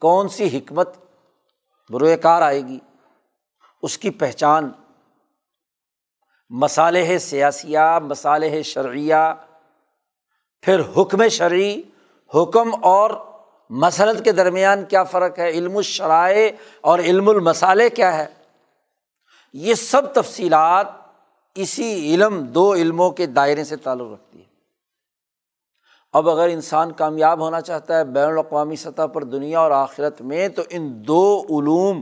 کون 0.00 0.28
سی 0.28 0.58
حکمت 0.58 0.88
بروئے 1.90 2.16
کار 2.16 2.42
آئے 2.42 2.66
گی؟ 2.66 2.78
اس 3.82 3.98
کی 3.98 4.10
پہچان 4.10 4.70
مصالح 6.50 7.18
سیاسیہ، 7.18 7.98
مصالح 8.02 8.62
شرعیہ، 8.62 9.34
پھر 10.62 10.80
حکم 10.96 11.28
شرعی، 11.28 11.82
حکم 12.34 12.84
اور 12.84 13.10
مسلط 13.70 14.24
کے 14.24 14.32
درمیان 14.32 14.84
کیا 14.84 15.04
فرق 15.04 15.38
ہے؟ 15.38 15.48
علم 15.48 15.76
الشرائع 15.76 16.50
اور 16.80 16.98
علم 16.98 17.28
المسالے 17.28 17.90
کیا 17.90 18.16
ہے؟ 18.18 18.26
یہ 19.52 19.74
سب 19.74 20.12
تفصیلات 20.12 20.86
اسی 21.54 22.14
علم 22.14 22.44
دو 22.44 22.74
علموں 22.74 23.10
کے 23.10 23.26
دائرے 23.26 23.64
سے 23.64 23.76
تعلق 23.76 24.12
رکھتی 24.12 24.40
ہے۔ 24.40 24.45
اب 26.16 26.28
اگر 26.30 26.48
انسان 26.48 26.92
کامیاب 26.92 27.40
ہونا 27.40 27.60
چاہتا 27.60 27.98
ہے 27.98 28.04
بین 28.04 28.24
الاقوامی 28.24 28.76
سطح 28.76 29.06
پر 29.14 29.24
دنیا 29.24 29.60
اور 29.60 29.70
آخرت 29.70 30.20
میں، 30.22 30.48
تو 30.48 30.62
ان 30.70 30.88
دو 31.06 31.40
علوم 31.50 32.00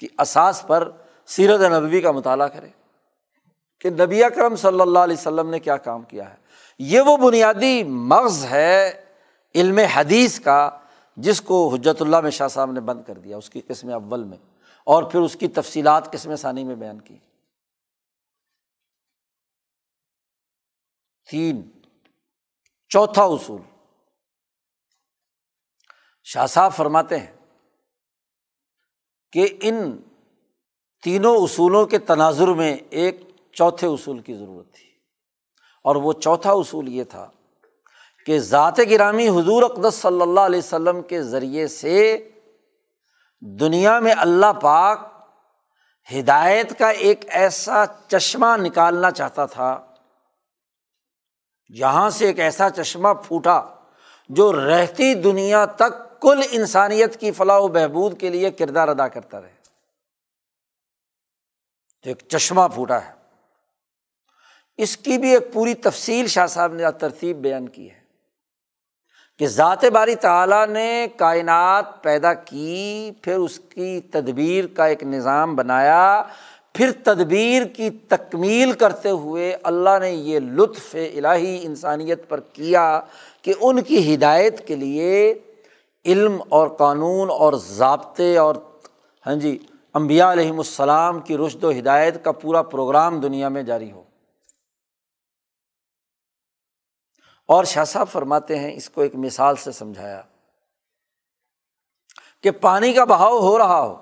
کی 0.00 0.06
اساس 0.18 0.62
پر 0.66 0.90
سیرت 1.28 1.60
نبوی 1.72 2.00
کا 2.00 2.10
مطالعہ 2.12 2.48
کرے 2.48 2.68
کہ 3.80 3.90
نبی 3.90 4.22
اکرم 4.24 4.56
صلی 4.56 4.80
اللہ 4.80 4.98
علیہ 4.98 5.16
وسلم 5.16 5.50
نے 5.50 5.58
کیا 5.58 5.76
کام 5.78 6.02
کیا 6.02 6.28
ہے۔ 6.30 6.36
یہ 6.80 7.00
وہ 7.00 7.16
بنیادی 7.16 7.82
مغز 7.84 8.44
ہے 8.44 9.04
علم 9.54 9.78
حدیث 9.94 10.38
کا 10.40 10.70
جس 11.16 11.40
کو 11.40 11.68
حجرت 11.68 12.02
اللہ 12.02 12.20
میں 12.20 12.30
شاہ 12.30 12.48
صاحب 12.48 12.72
نے 12.72 12.80
بند 12.80 13.02
کر 13.06 13.18
دیا 13.18 13.36
اس 13.36 13.50
کی 13.50 13.60
قسم 13.60 13.92
اول 13.94 14.24
میں، 14.24 14.38
اور 14.86 15.02
پھر 15.02 15.20
اس 15.20 15.36
کی 15.36 15.48
تفصیلات 15.50 16.10
قسم 16.12 16.34
ثانی 16.36 16.64
میں 16.64 16.74
بیان 16.74 17.00
کی۔ 17.00 17.16
تین 21.28 21.62
چوتھا 22.92 23.22
اصول۔ 23.22 23.60
شاہ 26.24 26.46
صاحب 26.46 26.72
فرماتے 26.72 27.18
ہیں 27.18 27.36
کہ 29.32 29.48
ان 29.60 29.96
تینوں 31.02 31.36
اصولوں 31.36 31.86
کے 31.86 31.98
تناظر 31.98 32.48
میں 32.48 32.76
ایک 32.90 33.20
چوتھے 33.52 33.86
اصول 33.86 34.18
کی 34.18 34.34
ضرورت 34.34 34.74
تھی۔ 34.74 34.90
اور 35.84 35.96
وہ 35.96 36.12
چوتھا 36.12 36.52
اصول 36.52 36.88
یہ 36.88 37.04
تھا 37.04 37.30
کہ 38.26 38.38
ذات 38.38 38.78
گرامی 38.90 39.28
حضور 39.28 39.62
اقدس 39.62 39.94
صلی 39.94 40.22
اللہ 40.22 40.40
علیہ 40.40 40.58
وسلم 40.58 41.02
کے 41.02 41.22
ذریعے 41.22 41.68
سے 41.68 42.28
دنیا 43.40 44.00
میں 44.00 44.14
اللہ 44.18 44.52
پاک 44.62 44.98
ہدایت 46.18 46.78
کا 46.78 46.90
ایک 46.90 47.24
ایسا 47.28 47.84
چشمہ 48.08 48.56
نکالنا 48.56 49.10
چاہتا 49.10 49.46
تھا۔ 49.46 49.91
یہاں 51.74 52.10
سے 52.10 52.26
ایک 52.26 52.38
ایسا 52.38 52.70
چشمہ 52.70 53.08
پھوٹا 53.08 53.62
جو 54.28 54.52
رہتی 54.52 55.14
دنیا 55.14 55.64
تک 55.64 56.20
کل 56.20 56.40
انسانیت 56.50 57.20
کی 57.20 57.32
فلاح 57.32 57.58
و 57.58 57.68
بہبود 57.68 58.20
کے 58.20 58.28
لیے 58.28 58.50
کردار 58.50 58.88
ادا 58.88 59.08
کرتا 59.08 59.40
رہے۔ 59.40 59.52
تو 62.02 62.08
ایک 62.08 62.22
چشمہ 62.28 62.60
پھوٹا 62.74 63.04
ہے۔ 63.04 63.12
اس 64.76 64.96
کی 64.96 65.18
بھی 65.18 65.30
ایک 65.30 65.52
پوری 65.52 65.74
تفصیل 65.74 66.26
شاہ 66.26 66.46
صاحب 66.46 66.74
نے 66.74 66.82
ترتیب 67.00 67.36
بیان 67.36 67.68
کی 67.68 67.90
ہے 67.90 68.02
کہ 69.38 69.46
ذات 69.48 69.84
باری 69.84 70.14
تعالیٰ 70.14 70.66
نے 70.66 71.06
کائنات 71.16 72.02
پیدا 72.02 72.34
کی، 72.34 73.10
پھر 73.22 73.36
اس 73.36 73.60
کی 73.68 74.00
تدبیر 74.00 74.64
کا 74.66 74.86
ایک 74.86 75.02
نظام 75.02 75.56
بنایا۔ 75.56 76.22
پھر 76.74 76.92
تدبیر 77.04 77.64
کی 77.64 77.90
تکمیل 77.90 78.72
کرتے 78.72 79.10
ہوئے 79.10 79.56
اللہ 79.62 79.98
نے 80.00 80.10
یہ 80.10 80.38
لطف 80.38 80.94
الہی 80.94 81.60
انسانیت 81.62 82.28
پر 82.28 82.40
کیا 82.40 83.00
کہ 83.42 83.54
ان 83.60 83.82
کی 83.82 84.14
ہدایت 84.14 84.66
کے 84.66 84.76
لیے 84.76 85.34
علم 86.04 86.42
اور 86.48 86.68
قانون 86.68 87.30
اور 87.30 87.52
ضابطے 87.52 88.38
اور 88.38 88.56
ہاں 89.26 89.34
جی 89.34 89.58
امبیا 89.92 90.32
علیہم 90.32 90.58
السلام 90.58 91.20
کی 91.20 91.36
رشد 91.36 91.64
و 91.64 91.70
ہدایت 91.70 92.24
کا 92.24 92.32
پورا 92.32 92.62
پروگرام 92.62 93.20
دنیا 93.20 93.48
میں 93.48 93.62
جاری 93.62 93.92
ہو۔ 93.92 94.02
اور 97.46 97.64
شاہ 97.64 97.84
صاحب 97.84 98.08
فرماتے 98.08 98.58
ہیں، 98.58 98.74
اس 98.74 98.90
کو 98.90 99.00
ایک 99.00 99.14
مثال 99.14 99.56
سے 99.56 99.72
سمجھایا 99.72 100.22
کہ 102.42 102.50
پانی 102.50 102.92
کا 102.92 103.04
بہاؤ 103.04 103.38
ہو 103.38 103.58
رہا 103.58 103.80
ہو۔ 103.80 104.01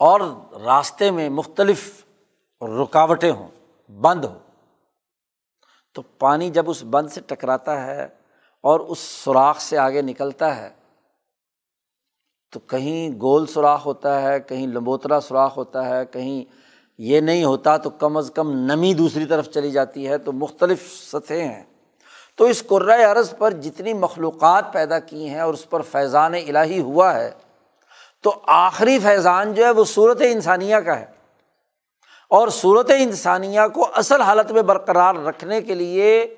اور 0.00 0.20
راستے 0.64 1.10
میں 1.10 1.28
مختلف 1.30 2.04
رکاوٹیں 2.62 3.30
ہوں، 3.30 3.48
بند 3.92 4.24
ہو 4.24 4.38
تو 5.94 6.02
پانی 6.18 6.50
جب 6.50 6.70
اس 6.70 6.82
بند 6.82 7.08
سے 7.08 7.20
ٹکراتا 7.26 7.86
ہے 7.86 8.08
اور 8.64 8.80
اس 8.80 8.98
سوراخ 8.98 9.60
سے 9.60 9.78
آگے 9.78 10.02
نکلتا 10.02 10.56
ہے، 10.56 10.70
تو 12.52 12.60
کہیں 12.60 13.20
گول 13.20 13.46
سوراخ 13.46 13.86
ہوتا 13.86 14.22
ہے، 14.22 14.40
کہیں 14.40 14.66
لمبوترا 14.66 15.20
سوراخ 15.20 15.56
ہوتا 15.56 15.88
ہے، 15.88 16.06
کہیں 16.06 16.44
یہ 16.98 17.20
نہیں 17.20 17.44
ہوتا 17.44 17.76
تو 17.76 17.90
کم 17.90 18.16
از 18.16 18.30
کم 18.34 18.52
نمی 18.52 18.94
دوسری 18.94 19.24
طرف 19.26 19.48
چلی 19.48 19.70
جاتی 19.70 20.08
ہے، 20.08 20.18
تو 20.18 20.32
مختلف 20.32 20.92
سطحیں 21.12 21.44
ہیں۔ 21.44 21.64
تو 22.36 22.44
اس 22.44 22.62
قرۂۂ 22.66 23.04
عرض 23.04 23.34
پر 23.38 23.50
جتنی 23.50 23.94
مخلوقات 23.94 24.72
پیدا 24.72 24.98
کی 24.98 25.28
ہیں 25.28 25.40
اور 25.40 25.54
اس 25.54 25.70
پر 25.70 25.82
فیضان 25.82 26.34
الہی 26.34 26.80
ہوا 26.80 27.14
ہے 27.14 27.30
تو 28.22 28.40
آخری 28.46 28.98
فیضان 28.98 29.54
جو 29.54 29.64
ہے 29.64 29.70
وہ 29.70 29.84
صورت 29.84 30.22
انسانیہ 30.24 30.76
کا 30.76 31.00
ہے۔ 31.00 31.16
اور 32.30 32.48
صورت 32.48 32.90
انسانیہ 32.98 33.60
کو 33.74 33.88
اصل 33.94 34.20
حالت 34.20 34.50
میں 34.50 34.62
برقرار 34.62 35.14
رکھنے 35.14 35.62
کے 35.62 35.74
لیے 35.74 36.34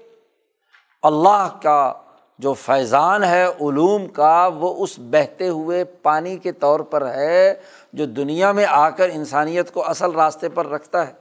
اللہ 1.02 1.58
کا 1.62 1.92
جو 2.38 2.52
فیضان 2.52 3.24
ہے، 3.24 3.44
علوم 3.44 4.08
کا، 4.08 4.46
وہ 4.46 4.84
اس 4.84 4.98
بہتے 4.98 5.48
ہوئے 5.48 5.84
پانی 5.84 6.36
کے 6.36 6.52
طور 6.52 6.80
پر 6.80 7.14
ہے 7.14 7.54
جو 7.92 8.06
دنیا 8.06 8.52
میں 8.52 8.66
آ 8.68 8.90
کر 8.90 9.08
انسانیت 9.12 9.72
کو 9.72 9.88
اصل 9.88 10.10
راستے 10.10 10.48
پر 10.48 10.66
رکھتا 10.66 11.06
ہے۔ 11.06 11.12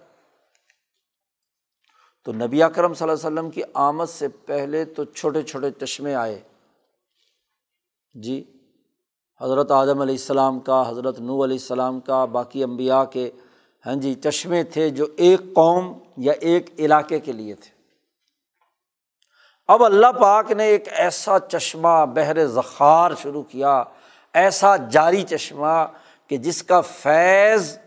تو 2.26 2.34
نبی 2.34 2.64
اکرم 2.64 2.94
صلی 2.94 3.10
اللہ 3.10 3.28
علیہ 3.28 3.40
وسلم 3.40 3.52
کی 3.52 3.62
آمد 3.74 4.06
سے 4.06 4.28
پہلے 4.28 4.86
تو 4.86 5.04
چھوٹے 5.04 5.42
چھوٹے 5.42 5.86
چشمے 5.86 6.16
آئے۔ 6.16 6.40
جی؟ 8.14 8.57
حضرت 9.42 9.72
اعظم 9.72 10.02
علیہ 10.02 10.16
السلام 10.16 10.60
کا، 10.60 10.90
حضرت 10.90 11.20
نو 11.20 11.44
علیہ 11.44 11.58
السلام 11.62 12.00
کا، 12.00 12.26
باقی 12.26 12.64
امبیا 12.64 13.06
کے 13.06 13.32
ہاں 13.86 13.96
جی 13.96 14.14
چشمے 14.14 14.64
تھے 14.64 14.90
جو 14.90 15.06
ایک 15.18 15.40
قوم 15.40 15.94
یا 16.18 16.34
ایک 16.40 16.70
علاقے 16.80 17.20
کے 17.20 17.32
لیے 17.32 17.56
تھے۔ 17.56 17.70
اب 19.68 19.84
اللہ 19.84 20.12
پاک 20.12 20.52
نے 20.52 20.66
ایک 20.66 20.88
ایسا 20.92 21.40
چشمہ 21.40 22.06
بحر 22.06 22.46
ذخار 22.46 23.12
شروع 23.22 23.44
کیا، 23.44 23.84
ایسا 24.34 24.76
جاری 24.78 25.24
چشمہ 25.24 25.86
کہ 26.28 26.38
جس 26.38 26.64
کا 26.64 26.82
فیض، 26.82 27.78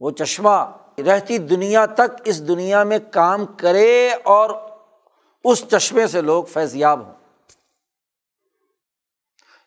وہ 0.00 0.10
چشمہ 0.10 0.72
رہتی 1.06 1.38
دنیا 1.38 1.86
تک 1.86 2.22
اس 2.24 2.48
دنیا 2.48 2.84
میں 2.84 2.98
کام 3.10 3.44
کرے 3.46 4.10
اور 4.24 4.50
اس 5.44 5.64
چشمے 5.68 6.06
سے 6.06 6.20
لوگ 6.20 6.44
فیض 6.44 6.76
یاب 6.76 7.06
ہوں۔ 7.06 7.12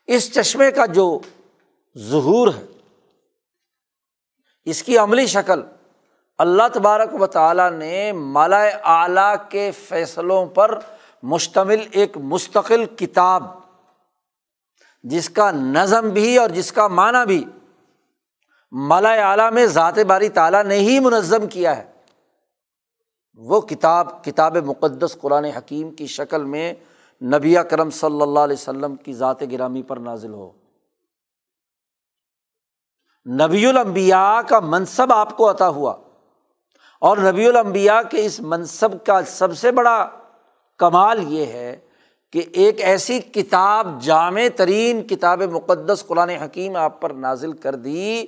اس 0.07 0.31
چشمے 0.33 0.71
کا 0.71 0.85
جو 0.85 1.19
ظہور 1.95 2.47
ہے، 2.47 2.65
اس 4.67 4.83
کی 4.83 4.97
عملی 4.97 5.25
شکل 5.27 5.61
اللہ 6.39 6.67
تبارک 6.73 7.21
و 7.21 7.27
تعالیٰ 7.27 7.71
نے 7.71 8.11
مالا 8.11 8.61
اعلیٰ 8.93 9.35
کے 9.49 9.69
فیصلوں 9.71 10.45
پر 10.45 10.77
مشتمل 11.23 11.83
ایک 11.91 12.17
مستقل 12.23 12.85
کتاب، 12.85 13.43
جس 15.03 15.29
کا 15.29 15.51
نظم 15.51 16.09
بھی 16.09 16.37
اور 16.37 16.49
جس 16.49 16.71
کا 16.71 16.87
معنی 16.87 17.25
بھی 17.27 17.43
مالا 18.71 19.11
اعلیٰ 19.29 19.51
میں 19.51 19.65
ذات 19.65 19.99
باری 19.99 20.29
تعالیٰ 20.29 20.63
نے 20.63 20.79
ہی 20.79 20.99
منظم 20.99 21.47
کیا 21.47 21.77
ہے۔ 21.77 21.85
وہ 23.39 23.61
کتاب 23.61 24.23
کتاب 24.23 24.57
مقدس 24.57 25.17
قرآن 25.21 25.45
حکیم 25.45 25.89
کی 25.91 26.07
شکل 26.07 26.43
میں 26.43 26.73
نبی 27.21 27.55
کرم 27.69 27.89
صلی 27.89 28.21
اللہ 28.21 28.39
علیہ 28.39 28.57
وسلم 28.59 28.95
کی 28.95 29.13
ذات 29.13 29.41
گرامی 29.51 29.83
پر 29.83 29.97
نازل 29.97 30.33
ہو۔ 30.33 30.51
نبی 33.25 33.65
الانبیاء 33.65 34.41
کا 34.47 34.59
منصب 34.59 35.13
آپ 35.13 35.37
کو 35.37 35.51
عطا 35.51 35.69
ہوا۔ 35.69 35.95
اور 37.01 37.17
نبی 37.17 37.47
الانبیاء 37.47 37.99
کے 38.09 38.25
اس 38.25 38.39
منصب 38.39 39.05
کا 39.05 39.23
سب 39.23 39.57
سے 39.57 39.71
بڑا 39.71 40.09
کمال 40.77 41.33
یہ 41.33 41.45
ہے 41.45 41.79
کہ 42.31 42.43
ایک 42.53 42.81
ایسی 42.81 43.19
کتاب 43.19 44.01
جامع 44.01 44.41
ترین 44.55 45.07
کتاب 45.07 45.41
مقدس 45.41 46.03
قرآن 46.07 46.29
حکیم 46.29 46.75
آپ 46.75 47.01
پر 47.01 47.09
نازل 47.09 47.53
کر 47.53 47.75
دی۔ 47.75 48.25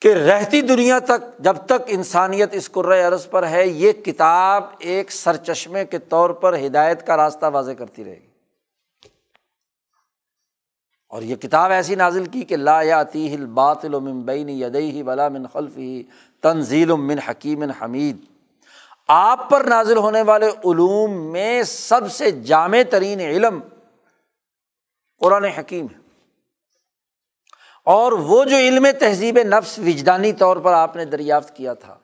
کہ 0.00 0.14
رہتی 0.14 0.60
دنیا 0.60 0.98
تک 0.98 1.38
جب 1.38 1.56
تک 1.66 1.82
انسانیت 1.86 2.48
اس 2.52 2.70
عرض 3.08 3.28
پر 3.30 3.46
ہے، 3.46 3.68
یہ 3.68 3.92
کتاب 3.92 4.64
ایک 4.78 5.12
سر 5.12 5.36
چشمے 5.36 5.84
کے 5.84 5.98
طور 5.98 6.30
پر 6.30 6.58
ہدایت 6.66 7.06
کا 7.06 7.16
راستہ 7.16 7.46
واضح 7.52 7.70
کرتی 7.70 8.04
رہے 8.04 8.14
گی۔ 8.14 8.26
اور 11.08 11.22
یہ 11.22 11.36
کتاب 11.36 11.70
ایسی 11.70 11.94
نازل 11.94 12.24
کی 12.24 12.42
کہ 12.42 12.56
لا 12.56 12.82
یاتی 12.82 13.34
ہل 13.34 13.46
باطل 13.46 13.94
بین 14.00 14.48
یدئی 14.48 15.02
ولا 15.02 15.28
من 15.28 15.46
خلف 15.46 15.76
ہی 15.76 16.02
تنزیل 16.42 16.92
من 16.92 17.18
حکیم 17.18 17.62
حمید۔ 17.62 18.16
آپ 19.08 19.50
پر 19.50 19.64
نازل 19.64 19.96
ہونے 19.96 20.22
والے 20.22 20.46
علوم 20.46 21.32
میں 21.32 21.62
سب 21.62 22.12
سے 22.12 22.30
جامع 22.30 22.78
ترین 22.90 23.20
علم 23.20 23.60
قرآن 25.18 25.44
حکیم 25.44 25.86
ہے۔ 25.86 26.05
اور 27.86 28.12
وہ 28.12 28.44
جو 28.44 28.56
علم 28.56 28.86
تہذیب 28.98 29.38
نفس 29.44 29.78
وجدانی 29.78 30.32
طور 30.32 30.56
پر 30.56 30.72
آپ 30.72 30.96
نے 30.96 31.04
دریافت 31.04 31.56
کیا 31.56 31.74
تھا، 31.74 31.94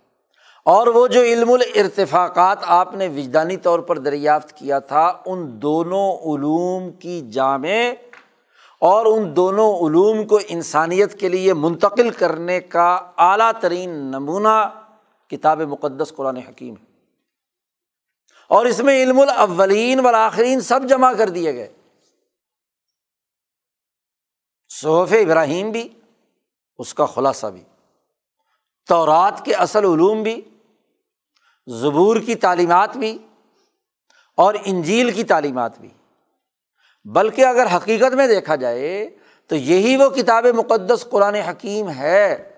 اور 0.66 0.86
وہ 0.86 1.06
جو 1.06 1.22
علم 1.22 1.50
الرتفاقات 1.50 2.58
آپ 2.66 2.94
نے 2.94 3.08
وجدانی 3.08 3.56
طور 3.56 3.78
پر 3.78 3.98
دریافت 3.98 4.52
کیا 4.52 4.78
تھا، 4.78 5.12
ان 5.26 5.48
دونوں 5.62 6.06
علوم 6.26 6.90
کی 6.92 7.20
جامع 7.30 7.80
اور 8.82 9.06
ان 9.06 9.34
دونوں 9.36 9.72
علوم 9.78 10.24
کو 10.26 10.38
انسانیت 10.48 11.18
کے 11.20 11.28
لیے 11.28 11.54
منتقل 11.54 12.10
کرنے 12.10 12.60
کا 12.60 12.88
اعلیٰ 13.18 13.50
ترین 13.60 13.90
نمونہ 13.90 14.58
کتاب 15.30 15.60
مقدس 15.60 16.12
قرآن 16.16 16.36
حکیم 16.36 16.74
ہے۔ 16.74 16.90
اور 18.50 18.66
اس 18.66 18.80
میں 18.80 19.02
علم 19.02 19.20
الاولین 19.20 20.00
والآخرین 20.00 20.60
سب 20.60 20.88
جمع 20.88 21.12
کر 21.12 21.28
دیے 21.28 21.54
گئے۔ 21.54 21.68
صحف 24.80 25.12
ابراہیم 25.12 25.70
بھی، 25.70 25.88
اس 26.78 26.94
کا 26.94 27.06
خلاصہ 27.06 27.46
بھی، 27.46 27.62
تورات 28.88 29.44
کے 29.44 29.54
اصل 29.54 29.84
علوم 29.84 30.22
بھی، 30.22 30.40
زبور 31.66 32.16
کی 32.16 32.34
تعلیمات 32.34 32.96
بھی 32.96 33.18
اور 34.36 34.54
انجیل 34.64 35.10
کی 35.10 35.24
تعلیمات 35.24 35.78
بھی۔ 35.78 35.88
بلکہ 37.04 37.44
اگر 37.44 37.66
حقیقت 37.76 38.14
میں 38.14 38.26
دیکھا 38.26 38.56
جائے 38.56 39.10
تو 39.46 39.56
یہی 39.56 39.96
وہ 39.96 40.08
کتاب 40.08 40.46
مقدس 40.46 41.06
قرآن 41.10 41.34
حکیم 41.34 41.90
ہے 41.90 42.52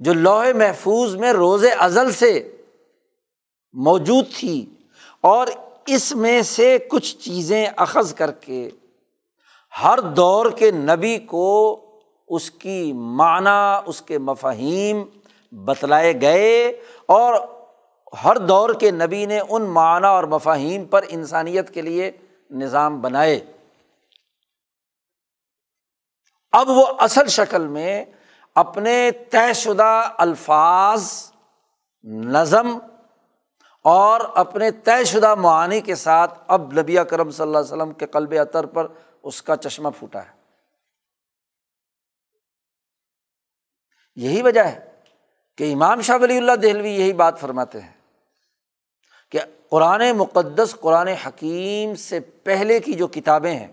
جو 0.00 0.14
لوہے 0.14 0.52
محفوظ 0.52 1.16
میں 1.16 1.32
روز 1.32 1.64
ازل 1.78 2.12
سے 2.12 2.56
موجود 3.72 4.24
تھی 4.38 4.66
اور 5.20 5.46
اس 5.86 6.14
میں 6.14 6.42
سے 6.42 6.78
کچھ 6.90 7.16
چیزیں 7.16 7.66
اخذ 7.76 8.14
کر 8.14 8.30
کے 8.30 8.70
ہر 9.82 10.00
دور 10.00 10.50
کے 10.50 10.70
نبی 10.70 11.18
کو 11.18 11.80
اس 12.28 12.50
کی 12.50 12.92
معنی، 12.92 13.82
اس 13.86 14.02
کے 14.02 14.18
مفاہیم 14.18 15.02
بتلائے 15.52 16.20
گئے 16.20 16.68
اور 17.06 17.34
ہر 18.24 18.38
دور 18.38 18.70
کے 18.74 18.90
نبی 18.90 19.26
نے 19.26 19.40
ان 19.48 19.62
معنی 19.62 20.06
اور 20.06 20.24
مفاہیم 20.24 20.84
پر 20.84 21.04
انسانیت 21.08 21.70
کے 21.70 21.82
لیے 21.82 22.10
نظام 22.50 23.00
بنائے۔ 23.00 23.40
اب 26.52 26.68
وہ 26.68 26.86
اصل 26.98 27.26
شکل 27.26 27.66
میں 27.66 28.04
اپنے 28.54 29.10
طے 29.30 29.52
شدہ 29.52 30.10
الفاظ، 30.18 31.30
نظم 32.04 32.78
اور 33.84 34.20
اپنے 34.34 34.70
طے 34.70 35.04
شدہ 35.04 35.34
معانی 35.34 35.80
کے 35.80 35.94
ساتھ 35.94 36.38
اب 36.46 36.72
نبی 36.78 36.96
کرم 37.10 37.30
صلی 37.30 37.42
اللہ 37.42 37.58
علیہ 37.58 37.72
وسلم 37.72 37.92
کے 37.92 38.06
قلب 38.06 38.34
اطر 38.40 38.66
پر 38.66 38.86
اس 39.24 39.42
کا 39.42 39.56
چشمہ 39.56 39.88
پھوٹا 39.98 40.26
ہے۔ 40.26 40.32
یہی 44.16 44.42
وجہ 44.42 44.60
ہے 44.60 45.00
کہ 45.56 45.72
امام 45.72 46.00
شاہ 46.00 46.18
ولی 46.20 46.36
اللہ 46.36 46.52
دہلوی 46.52 46.90
یہی 46.90 47.12
بات 47.12 47.40
فرماتے 47.40 47.80
ہیں 47.80 47.92
کہ 49.30 49.40
قرآن 49.70 50.02
مقدس، 50.16 50.76
قرآن 50.80 51.08
حکیم 51.08 51.94
سے 51.94 52.20
پہلے 52.20 52.80
کی 52.80 52.92
جو 52.92 53.06
کتابیں 53.06 53.58
ہیں، 53.58 53.72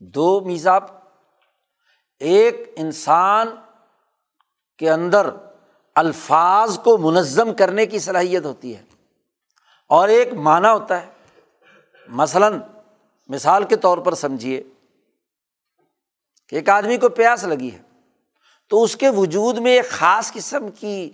دو 0.00 0.40
میزاب 0.40 1.01
ایک 2.22 2.72
انسان 2.76 3.48
کے 4.78 4.90
اندر 4.90 5.30
الفاظ 5.94 6.78
کو 6.78 6.98
منظم 6.98 7.54
کرنے 7.54 7.86
کی 7.86 7.98
صلاحیت 7.98 8.44
ہوتی 8.44 8.76
ہے 8.76 8.82
اور 9.88 10.08
ایک 10.08 10.34
معنی 10.34 10.68
ہوتا 10.68 11.02
ہے۔ 11.02 11.10
مثلاً 12.08 12.60
مثال 13.28 13.64
کے 13.64 13.76
طور 13.76 13.98
پر 13.98 14.14
سمجھیے 14.14 14.62
کہ 16.48 16.56
ایک 16.56 16.68
آدمی 16.68 16.96
کو 16.96 17.08
پیاس 17.08 17.44
لگی 17.44 17.70
ہے 17.72 17.82
تو 18.68 18.82
اس 18.82 18.96
کے 18.96 19.08
وجود 19.08 19.58
میں 19.58 19.72
ایک 19.72 19.88
خاص 19.88 20.32
قسم 20.32 20.70
کی 20.70 21.10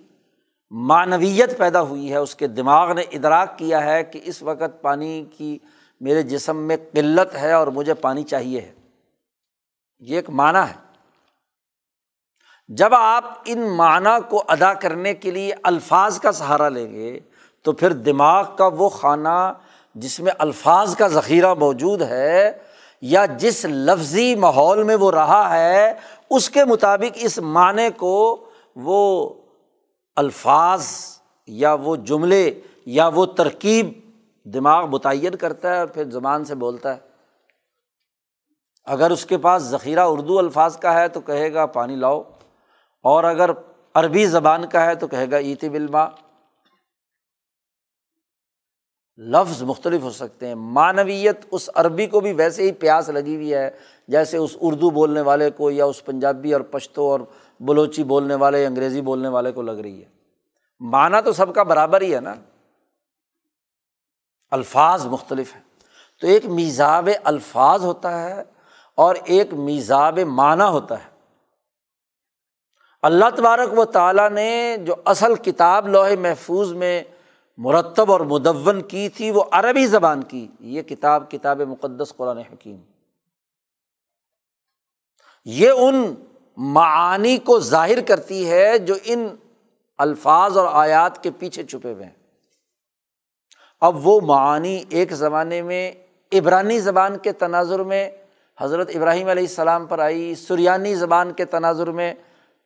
معنویت 0.70 1.58
پیدا 1.58 1.82
ہوئی 1.82 2.12
ہے۔ 2.12 2.16
اس 2.16 2.34
کے 2.34 2.46
دماغ 2.46 2.92
نے 2.92 3.02
ادراک 3.02 3.58
کیا 3.58 3.84
ہے 3.84 4.04
کہ 4.04 4.20
اس 4.24 4.42
وقت 4.42 4.82
پانی 4.82 5.24
کی 5.36 5.58
میرے 6.00 6.22
جسم 6.22 6.56
میں 6.56 6.76
قلت 6.92 7.34
ہے 7.34 7.52
اور 7.52 7.66
مجھے 7.66 7.94
پانی 7.94 8.22
چاہیے 8.22 8.60
ہے۔ 8.60 8.72
یہ 9.98 10.16
ایک 10.16 10.30
معنی 10.30 10.58
ہے۔ 10.58 10.87
جب 12.68 12.94
آپ 12.94 13.24
ان 13.44 13.70
معنی 13.76 14.16
کو 14.28 14.44
ادا 14.48 14.74
کرنے 14.74 15.14
کے 15.14 15.30
لیے 15.30 15.54
الفاظ 15.62 16.20
کا 16.20 16.32
سہارا 16.32 16.68
لیں 16.68 16.92
گے، 16.92 17.20
تو 17.62 17.72
پھر 17.72 17.92
دماغ 17.92 18.44
کا 18.56 18.66
وہ 18.66 18.88
خانہ 18.88 19.52
جس 19.94 20.20
میں 20.20 20.32
الفاظ 20.38 20.96
کا 20.96 21.08
ذخیرہ 21.08 21.54
موجود 21.54 22.02
ہے 22.02 22.52
یا 23.00 23.26
جس 23.26 23.64
لفظی 23.64 24.34
ماحول 24.34 24.82
میں 24.82 24.96
وہ 24.96 25.10
رہا 25.10 25.58
ہے، 25.58 25.94
اس 26.30 26.50
کے 26.50 26.64
مطابق 26.64 27.12
اس 27.14 27.38
معنی 27.38 27.88
کو 27.96 28.46
وہ 28.76 29.32
الفاظ 30.16 30.86
یا 31.46 31.74
وہ 31.74 31.96
جملے 31.96 32.60
یا 32.86 33.08
وہ 33.08 33.26
ترکیب 33.26 33.92
دماغ 34.44 34.88
متعین 34.88 35.34
کرتا 35.34 35.74
ہے 35.74 35.78
اور 35.78 35.86
پھر 35.86 36.10
زبان 36.10 36.44
سے 36.44 36.54
بولتا 36.54 36.94
ہے۔ 36.94 37.00
اگر 38.84 39.10
اس 39.10 39.26
کے 39.26 39.38
پاس 39.38 39.62
ذخیرہ 39.62 40.00
اردو 40.00 40.38
الفاظ 40.38 40.76
کا 40.76 40.94
ہے 40.94 41.08
تو 41.08 41.20
کہے 41.20 41.52
گا 41.52 41.66
پانی 41.66 41.96
لاؤ۔ 41.96 42.22
اور 43.02 43.24
اگر 43.24 43.50
عربی 43.94 44.26
زبان 44.26 44.68
کا 44.68 44.84
ہے 44.86 44.94
تو 44.94 45.06
کہے 45.06 45.30
گا 45.30 45.36
ایتی 45.36 45.68
بلما 45.68 46.08
لفظ 49.18 49.62
مختلف 49.62 50.02
ہو 50.02 50.10
سکتے 50.10 50.48
ہیں۔ 50.48 50.54
معنویت 50.54 51.46
اس 51.50 51.70
عربی 51.74 52.06
کو 52.06 52.20
بھی 52.20 52.32
ویسے 52.32 52.62
ہی 52.62 52.72
پیاس 52.72 53.08
لگی 53.08 53.34
ہوئی 53.34 53.54
ہے، 53.54 53.70
جیسے 54.08 54.36
اس 54.36 54.56
اردو 54.60 54.90
بولنے 54.90 55.20
والے 55.20 55.50
کو 55.50 55.70
یا 55.70 55.84
اس 55.84 56.04
پنجابی 56.04 56.52
اور 56.52 56.60
پشتو 56.60 57.10
اور 57.10 57.20
بلوچی 57.60 58.04
بولنے 58.04 58.34
والے، 58.34 58.66
انگریزی 58.66 59.00
بولنے 59.00 59.28
والے 59.28 59.52
کو 59.52 59.62
لگ 59.62 59.70
رہی 59.70 60.04
ہے۔ 60.04 60.08
معنی 60.80 61.22
تو 61.24 61.32
سب 61.32 61.54
کا 61.54 61.62
برابر 61.62 62.00
ہی 62.00 62.14
ہے 62.14 62.20
نا۔ 62.20 62.34
الفاظ 64.50 65.06
مختلف 65.06 65.54
ہیں۔ 65.54 65.62
تو 66.20 66.26
ایک 66.26 66.46
میزاب 66.46 67.08
الفاظ 67.24 67.84
ہوتا 67.84 68.22
ہے 68.22 68.42
اور 68.94 69.16
ایک 69.24 69.54
میزاب 69.54 70.18
معنی 70.18 70.68
ہوتا 70.68 71.04
ہے۔ 71.04 71.17
اللہ 73.02 73.24
تبارک 73.36 73.78
و 73.78 73.84
تعالیٰ 73.84 74.30
نے 74.30 74.76
جو 74.86 74.94
اصل 75.04 75.34
کتاب 75.34 75.88
لوہے 75.88 76.16
محفوظ 76.16 76.72
میں 76.72 77.02
مرتب 77.56 78.12
اور 78.12 78.20
مدون 78.20 78.82
کی 78.82 79.08
تھی، 79.08 79.30
وہ 79.30 79.44
عربی 79.50 79.86
زبان 79.86 80.22
کی۔ 80.22 80.48
یہ 80.60 80.82
کتاب 80.82 81.30
کتاب 81.30 81.60
مقدس 81.60 82.14
قرآن 82.16 82.38
حکیم۔ 82.38 82.76
یہ 85.44 85.70
ان 85.70 86.14
معانی 86.56 87.36
کو 87.36 87.60
ظاہر 87.60 88.00
کرتی 88.00 88.50
ہے 88.50 88.78
جو 88.78 88.94
ان 89.04 89.28
الفاظ 89.98 90.58
اور 90.58 90.66
آیات 90.70 91.22
کے 91.22 91.30
پیچھے 91.30 91.64
چھپے 91.64 91.92
ہوئے 91.92 92.04
ہیں۔ 92.04 92.12
اب 93.80 94.06
وہ 94.06 94.20
معانی 94.20 94.84
ایک 94.88 95.12
زمانے 95.12 95.62
میں 95.62 95.92
عبرانی 96.32 96.80
زبان 96.80 97.18
کے 97.18 97.32
تناظر 97.32 97.82
میں، 97.82 98.10
حضرت 98.60 98.90
ابراہیم 98.94 99.28
علیہ 99.28 99.42
السلام 99.42 99.86
پر 99.86 99.98
آئی، 99.98 100.34
سریانی 100.34 100.94
زبان 100.94 101.32
کے 101.32 101.44
تناظر 101.44 101.90
میں 101.90 102.14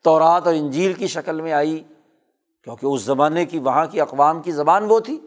تورات 0.02 0.46
اور 0.46 0.54
انجیل 0.54 0.92
کی 0.92 1.06
شکل 1.06 1.40
میں 1.40 1.52
آئی، 1.52 1.84
کیونکہ 2.64 2.86
اس 2.86 3.02
زمانے 3.02 3.46
کی، 3.46 3.58
وہاں 3.58 3.86
کی 3.86 4.00
اقوام 4.00 4.42
کی 4.42 4.52
زبان 4.52 4.84
وہ 4.88 5.00
تھی۔ 5.00 5.20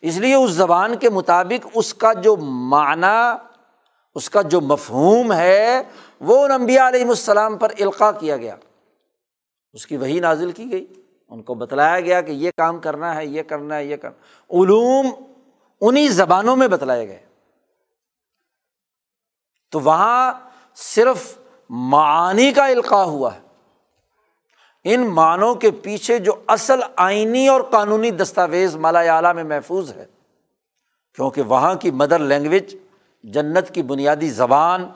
اس 0.00 0.16
لیے 0.16 0.34
اس 0.34 0.50
زبان 0.50 0.96
کے 0.96 1.10
مطابق 1.10 1.66
اس 1.74 1.94
کا 1.94 2.12
جو 2.12 2.36
معنی، 2.36 3.46
اس 4.14 4.30
کا 4.30 4.42
جو 4.42 4.60
مفہوم 4.60 5.32
ہے، 5.32 5.82
وہ 6.20 6.48
نمبیا 6.48 6.88
علیہم 6.88 7.08
السلام 7.08 7.58
پر 7.58 7.72
القاع 7.80 8.12
کیا 8.12 8.36
گیا۔ 8.36 8.56
اس 9.72 9.86
کی 9.86 9.96
وہی 9.96 10.20
نازل 10.20 10.52
کی 10.52 10.72
گئی۔ 10.72 10.86
ان 11.28 11.42
کو 11.42 11.54
بتلایا 11.54 12.00
گیا 12.00 12.20
کہ 12.20 12.32
یہ 12.32 12.50
کام 12.56 12.78
کرنا 12.78 13.16
ہے، 13.16 13.26
یہ 13.26 13.42
کرنا 13.42 13.76
ہے، 13.76 13.84
یہ 13.84 13.96
کرنا 13.96 14.16
علوم 14.50 15.06
انہیں 15.80 16.08
زبانوں 16.08 16.56
میں 16.56 16.68
بتلائے 16.68 17.08
گئے۔ 17.08 17.26
تو 19.70 19.80
وہاں 19.80 20.32
صرف 20.74 21.38
معانی 21.70 22.52
کا 22.52 22.66
القاع 22.66 23.04
ہوا 23.04 23.34
ہے۔ 23.34 23.40
ان 24.84 25.06
معنوں 25.06 25.54
کے 25.54 25.70
پیچھے 25.70 26.18
جو 26.18 26.32
اصل 26.46 26.80
آئینی 26.96 27.48
اور 27.48 27.60
قانونی 27.60 28.10
دستاویز 28.10 28.76
مالا 28.76 29.00
اعلیٰ 29.00 29.34
میں 29.34 29.44
محفوظ 29.44 29.92
ہے، 29.92 30.06
کیونکہ 31.14 31.42
وہاں 31.42 31.74
کی 31.74 31.90
مدر 31.90 32.18
لینگویج، 32.18 32.76
جنت 33.22 33.74
کی 33.74 33.82
بنیادی 33.82 34.30
زبان، 34.30 34.88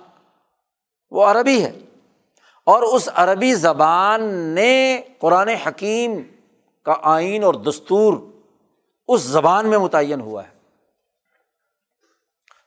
وہ 1.11 1.25
عربی 1.25 1.65
ہے۔ 1.65 1.79
اور 2.67 2.83
اس 2.83 3.09
عربی 3.15 3.55
زبان 3.55 4.25
نے 4.31 5.03
قرآن 5.19 5.49
حکیم 5.49 6.13
کا 6.85 6.95
آئین 7.03 7.45
اور 7.45 7.55
دستور 7.55 8.15
اس 9.09 9.21
زبان 9.21 9.69
میں 9.69 9.79
متعین 9.79 10.21
ہوا 10.21 10.45
ہے۔ 10.45 10.59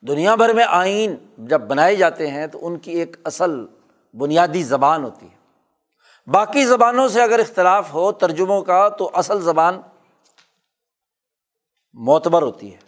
دنیا 0.08 0.36
بھر 0.36 0.54
میں 0.54 0.66
آئین 0.68 1.16
جب 1.38 1.62
بنائے 1.62 1.96
جاتے 1.96 2.28
ہیں 2.28 2.48
تو 2.48 2.68
ان 2.68 2.78
کی 2.78 2.92
ایک 2.92 3.18
اصل 3.24 3.66
بنیادی 4.14 4.64
زبان 4.64 5.04
ہوتی 5.04 5.26
ہے۔ 5.26 5.42
باقی 6.28 6.66
زبانوں 6.66 7.08
سے 7.08 7.22
اگر 7.22 7.40
اختلاف 7.40 7.94
ہو 7.94 8.12
ترجموں 8.12 8.62
کا 8.62 8.90
تو 8.90 9.12
اصل 9.14 9.42
زبان 9.42 9.82
معتبر 11.94 12.42
ہوتی 12.42 12.74
ہے۔ 12.74 12.80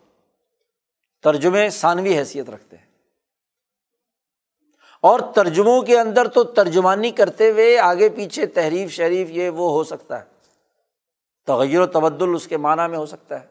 ترجمے 1.24 1.70
ثانوی 1.70 2.18
حیثیت 2.18 2.50
رکھتے 2.50 2.78
ہیں۔ 2.78 2.86
اور 5.02 5.20
ترجموں 5.20 5.82
کے 5.82 6.00
اندر 6.00 6.28
تو 6.28 6.44
ترجمانی 6.44 7.12
کرتے 7.12 7.52
ہوئے 7.52 7.80
آگے 7.80 8.10
پیچھے 8.10 8.46
تحریف 8.46 8.92
شریف 8.92 9.30
یہ 9.30 9.50
وہ 9.50 9.72
ہو 9.72 9.84
سکتا 9.84 10.20
ہے۔ 10.20 10.26
تغیر 11.46 11.80
و 11.80 11.86
تبدل 11.86 12.36
اس 12.36 12.48
کے 12.48 12.58
معنیٰ 12.58 12.90
میں 12.90 12.98
ہو 12.98 13.06
سکتا 13.06 13.42
ہے۔ 13.42 13.48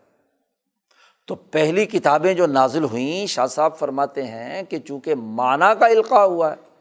تو 1.27 1.35
پہلی 1.35 1.86
کتابیں 1.86 2.35
جو 2.35 2.47
نازل 2.47 2.85
ہوئیں 2.85 3.27
شاہ 3.27 3.47
صاحب 3.47 3.78
فرماتے 3.78 4.27
ہیں 4.27 4.62
کہ 4.62 4.78
چونکہ 4.78 5.15
معنیٰ 5.15 5.78
کا 5.78 5.86
القاع 5.86 6.24
ہوا 6.24 6.51
ہے 6.51 6.72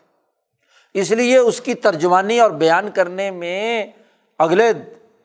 اس 0.94 1.12
لیے 1.12 1.38
اس 1.38 1.62
کی 1.62 1.74
ترجمانی 1.74 2.40
اور 2.40 2.52
بیان 2.52 2.92
کرنے 2.92 3.32
میں 3.32 3.88
اگلے 4.40 4.72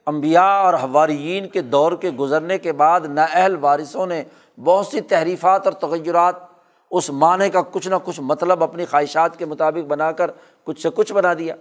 امبیا 0.06 0.44
اور 0.44 0.74
حواریین 0.74 1.48
کے 1.48 1.60
دور 1.62 1.93
کے 1.93 2.10
گزرنے 2.10 2.59
کے 2.59 2.72
بعد 2.72 3.01
نااہل 3.01 3.56
وارثوں 3.60 4.06
نے 4.06 4.24
بہت 4.64 4.86
سی 4.86 5.01
تحریفات 5.01 5.66
اور 5.66 5.72
تغیرات 5.72 6.34
اس 6.90 7.10
معنی 7.10 7.51
کا 7.51 7.62
کچھ 7.62 7.88
نہ 7.88 7.94
کچھ 8.05 8.20
مطلب 8.20 8.62
اپنی 8.62 8.84
خواہشات 8.84 9.38
کے 9.38 9.44
مطابق 9.44 9.86
بنا 9.86 10.12
کر 10.12 10.30
کچھ 10.64 10.80
سے 10.80 10.88
کچھ 10.94 11.12
بنا 11.12 11.34
دیا۔ 11.34 11.55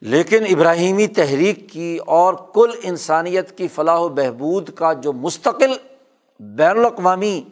لیکن 0.00 0.44
ابراہیمی 0.50 1.06
تحریک 1.06 1.70
کی 1.70 1.98
اور 2.06 2.34
کل 2.54 2.70
انسانیت 2.82 3.58
کی 3.58 3.68
فلاح 3.68 3.98
و 3.98 4.08
بہبود 4.08 4.70
کا 4.70 4.92
جو 4.92 5.12
مستقل 5.12 5.72
بین 6.40 6.78
الاقوامی 6.78 7.42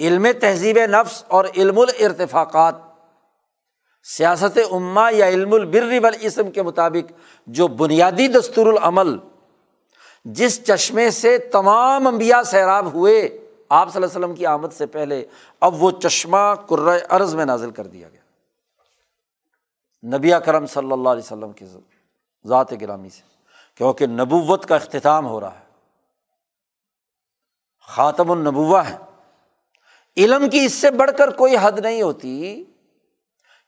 علم 0.00 0.26
تہذیب 0.40 0.78
نفس 0.78 1.24
اور 1.28 1.44
علم 1.56 1.78
الارتفاقات 1.78 2.74
سیاست 4.04 4.58
عما 4.72 5.10
یا 5.10 5.28
علم 5.28 5.52
البر 5.52 5.98
والاسم 6.02 6.50
کے 6.50 6.62
مطابق 6.62 7.12
جو 7.46 7.68
بنیادی 7.68 8.28
دستور 8.28 8.66
العمل 8.66 9.16
جس 10.24 10.64
چشمے 10.64 11.10
سے 11.10 11.38
تمام 11.38 12.06
انبیاء 12.06 12.42
سیراب 12.42 12.94
ہوئے، 12.94 13.50
آپ 13.68 13.92
صلی 13.92 14.02
اللہ 14.02 14.06
علیہ 14.06 14.24
وسلم 14.24 14.34
کی 14.34 14.46
آمد 14.46 14.68
سے 14.72 14.86
پہلے، 14.86 15.24
اب 15.60 15.82
وہ 15.82 15.90
چشمہ 15.90 16.54
عرض 17.08 17.34
میں 17.34 17.44
نازل 17.44 17.70
کر 17.70 17.86
دیا 17.86 18.08
گیا۔ 18.08 18.20
نبی 20.16 20.30
کرم 20.44 20.66
صلی 20.66 20.92
اللہ 20.92 21.08
علیہ 21.08 21.22
وسلم 21.22 21.52
کی 21.52 21.66
ذات 22.46 22.80
گرامی 22.80 23.08
سے، 23.08 23.22
کیونکہ 23.74 24.06
نبوت 24.06 24.66
کا 24.66 24.76
اختتام 24.76 25.26
ہو 25.26 25.40
رہا 25.40 25.54
ہے۔ 25.54 25.64
خاتم 27.88 28.30
النبوہ 28.30 28.78
ہے۔ 28.78 28.96
علم 30.16 30.50
کی 30.50 30.64
اس 30.64 30.72
سے 30.72 30.90
بڑھ 30.90 31.10
کر 31.18 31.30
کوئی 31.30 31.56
حد 31.60 31.78
نہیں 31.78 32.02
ہوتی۔ 32.02 32.64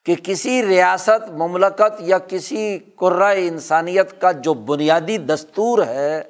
کہ 0.07 0.15
کسی 0.23 0.67
ریاست، 0.67 1.31
مملکت 1.31 1.95
یا 1.99 2.19
کسی 2.19 2.79
قرۂۂ 2.97 3.37
انسانیت 3.39 4.21
کا 4.21 4.33
جو 4.33 4.55
بنیادی 4.55 5.19
دستور 5.19 5.87
ہے، 5.87 6.23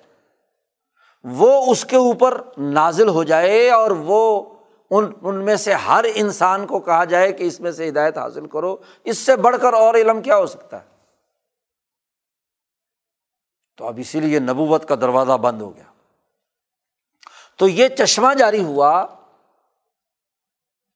وہ 1.24 1.73
اس 1.73 1.85
کے 1.85 1.97
اوپر 1.97 2.40
نازل 2.59 3.09
ہو 3.09 3.24
جائے 3.24 3.70
اور 3.70 3.90
وہ 3.90 4.43
ان 4.90 5.12
ان 5.23 5.44
میں 5.44 5.57
سے 5.57 5.73
ہر 5.73 6.05
انسان 6.15 6.66
کو 6.66 6.81
کہا 6.81 7.05
جائے 7.05 7.32
کہ 7.32 7.43
اس 7.43 7.61
میں 7.61 7.70
سے 7.70 7.89
ہدایت 7.89 8.19
حاصل 8.19 8.47
کرو۔ 8.47 8.77
اس 9.05 9.19
سے 9.19 9.36
بڑھ 9.36 9.57
کر 9.62 9.73
اور 9.73 9.94
علم 9.94 10.23
کیا 10.23 10.36
ہو 10.36 10.47
سکتا 10.47 10.81
ہے؟ 10.81 10.86
تو 13.77 13.86
اب 13.86 13.98
اسی 13.98 14.20
لیے 14.20 14.39
نبوت 14.39 14.89
کا 14.89 14.94
دروازہ 14.94 15.32
بند 15.32 15.62
ہو 15.62 15.77
گیا۔ 15.77 15.85
تو 17.57 17.69
یہ 17.69 17.89
چشمہ 17.89 18.35
جاری 18.35 18.65
ہوا 18.65 19.07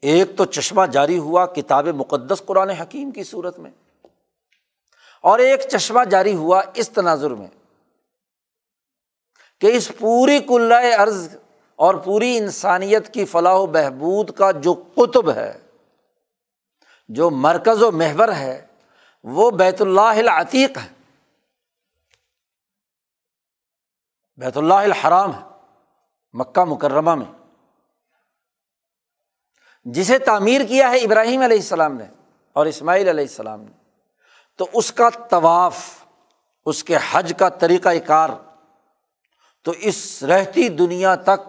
ایک 0.02 0.36
تو 0.36 0.44
چشمہ 0.44 0.86
جاری 0.86 1.18
ہوا 1.18 1.46
کتاب 1.46 1.86
مقدس 1.86 2.42
قرآن 2.46 2.70
حکیم 2.70 3.10
کی 3.10 3.24
صورت 3.24 3.58
میں 3.58 3.70
اور 5.22 5.38
ایک 5.38 5.60
چشمہ 5.60 6.04
جاری 6.04 6.34
ہوا 6.34 6.62
اس 6.74 6.90
تناظر 6.90 7.30
میں 7.30 7.46
کہ 9.60 9.66
اس 9.66 9.92
پوری 9.98 10.38
کلّہ 10.38 10.96
عرض 10.98 11.36
اور 11.76 11.94
پوری 11.94 12.36
انسانیت 12.36 13.14
کی 13.14 13.24
فلاح 13.24 13.54
و 13.54 13.66
بہبود 13.66 14.30
کا 14.30 14.50
جو 14.50 14.84
قطب 14.94 15.30
ہے، 15.30 15.58
جو 17.08 17.30
مرکز 17.30 17.82
و 17.82 17.90
محور 17.92 18.28
ہے، 18.28 18.66
وہ 19.24 19.50
بیت 19.50 19.80
اللہ 19.80 20.00
العتیق 20.00 20.78
ہے۔ 20.78 20.88
بیت 24.36 24.56
اللہ 24.56 24.74
الحرام 24.74 25.34
ہے، 25.34 25.44
مکہ 26.32 26.64
مکرمہ 26.64 27.14
میں۔ 27.14 27.39
جسے 29.84 30.18
تعمیر 30.18 30.60
کیا 30.68 30.90
ہے 30.90 30.96
ابراہیم 30.96 31.42
علیہ 31.42 31.56
السلام 31.56 31.94
نے 31.94 32.04
اور 32.52 32.66
اسماعیل 32.66 33.08
علیہ 33.08 33.24
السلام 33.24 33.60
نے۔ 33.60 33.70
تو 34.56 34.66
اس 34.72 34.92
کا 34.92 35.08
طواف، 35.10 36.04
اس 36.66 36.84
کے 36.84 36.96
حج 37.10 37.32
کا 37.38 37.48
طریقۂ 37.48 37.96
کار، 38.06 38.30
تو 39.62 39.72
اس 39.78 40.22
رہتی 40.22 40.68
دنیا 40.68 41.14
تک 41.14 41.48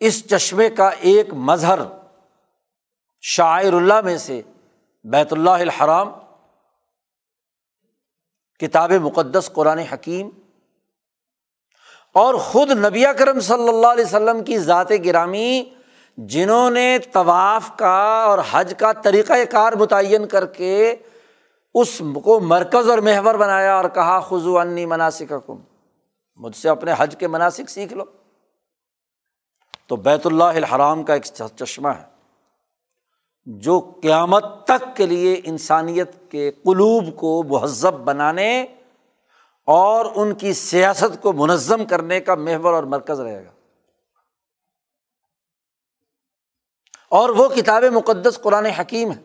اس 0.00 0.26
چشمے 0.26 0.70
کا 0.70 0.88
ایک 0.88 1.32
مظہر 1.32 1.78
شاعر 3.20 3.72
اللہ 3.72 4.00
میں 4.00 4.18
سے 4.18 4.42
بیت 5.04 5.32
اللہ 5.32 5.50
الحرام، 5.50 6.12
کتاب 8.60 8.92
مقدس، 8.92 9.50
قرآن 9.52 9.78
حکیم 9.78 10.28
اور 12.12 12.34
خود 12.34 12.70
نبی 12.70 13.04
کرم 13.18 13.40
صلی 13.40 13.68
اللہ 13.68 13.86
علیہ 13.86 14.04
وسلم 14.04 14.44
کی 14.44 14.58
ذات 14.58 14.88
گرامی 15.04 15.74
جنہوں 16.16 16.70
نے 16.70 16.98
طواف 17.12 17.76
کا 17.76 18.24
اور 18.26 18.38
حج 18.50 18.74
کا 18.78 18.92
طریقۂ 18.92 19.38
کار 19.50 19.72
متعین 19.72 20.26
کر 20.26 20.46
کے 20.46 20.96
اس 21.74 22.02
کو 22.24 22.40
مرکز 22.40 22.90
اور 22.90 22.98
محور 22.98 23.34
بنایا 23.34 23.76
اور 23.76 23.84
کہا 23.94 24.20
خزو 24.20 24.58
انی 24.58 24.86
مناسب 24.86 25.34
کم 25.46 25.54
مجھ 26.36 26.56
سے 26.56 26.68
اپنے 26.68 26.92
حج 26.98 27.16
کے 27.18 27.28
مناسب 27.28 27.68
سیکھ 27.68 27.92
لو۔ 27.92 28.04
تو 29.86 29.96
بیت 29.96 30.26
اللہ 30.26 30.44
الحرام 30.44 31.02
کا 31.02 31.14
ایک 31.14 31.22
چشمہ 31.56 31.88
ہے۔ 31.88 32.04
جو 33.46 33.80
قیامت 34.02 34.44
تک 34.64 34.96
کے 34.96 35.06
لیے 35.06 35.40
انسانیت 35.44 36.30
کے 36.30 36.50
قلوب 36.50 37.16
کو 37.16 37.42
مہذب 37.42 37.94
بنانے 37.94 38.66
اور 39.66 40.06
ان 40.14 40.34
کی 40.34 40.52
سیاست 40.52 41.22
کو 41.22 41.32
منظم 41.32 41.84
کرنے 41.84 42.20
کا 42.20 42.34
محور 42.34 42.72
اور 42.72 42.84
مرکز 42.84 43.20
رہے 43.20 43.44
گا۔ 43.44 43.51
اور 47.12 47.28
وہ 47.28 47.48
کتاب 47.48 47.84
مقدس 47.84 48.38
قرآن 48.42 48.66
حکیم 48.66 49.12
ہے، 49.12 49.22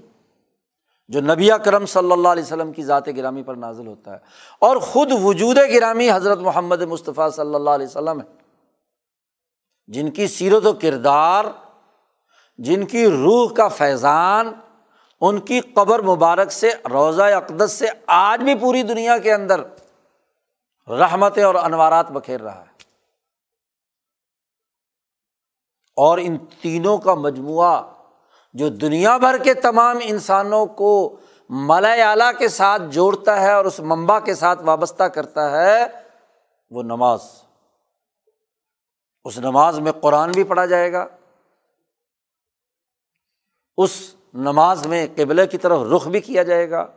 جو 1.07 1.21
نبی 1.21 1.49
کرم 1.65 1.85
صلی 1.85 2.11
اللہ 2.11 2.27
علیہ 2.27 2.43
وسلم 2.43 2.71
کی 2.71 2.83
ذات 2.83 3.07
گرامی 3.07 3.43
پر 3.43 3.55
نازل 3.55 3.87
ہوتا 3.87 4.11
ہے۔ 4.11 4.17
اور 4.59 4.77
خود 4.77 5.11
وجود 5.23 5.57
گرامی 5.57 6.11
حضرت 6.11 6.37
محمد 6.37 6.81
مصطفیٰ 6.81 7.31
صلی 7.31 7.55
اللہ 7.55 7.69
علیہ 7.69 7.85
وسلم 7.85 8.21
ہے۔ 8.21 8.25
جن 9.87 10.11
کی 10.11 10.27
سیرت 10.27 10.65
و 10.65 10.73
کردار، 10.73 11.45
جن 12.57 12.85
کی 12.85 13.07
روح 13.07 13.53
کا 13.53 13.67
فیضان، 13.67 14.51
ان 15.21 15.39
کی 15.39 15.59
قبر 15.59 16.01
مبارک 16.01 16.51
سے، 16.51 16.71
روضہ 16.91 17.23
اقدس 17.23 17.71
سے 17.71 17.85
آج 18.07 18.43
بھی 18.43 18.55
پوری 18.55 18.83
دنیا 18.83 19.17
کے 19.17 19.33
اندر 19.33 19.61
رحمتیں 20.87 21.43
اور 21.43 21.55
انوارات 21.55 22.11
بکھیر 22.11 22.41
رہا 22.41 22.61
ہے۔ 22.61 22.76
اور 25.97 26.17
ان 26.17 26.37
تینوں 26.37 26.97
کا 26.97 27.13
مجموعہ 27.13 27.81
جو 28.53 28.69
دنیا 28.69 29.17
بھر 29.17 29.37
کے 29.37 29.53
تمام 29.53 29.97
انسانوں 30.01 30.65
کو 30.65 31.15
ملا 31.49 32.09
اعلیٰ 32.09 32.31
کے 32.37 32.47
ساتھ 32.47 32.81
جوڑتا 32.89 33.41
ہے 33.41 33.51
اور 33.51 33.65
اس 33.65 33.79
ممبا 33.79 34.19
کے 34.19 34.35
ساتھ 34.35 34.63
وابستہ 34.63 35.03
کرتا 35.03 35.51
ہے، 35.51 35.85
وہ 36.69 36.83
نماز۔ 36.83 37.19
اس 39.25 39.39
نماز 39.39 39.79
میں 39.79 39.91
قرآن 39.91 40.31
بھی 40.31 40.43
پڑھا 40.43 40.65
جائے 40.65 40.93
گا۔ 40.93 41.07
اس 43.77 44.15
نماز 44.33 44.87
میں 44.87 45.07
قبلے 45.15 45.47
کی 45.47 45.57
طرف 45.57 45.79
رخ 45.95 46.07
بھی 46.07 46.21
کیا 46.21 46.43
جائے 46.43 46.69
گا۔ 46.69 46.87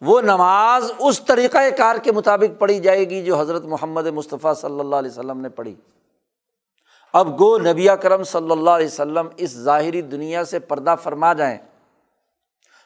وہ 0.00 0.20
نماز 0.20 0.92
اس 0.98 1.20
طریقۂ 1.20 1.76
کار 1.78 1.96
کے 1.96 2.12
مطابق 2.12 2.60
پڑھی 2.60 2.80
جائے 2.80 3.10
گی 3.10 3.24
جو 3.24 3.40
حضرت 3.40 3.62
محمد 3.62 4.06
مصطفیٰ 4.06 4.54
صلی 4.54 4.80
اللہ 4.80 4.96
علیہ 4.96 5.10
وسلم 5.10 5.40
نے 5.40 5.48
پڑھی۔ 5.48 5.74
اب 7.18 7.38
گو 7.38 7.58
نبی 7.58 7.86
کرم 8.02 8.22
صلی 8.24 8.50
اللہ 8.50 8.70
علیہ 8.70 8.86
وسلم 8.86 9.28
اس 9.36 9.52
ظاہری 9.56 10.00
دنیا 10.02 10.44
سے 10.44 10.58
پردہ 10.58 10.94
فرما 11.02 11.32
جائیں۔ 11.32 11.58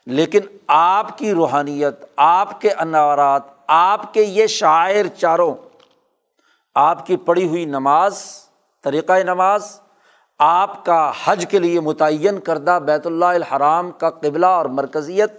لیکن 0.06 0.40
آپ 0.66 1.16
کی 1.18 1.32
روحانیت، 1.32 2.04
آپ 2.16 2.60
کے 2.60 2.70
انوارات، 2.70 3.42
آپ 3.66 4.12
کے 4.14 4.22
یہ 4.22 4.46
شاعر 4.46 5.06
چاروں، 5.16 5.54
آپ 6.76 7.06
کی 7.06 7.16
پڑھی 7.16 7.46
ہوئی 7.48 7.64
نماز 7.64 8.22
طریقۂ 8.84 9.24
نماز، 9.24 9.80
آپ 10.40 10.84
کا 10.84 11.10
حج 11.24 11.46
کے 11.50 11.58
لیے 11.58 11.80
متعین 11.80 12.40
کردہ 12.40 12.78
بیت 12.84 13.06
اللہ 13.06 13.34
الحرام 13.34 13.90
کا 13.90 14.10
قبلہ 14.10 14.46
اور 14.46 14.66
مرکزیت، 14.66 15.32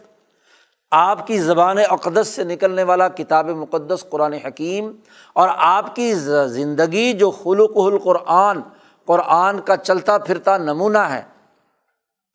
آپ 0.91 1.25
کی 1.27 1.37
زبان 1.39 1.77
اقدس 1.89 2.27
سے 2.27 2.43
نکلنے 2.43 2.83
والا 2.83 3.07
کتاب 3.07 3.49
مقدس 3.49 4.05
قرآن 4.09 4.33
حکیم، 4.45 4.91
اور 5.33 5.49
آپ 5.55 5.95
کی 5.95 6.13
زندگی 6.49 7.11
جو 7.13 7.31
خلوق 7.31 7.77
القرآن 7.77 8.61
قرآن 9.05 9.61
کا 9.61 9.77
چلتا 9.77 10.17
پھرتا 10.17 10.57
نمونہ 10.57 10.97
ہے۔ 10.97 11.21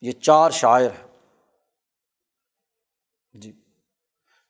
یہ 0.00 0.12
چار 0.12 0.50
شاعر 0.50 0.82
ہے 0.82 1.06
جی۔ 3.32 3.52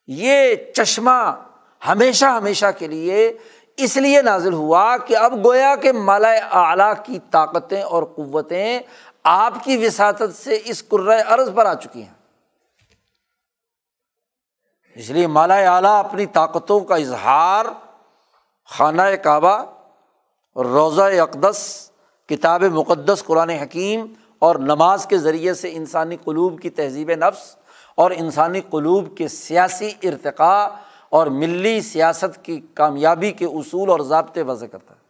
یہ 0.07 0.55
چشمہ 0.75 1.45
ہمیشہ 1.87 2.25
ہمیشہ 2.25 2.65
کے 2.77 2.87
لیے 2.87 3.37
اس 3.77 3.97
لیے 3.97 4.21
نازل 4.21 4.53
ہوا 4.53 4.97
کہ 4.97 5.17
اب 5.17 5.45
گویا 5.45 5.75
کہ 5.75 5.91
مالا 5.91 6.29
اعلیٰ 6.29 6.93
کی 7.05 7.19
طاقتیں 7.31 7.81
اور 7.81 8.03
قوتیں 8.03 8.79
آپ 9.23 9.53
کی 9.63 9.77
وساطت 9.77 10.35
سے 10.35 10.61
اس 10.65 10.83
عرض 11.27 11.49
پر 11.55 11.65
آ 11.65 11.73
چکی 11.73 12.03
ہیں۔ 12.03 12.13
اس 14.95 15.09
لیے 15.09 15.27
مالا 15.27 15.55
اعلیٰ 15.55 15.99
اپنی 15.99 16.25
طاقتوں 16.25 16.79
کا 16.79 16.95
اظہار 16.95 17.65
خانہ 18.69 19.01
کعبہ 19.23 19.57
اور 20.53 20.65
روضہ 20.65 21.01
اقدس 21.01 21.86
کتاب 22.29 22.63
مقدس 22.63 23.23
قرآن 23.23 23.49
حکیم 23.49 24.13
اور 24.39 24.55
نماز 24.55 25.05
کے 25.05 25.17
ذریعے 25.17 25.53
سے 25.53 25.73
انسانی 25.73 26.17
قلوب 26.23 26.61
کی 26.61 26.69
تہذیب 26.69 27.11
نفس 27.11 27.55
اور 27.95 28.11
انسانی 28.11 28.61
قلوب 28.61 29.17
کے 29.17 29.27
سیاسی 29.27 29.91
ارتقاء 30.03 30.67
اور 31.09 31.27
ملی 31.27 31.81
سیاست 31.81 32.45
کی 32.45 32.61
کامیابی 32.73 33.31
کے 33.31 33.45
اصول 33.45 33.89
اور 33.89 33.99
ضابطے 33.99 34.41
وضع 34.41 34.65
کرتا 34.65 34.93
ہے۔ 34.93 35.07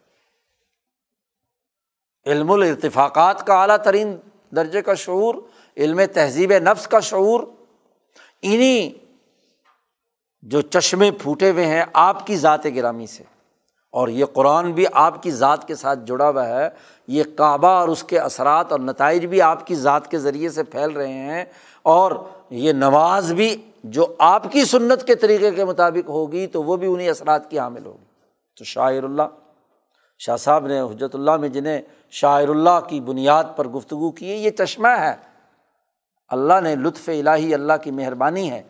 علم 2.30 2.50
الرتفاقات 2.50 3.46
کا 3.46 3.60
اعلیٰ 3.60 3.76
ترین 3.76 4.16
درجے 4.56 4.82
کا 4.82 4.94
شعور، 4.94 5.34
علم 5.76 6.00
تہذیب 6.14 6.52
نفس 6.52 6.88
کا 6.88 7.00
شعور۔ 7.00 7.40
انہیں 8.42 9.04
جو 10.42 10.60
چشمے 10.60 11.10
پھوٹے 11.10 11.50
ہوئے 11.50 11.66
ہیں 11.66 11.84
آپ 11.92 12.26
کی 12.26 12.36
ذات 12.36 12.64
گرامی 12.64 13.06
سے۔ 13.06 13.24
اور 13.90 14.08
یہ 14.08 14.24
قرآن 14.24 14.72
بھی 14.72 14.84
آپ 14.92 15.22
کی 15.22 15.30
ذات 15.30 15.66
کے 15.68 15.74
ساتھ 15.74 15.98
جڑا 16.06 16.30
ہوا 16.30 16.48
ہے، 16.48 16.68
یہ 17.06 17.22
کعبہ 17.36 17.68
اور 17.68 17.88
اس 17.88 18.04
کے 18.04 18.18
اثرات 18.18 18.72
اور 18.72 18.80
نتائج 18.80 19.26
بھی 19.26 19.42
آپ 19.42 19.66
کی 19.66 19.74
ذات 19.74 20.10
کے 20.10 20.18
ذریعے 20.18 20.48
سے 20.48 20.62
پھیل 20.62 20.90
رہے 20.90 21.12
ہیں 21.12 21.44
اور 21.82 22.12
یہ 22.50 22.72
نماز 22.72 23.32
بھی 23.32 23.56
جو 23.84 24.14
آپ 24.18 24.52
کی 24.52 24.64
سنت 24.64 25.04
کے 25.04 25.14
طریقے 25.14 25.50
کے 25.50 25.64
مطابق 25.64 26.08
ہوگی 26.08 26.46
تو 26.46 26.62
وہ 26.62 26.76
بھی 26.76 26.86
انہیں 26.86 27.08
اثرات 27.08 27.50
کی 27.50 27.58
حامل 27.58 27.86
ہوگی۔ 27.86 28.04
تو 28.58 28.64
شاعر 28.64 29.02
اللہ، 29.02 29.22
شاہ 30.18 30.36
صاحب 30.36 30.66
نے 30.66 30.80
حجرت 30.80 31.14
اللہ 31.14 31.36
میں 31.36 31.48
جنہیں 31.48 31.82
شاعر 32.10 32.48
اللہ 32.48 32.80
کی 32.88 33.00
بنیاد 33.00 33.44
پر 33.56 33.68
گفتگو 33.68 34.10
کی 34.10 34.30
ہے، 34.30 34.36
یہ 34.36 34.50
چشمہ 34.50 34.88
ہے۔ 34.88 35.14
اللہ 36.28 36.60
نے 36.62 36.74
لطف 36.76 37.08
الہی 37.08 37.54
اللہ 37.54 37.72
کی 37.82 37.90
مہربانی 37.90 38.50
ہے 38.50 38.62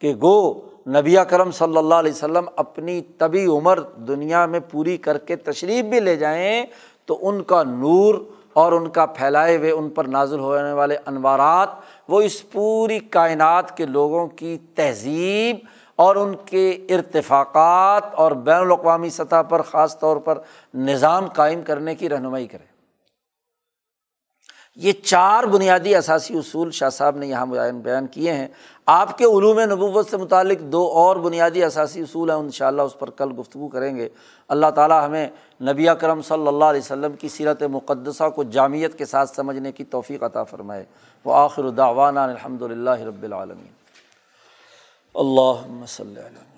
کہ 0.00 0.14
گو 0.14 0.69
نبی 0.88 1.16
کرم 1.28 1.50
صلی 1.50 1.76
اللہ 1.76 1.94
علیہ 1.94 2.12
وسلم 2.12 2.44
اپنی 2.56 3.00
طبی 3.18 3.46
عمر 3.46 3.80
دنیا 3.80 4.46
میں 4.46 4.60
پوری 4.70 4.96
کر 4.96 5.18
کے 5.18 5.36
تشریف 5.36 5.84
بھی 5.84 6.00
لے 6.00 6.16
جائیں 6.16 6.66
تو 7.06 7.28
ان 7.28 7.42
کا 7.42 7.62
نور 7.62 8.14
اور 8.52 8.72
ان 8.72 8.88
کا 8.88 9.06
پھیلائے 9.06 9.56
ہوئے، 9.56 9.70
ان 9.70 9.88
پر 9.88 10.04
نازل 10.04 10.38
ہونے 10.38 10.72
والے 10.72 10.96
انوارات، 11.06 11.68
وہ 12.08 12.20
اس 12.20 12.50
پوری 12.50 12.98
کائنات 12.98 13.76
کے 13.76 13.86
لوگوں 13.86 14.26
کی 14.26 14.58
تہذیب 14.74 15.56
اور 15.96 16.16
ان 16.16 16.34
کے 16.46 16.70
ارتفاقات 16.70 18.14
اور 18.14 18.32
بین 18.32 18.60
الاقوامی 18.60 19.10
سطح 19.10 19.42
پر 19.42 19.62
خاص 19.62 19.98
طور 19.98 20.16
پر 20.16 20.38
نظام 20.74 21.26
قائم 21.26 21.62
کرنے 21.62 21.94
کی 21.94 22.08
رہنمائی 22.08 22.46
کرے۔ 22.46 22.69
یہ 24.80 24.92
چار 24.92 25.44
بنیادی 25.44 25.94
اثاثی 25.94 26.38
اصول 26.38 26.70
شاہ 26.70 26.90
صاحب 26.90 27.16
نے 27.16 27.26
یہاں 27.26 27.46
بیان 27.46 27.80
بیان 27.80 28.06
کیے 28.06 28.32
ہیں۔ 28.32 28.48
آپ 28.86 29.18
کے 29.18 29.24
علوم 29.24 29.60
نبوت 29.60 30.10
سے 30.10 30.16
متعلق 30.16 30.60
دو 30.60 30.88
اور 30.88 31.16
بنیادی 31.16 31.64
اثاثی 31.64 32.00
اصول 32.00 32.30
ہیں 32.30 32.36
ان 32.36 32.50
شاء 32.50 32.66
اللہ 32.66 32.82
اس 32.82 32.98
پر 32.98 33.10
کل 33.10 33.30
گفتگو 33.38 33.68
کریں 33.68 33.96
گے۔ 33.96 34.08
اللہ 34.48 34.66
تعالیٰ 34.74 35.06
ہمیں 35.06 35.28
نبی 35.62 35.88
اکرم 35.88 36.22
صلی 36.22 36.46
اللہ 36.46 36.64
علیہ 36.64 36.80
وسلم 36.80 37.12
کی 37.12 37.28
سیرت 37.28 37.62
مقدسہ 37.62 38.28
کو 38.28 38.42
جامعت 38.42 38.98
کے 38.98 39.04
ساتھ 39.04 39.30
سمجھنے 39.36 39.72
کی 39.72 39.84
توفیق 39.84 40.22
عطا 40.22 40.42
فرمائے۔ 40.42 40.84
وہ 41.24 41.34
آخر 41.34 41.70
داوانہ 41.70 42.20
الحمد 42.20 42.62
للہ 42.62 42.90
رب 42.90 43.22
العالمین۔ 43.22 43.72
اللہ 45.14 45.82
وسلم۔ 45.82 46.49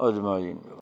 اجمعین۔ 0.00 0.79